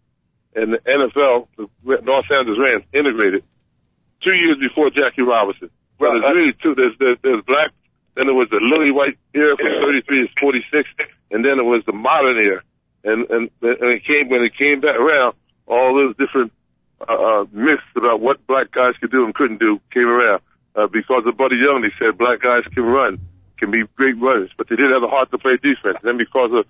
and 0.55 0.73
the 0.73 0.79
NFL, 0.79 1.49
the 1.57 1.69
Los 1.85 2.25
Angeles 2.31 2.59
Rams 2.59 2.85
integrated 2.93 3.45
two 4.23 4.33
years 4.33 4.59
before 4.59 4.91
Jackie 4.91 5.23
Robinson. 5.23 5.71
Well, 5.99 6.13
there's 6.21 6.35
really 6.35 6.53
two. 6.63 6.75
There's, 6.75 6.95
there's, 6.99 7.19
there's 7.23 7.45
black, 7.45 7.71
then 8.17 8.27
there 8.27 8.35
was 8.35 8.49
the 8.51 8.61
lily 8.61 8.91
white 8.91 9.19
era 9.35 9.57
from 9.57 9.81
33 9.81 10.29
to 10.29 10.35
46, 10.41 10.89
and 11.31 11.45
then 11.45 11.59
it 11.59 11.65
was 11.65 11.83
the 11.87 11.93
modern 11.93 12.37
era. 12.37 12.63
And, 13.05 13.29
and, 13.31 13.51
and 13.63 13.91
it 13.93 14.05
came, 14.05 14.29
when 14.29 14.43
it 14.43 14.57
came 14.57 14.81
back 14.81 14.97
around, 14.97 15.35
all 15.67 15.95
those 15.95 16.17
different, 16.17 16.53
uh, 17.01 17.13
uh, 17.13 17.45
myths 17.53 17.83
about 17.97 18.21
what 18.21 18.47
black 18.47 18.73
guys 18.73 18.95
could 19.01 19.11
do 19.11 19.25
and 19.25 19.35
couldn't 19.35 19.59
do 19.59 19.81
came 19.93 20.07
around. 20.09 20.41
Uh, 20.75 20.87
because 20.87 21.25
of 21.27 21.37
Buddy 21.37 21.57
Young, 21.57 21.81
they 21.81 21.93
said 21.99 22.19
black 22.19 22.43
guys 22.43 22.63
can 22.75 22.85
run, 22.85 23.19
can 23.57 23.71
be 23.71 23.85
big 23.97 24.21
runners, 24.21 24.51
but 24.59 24.69
they 24.69 24.77
didn't 24.77 24.93
have 24.93 25.01
the 25.01 25.09
heart 25.09 25.31
to 25.31 25.39
play 25.39 25.57
defense. 25.57 25.97
And 26.03 26.05
then 26.05 26.19
because 26.19 26.53
of 26.53 26.67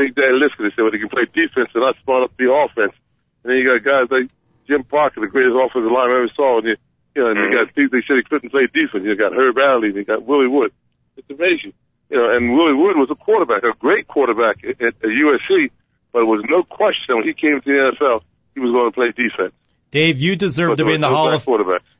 Big 0.00 0.16
Daddy 0.16 0.32
Lipscomb. 0.32 0.64
They 0.64 0.72
said, 0.72 0.80
well, 0.80 0.94
they 0.96 1.02
can 1.02 1.12
play 1.12 1.28
defense 1.28 1.68
and 1.76 1.84
not 1.84 2.00
smart 2.00 2.24
up 2.24 2.32
the 2.40 2.48
offense. 2.48 2.96
And 3.44 3.52
then 3.52 3.60
you 3.60 3.68
got 3.68 3.84
guys 3.84 4.08
like 4.08 4.32
Jim 4.64 4.80
Parker, 4.88 5.20
the 5.20 5.28
greatest 5.28 5.52
offensive 5.52 5.92
lineman 5.92 6.16
I 6.16 6.24
ever 6.24 6.32
saw. 6.32 6.56
And 6.56 6.72
you, 6.72 6.76
you 7.12 7.20
know, 7.20 7.28
and 7.28 7.36
mm-hmm. 7.36 7.52
you 7.52 7.60
got 7.60 7.76
they 7.76 8.02
said 8.08 8.16
he 8.16 8.24
couldn't 8.24 8.48
play 8.48 8.64
defense. 8.72 9.04
You 9.04 9.12
got 9.12 9.36
Herb 9.36 9.60
Allen, 9.60 9.92
you 9.92 10.04
got 10.08 10.24
Willie 10.24 10.48
Wood. 10.48 10.72
It's 11.20 11.28
amazing. 11.28 11.76
You 12.08 12.16
know, 12.16 12.32
and 12.32 12.56
Willie 12.56 12.74
Wood 12.74 12.96
was 12.96 13.12
a 13.12 13.14
quarterback, 13.14 13.62
a 13.62 13.76
great 13.76 14.08
quarterback 14.08 14.64
at, 14.64 14.80
at, 14.80 14.96
at 15.04 15.12
USC, 15.12 15.68
but 16.16 16.24
it 16.24 16.30
was 16.32 16.42
no 16.48 16.64
question 16.64 17.20
when 17.20 17.28
he 17.28 17.34
came 17.36 17.60
to 17.60 17.68
the 17.68 17.92
NFL, 17.92 18.24
he 18.54 18.60
was 18.60 18.72
going 18.72 18.88
to 18.88 18.96
play 18.96 19.12
defense. 19.12 19.52
Dave, 19.90 20.20
you 20.20 20.36
deserve 20.36 20.76
to 20.76 20.84
be 20.84 20.94
in 20.94 21.00
the 21.00 21.08
Hall 21.08 21.32
of 21.32 21.44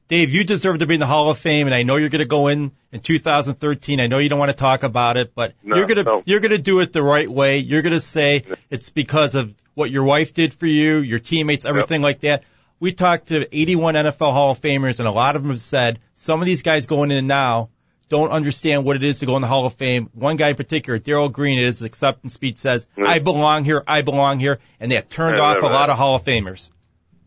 Dave, 0.07 0.33
you 0.33 0.45
deserve 0.45 0.79
to 0.79 0.87
be 0.87 0.95
in 0.95 1.01
the 1.01 1.07
Hall 1.07 1.31
of 1.31 1.39
Fame, 1.39 1.67
and 1.67 1.75
I 1.75 1.83
know 1.83 1.97
you're 1.97 2.09
going 2.09 2.21
to 2.21 2.25
go 2.25 2.49
in 2.49 2.73
in 2.93 3.01
2013. 3.01 4.01
I 4.01 4.07
know 4.07 4.19
you 4.19 4.29
don't 4.29 4.39
want 4.39 4.51
to 4.51 4.57
talk 4.57 4.83
about 4.83 5.17
it, 5.17 5.35
but 5.35 5.55
no, 5.63 5.77
you're 5.77 5.87
going 5.87 5.99
to 5.99 6.03
no. 6.03 6.23
you're 6.25 6.41
going 6.41 6.51
to 6.51 6.59
do 6.59 6.81
it 6.81 6.93
the 6.93 7.03
right 7.03 7.29
way. 7.29 7.59
You're 7.59 7.83
going 7.83 7.93
to 7.93 8.01
say 8.01 8.43
it's 8.71 8.91
because 8.91 9.35
of 9.35 9.55
what 9.75 9.91
your 9.91 10.05
wife 10.05 10.35
did 10.35 10.55
for 10.55 10.67
you, 10.67 10.99
your 10.99 11.19
teammates, 11.19 11.65
everything 11.65 12.01
yep. 12.01 12.07
like 12.07 12.21
that. 12.21 12.45
We 12.79 12.93
talked 12.93 13.29
to 13.29 13.47
81 13.57 13.95
NFL 13.95 14.33
Hall 14.33 14.53
of 14.53 14.61
Famers, 14.61 15.01
and 15.01 15.07
a 15.07 15.13
lot 15.13 15.37
of 15.37 15.43
them 15.43 15.51
have 15.51 15.61
said 15.61 15.99
some 16.15 16.41
of 16.41 16.47
these 16.47 16.63
guys 16.63 16.87
going 16.87 17.11
in 17.11 17.27
now 17.27 17.71
don't 18.09 18.31
understand 18.31 18.85
what 18.85 18.97
it 18.97 19.05
is 19.05 19.21
to 19.21 19.27
go 19.27 19.37
in 19.37 19.43
the 19.43 19.49
Hall 19.49 19.67
of 19.67 19.75
Fame. 19.75 20.11
One 20.15 20.37
guy 20.37 20.51
in 20.51 20.57
particular, 20.57 20.99
Darrell 20.99 21.29
Green, 21.29 21.59
in 21.59 21.67
his 21.67 21.83
acceptance 21.83 22.35
speech 22.35 22.57
says, 22.57 22.87
"I 22.97 23.19
belong 23.21 23.65
here, 23.65 23.83
I 23.87 24.03
belong 24.03 24.39
here," 24.39 24.59
and 24.81 24.91
they 24.91 24.97
have 24.97 25.09
turned 25.09 25.37
yeah, 25.37 25.45
off 25.45 25.63
a 25.63 25.67
lot 25.67 25.91
of 25.91 25.97
Hall 25.97 26.17
of 26.17 26.25
Famers. 26.25 26.69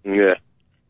Yeah 0.03 0.33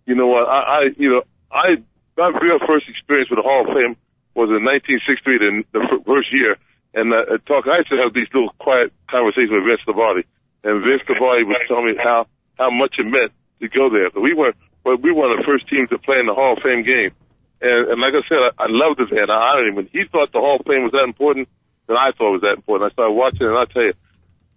you 0.06 0.16
know 0.16 0.28
what? 0.28 0.48
I, 0.48 0.60
I 0.60 0.82
you 0.98 1.10
know, 1.10 1.22
I 1.52 1.80
my 2.18 2.30
real 2.42 2.60
first 2.68 2.90
experience 2.90 3.30
with 3.30 3.40
the 3.40 3.48
Hall 3.48 3.66
of 3.66 3.74
Fame 3.74 3.98
was 4.36 4.50
in 4.50 4.66
1963, 4.66 5.38
the, 5.38 5.50
the 5.74 5.82
first 6.06 6.34
year, 6.34 6.58
and 6.94 7.14
uh, 7.14 7.38
talk. 7.46 7.66
I 7.66 7.82
used 7.82 7.90
to 7.90 8.02
have 8.02 8.14
these 8.14 8.30
little 8.34 8.54
quiet 8.60 8.94
conversations 9.10 9.54
with 9.54 9.66
Vince 9.66 9.82
Lombardi, 9.88 10.26
and 10.64 10.84
Vince 10.84 11.06
Lombardi 11.10 11.46
was 11.46 11.62
telling 11.68 11.94
me 11.94 11.96
how 11.98 12.28
how 12.58 12.70
much 12.70 12.98
it 13.00 13.08
meant 13.08 13.32
to 13.62 13.70
go 13.70 13.90
there. 13.90 14.10
But 14.12 14.22
we 14.22 14.34
were 14.34 14.54
well, 14.84 14.98
we 14.98 15.12
were 15.12 15.32
the 15.32 15.46
first 15.46 15.70
team 15.70 15.88
to 15.90 15.98
play 15.98 16.20
in 16.20 16.28
the 16.28 16.36
Hall 16.36 16.58
of 16.58 16.64
Fame 16.64 16.84
game, 16.84 17.16
and, 17.62 17.96
and 17.96 17.98
like 18.02 18.14
I 18.14 18.24
said, 18.28 18.42
I, 18.42 18.66
I 18.66 18.68
loved 18.70 19.00
this 19.00 19.10
man. 19.10 19.32
I 19.32 19.40
honored 19.54 19.68
him. 19.70 19.76
When 19.76 19.90
he 19.94 20.04
thought 20.12 20.34
the 20.34 20.44
Hall 20.44 20.60
of 20.60 20.68
Fame 20.68 20.84
was 20.84 20.94
that 20.94 21.08
important, 21.08 21.48
then 21.88 21.98
I 21.98 22.12
thought 22.12 22.36
it 22.36 22.40
was 22.42 22.46
that 22.46 22.60
important. 22.60 22.92
I 22.92 22.94
started 22.94 23.16
watching, 23.16 23.48
and 23.48 23.58
I 23.58 23.66
tell 23.72 23.88
you, 23.88 23.96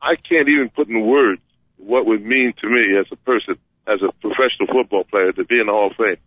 I 0.03 0.17
can't 0.17 0.49
even 0.49 0.69
put 0.75 0.89
in 0.89 1.07
words 1.07 1.41
what 1.77 2.07
would 2.07 2.25
mean 2.25 2.53
to 2.61 2.67
me 2.69 2.97
as 2.99 3.07
a 3.13 3.17
person 3.17 3.57
as 3.87 4.03
a 4.03 4.11
professional 4.21 4.67
football 4.67 5.05
player 5.05 5.33
to 5.33 5.45
be 5.45 5.61
in 5.61 5.67
the 5.67 5.73
Hall 5.73 5.91
of 5.91 5.97
Fame. 5.97 6.19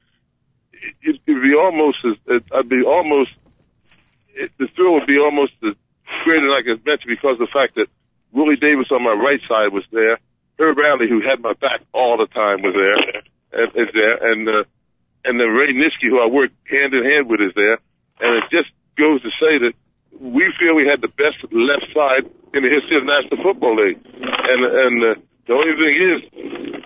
It, 1.04 1.20
would 1.28 1.44
be 1.44 1.56
almost 1.56 2.00
as, 2.08 2.42
I'd 2.56 2.70
be 2.70 2.84
almost, 2.88 3.32
it, 4.34 4.52
the 4.58 4.68
thrill 4.76 4.94
would 4.96 5.08
be 5.08 5.20
almost 5.20 5.52
as 5.64 5.76
great 6.24 6.44
as 6.44 6.52
I 6.56 6.64
could 6.64 6.86
mention 6.86 7.12
because 7.12 7.36
of 7.36 7.46
the 7.46 7.52
fact 7.52 7.76
that 7.76 7.88
Willie 8.32 8.56
Davis 8.56 8.88
on 8.92 9.04
my 9.04 9.14
right 9.14 9.42
side 9.48 9.74
was 9.76 9.84
there. 9.92 10.20
Herb 10.58 10.78
Allen, 10.80 11.08
who 11.08 11.22
had 11.22 11.42
my 11.42 11.54
back 11.54 11.82
all 11.94 12.18
the 12.18 12.28
time, 12.28 12.62
was 12.62 12.76
there, 12.76 13.00
and, 13.56 13.70
is 13.76 13.92
there, 13.94 14.16
and, 14.32 14.48
uh, 14.48 14.64
and 15.24 15.40
then 15.40 15.48
Ray 15.48 15.72
Nitschke, 15.72 16.08
who 16.08 16.20
I 16.20 16.28
worked 16.28 16.56
hand 16.68 16.94
in 16.94 17.04
hand 17.04 17.30
with, 17.30 17.40
is 17.42 17.56
there. 17.56 17.80
And 18.20 18.44
it 18.44 18.48
just 18.52 18.72
goes 18.98 19.22
to 19.24 19.32
say 19.40 19.60
that 19.68 19.74
we 20.20 20.52
feel 20.60 20.76
we 20.76 20.88
had 20.88 21.00
the 21.02 21.12
best 21.16 21.40
left 21.52 21.88
side 21.96 22.28
in 22.54 22.64
the 22.64 22.72
history 22.72 23.00
of 23.00 23.08
the 23.08 23.12
National 23.12 23.40
Football 23.44 23.76
League. 23.80 24.00
And, 24.04 24.62
and, 24.64 24.96
uh, 25.04 25.22
the 25.48 25.54
only 25.58 25.74
thing 25.82 25.96
is, 25.98 26.20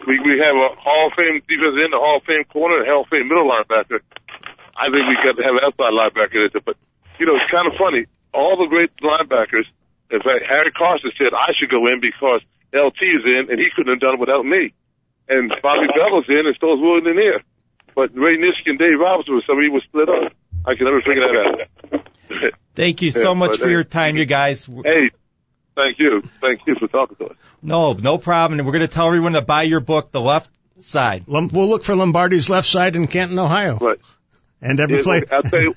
we, 0.08 0.20
we 0.20 0.40
have 0.40 0.56
a 0.56 0.76
Hall 0.80 1.08
of 1.10 1.14
Fame 1.14 1.42
defense 1.46 1.76
in 1.80 1.92
the 1.92 2.00
Hall 2.00 2.18
of 2.20 2.26
Fame 2.28 2.44
corner, 2.50 2.80
and 2.82 2.88
Hall 2.88 3.04
of 3.04 3.12
Fame 3.12 3.28
middle 3.28 3.48
linebacker. 3.48 4.00
I 4.76 4.90
think 4.90 5.06
we 5.06 5.16
got 5.22 5.38
to 5.38 5.46
have 5.46 5.56
an 5.56 5.64
outside 5.64 5.94
linebacker 5.94 6.50
there. 6.50 6.64
But, 6.64 6.78
you 7.20 7.26
know, 7.26 7.38
it's 7.38 7.50
kind 7.52 7.70
of 7.70 7.78
funny. 7.78 8.10
All 8.34 8.58
the 8.58 8.66
great 8.66 8.90
linebackers, 9.02 9.70
in 10.10 10.20
fact, 10.20 10.50
Harry 10.50 10.72
Carson 10.72 11.12
said 11.18 11.34
I 11.34 11.54
should 11.54 11.70
go 11.70 11.86
in 11.88 12.02
because 12.02 12.42
LT 12.74 12.98
is 13.02 13.24
in, 13.24 13.54
and 13.54 13.60
he 13.62 13.70
couldn't 13.76 13.94
have 13.94 14.02
done 14.02 14.16
it 14.18 14.20
without 14.20 14.46
me. 14.46 14.74
And 15.30 15.54
Bobby 15.62 15.88
Bell's 15.94 16.26
in, 16.28 16.44
and 16.50 16.58
so 16.60 16.74
is 16.74 16.82
Willie 16.82 17.06
Lanier. 17.06 17.42
But 17.96 18.16
Ray 18.18 18.38
Nitschke 18.38 18.74
and 18.74 18.80
Dave 18.80 19.00
Robinson 19.00 19.36
was 19.36 19.46
somebody 19.46 19.68
who 19.68 19.74
was 19.78 19.84
split 19.84 20.10
up. 20.10 20.34
I 20.66 20.76
can 20.76 20.86
never 20.86 21.02
figure 21.02 21.22
that 21.22 21.36
out. 21.38 22.08
Thank 22.76 23.02
you 23.02 23.12
so 23.12 23.36
much 23.36 23.60
for 23.60 23.70
your 23.70 23.84
time, 23.84 24.18
you 24.18 24.26
guys. 24.26 24.66
Hey, 24.66 25.12
Thank 25.76 26.00
you. 26.00 26.22
Thank 26.40 26.62
you 26.68 26.76
for 26.76 26.88
talking 26.88 27.16
to 27.18 27.26
us. 27.32 27.38
No, 27.62 27.94
no 27.94 28.18
problem. 28.18 28.60
And 28.60 28.68
we're 28.68 28.74
going 28.74 28.88
to 28.88 28.94
tell 28.94 29.08
everyone 29.08 29.34
to 29.34 29.42
buy 29.42 29.64
your 29.64 29.80
book, 29.80 30.12
The 30.12 30.22
Left 30.22 30.50
Side. 30.80 31.24
We'll 31.28 31.48
look 31.48 31.84
for 31.84 31.96
Lombardi's 31.96 32.50
Left 32.50 32.68
Side 32.68 32.96
in 32.96 33.08
Canton, 33.08 33.40
Ohio. 33.40 33.78
Right. 33.78 34.00
And 34.62 34.80
every 34.80 34.98
yeah, 34.98 35.04
place. 35.04 35.24
I'll 35.32 35.44
tell 35.44 35.62
you, 35.62 35.76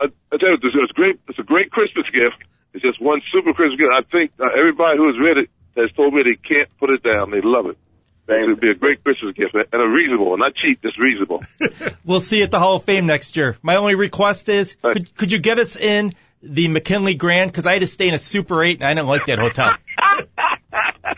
I, 0.00 0.06
I 0.32 0.36
tell 0.36 0.50
you, 0.50 0.58
it's 0.62 0.92
great. 0.92 1.20
It's 1.28 1.38
a 1.38 1.42
great 1.42 1.70
Christmas 1.70 2.06
gift. 2.06 2.48
It's 2.72 2.82
just 2.82 3.00
one 3.00 3.20
super 3.32 3.52
Christmas 3.52 3.78
gift. 3.78 3.90
I 3.92 4.02
think 4.02 4.32
uh, 4.40 4.46
everybody 4.56 4.98
who 4.98 5.06
has 5.08 5.16
read 5.20 5.38
it 5.38 5.50
has 5.76 5.90
told 5.92 6.14
me 6.14 6.22
they 6.22 6.36
can't 6.36 6.68
put 6.78 6.90
it 6.90 7.02
down. 7.02 7.30
They 7.30 7.40
love 7.42 7.66
it. 7.66 7.78
It 8.26 8.48
would 8.48 8.60
be 8.60 8.70
a 8.70 8.74
great 8.74 9.04
Christmas 9.04 9.34
gift 9.34 9.54
and 9.54 9.82
a 9.82 9.86
reasonable, 9.86 10.36
not 10.38 10.54
cheap, 10.54 10.80
just 10.80 10.98
reasonable. 10.98 11.42
we'll 12.04 12.22
see 12.22 12.38
you 12.38 12.44
at 12.44 12.50
the 12.50 12.58
Hall 12.58 12.76
of 12.76 12.84
Fame 12.84 13.04
next 13.04 13.36
year. 13.36 13.58
My 13.60 13.76
only 13.76 13.96
request 13.96 14.48
is, 14.48 14.76
could, 14.80 15.14
could 15.14 15.32
you 15.32 15.38
get 15.38 15.58
us 15.58 15.76
in 15.76 16.14
the 16.44 16.68
McKinley 16.68 17.14
Grand 17.14 17.50
because 17.50 17.66
I 17.66 17.72
had 17.72 17.80
to 17.80 17.86
stay 17.86 18.08
in 18.08 18.14
a 18.14 18.18
Super 18.18 18.62
8 18.62 18.78
and 18.80 18.86
I 18.86 18.94
didn't 18.94 19.08
like 19.08 19.26
that 19.26 19.38
hotel. 19.38 19.74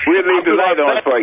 we 0.07 0.13
didn't 0.15 0.37
leave 0.37 0.45
the 0.45 0.55
light 0.55 0.81
on 0.81 1.03
for 1.03 1.19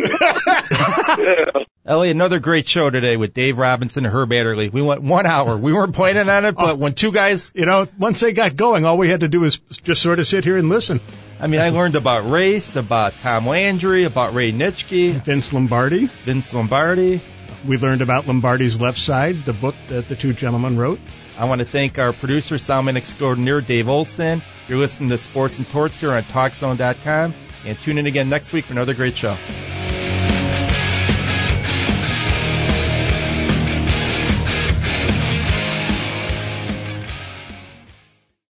you. 1.58 1.66
Elliot, 1.86 2.16
another 2.16 2.40
great 2.40 2.66
show 2.66 2.90
today 2.90 3.18
with 3.18 3.34
Dave 3.34 3.58
Robinson 3.58 4.06
and 4.06 4.14
Herb 4.14 4.32
Adderley. 4.32 4.70
We 4.70 4.82
went 4.82 5.02
one 5.02 5.26
hour. 5.26 5.58
We 5.58 5.74
weren't 5.74 5.94
planning 5.94 6.30
on 6.30 6.46
it, 6.46 6.56
but 6.56 6.72
oh, 6.72 6.76
when 6.76 6.94
two 6.94 7.12
guys, 7.12 7.52
you 7.54 7.66
know, 7.66 7.88
once 8.00 8.22
they 8.22 8.32
got 8.32 8.56
going, 8.56 8.86
all 8.86 8.98
we 8.98 9.10
had 9.10 9.20
to 9.20 9.28
do 9.28 9.42
was 9.42 9.58
just 9.84 10.02
sort 10.02 10.20
of 10.20 10.28
sit 10.28 10.46
here 10.46 10.56
and 10.56 10.70
listen. 10.70 11.02
I 11.42 11.48
mean, 11.48 11.60
I 11.60 11.70
learned 11.70 11.96
about 11.96 12.30
race, 12.30 12.78
about 12.78 13.14
Tom 13.22 13.48
Landry, 13.48 14.06
about 14.06 14.34
Ray 14.34 14.54
Nitschke, 14.54 15.12
Vince 15.12 15.52
Lombardi, 15.52 16.10
Vince 16.24 16.54
Lombardi. 16.54 17.22
We 17.68 17.78
learned 17.78 18.02
about 18.02 18.28
Lombardi's 18.28 18.80
Left 18.80 18.98
Side, 18.98 19.44
the 19.44 19.54
book 19.54 19.76
that 19.90 20.08
the 20.08 20.16
two 20.16 20.32
gentlemen 20.32 20.78
wrote. 20.78 21.00
I 21.44 21.46
want 21.46 21.60
to 21.60 21.66
thank 21.66 22.00
our 22.00 22.14
producer, 22.14 22.58
Salmon 22.58 22.96
extraordinaire, 22.96 23.60
Dave 23.60 23.90
Olson. 23.90 24.42
You're 24.70 24.78
listening 24.78 25.10
to 25.10 25.18
Sports 25.18 25.58
and 25.58 25.70
Torts 25.70 26.00
here 26.00 26.14
on 26.14 26.24
TalkZone.com. 26.24 27.34
And 27.66 27.82
tune 27.82 27.98
in 27.98 28.06
again 28.06 28.30
next 28.30 28.54
week 28.54 28.64
for 28.64 28.72
another 28.72 28.94
great 28.94 29.18
show. 29.18 29.36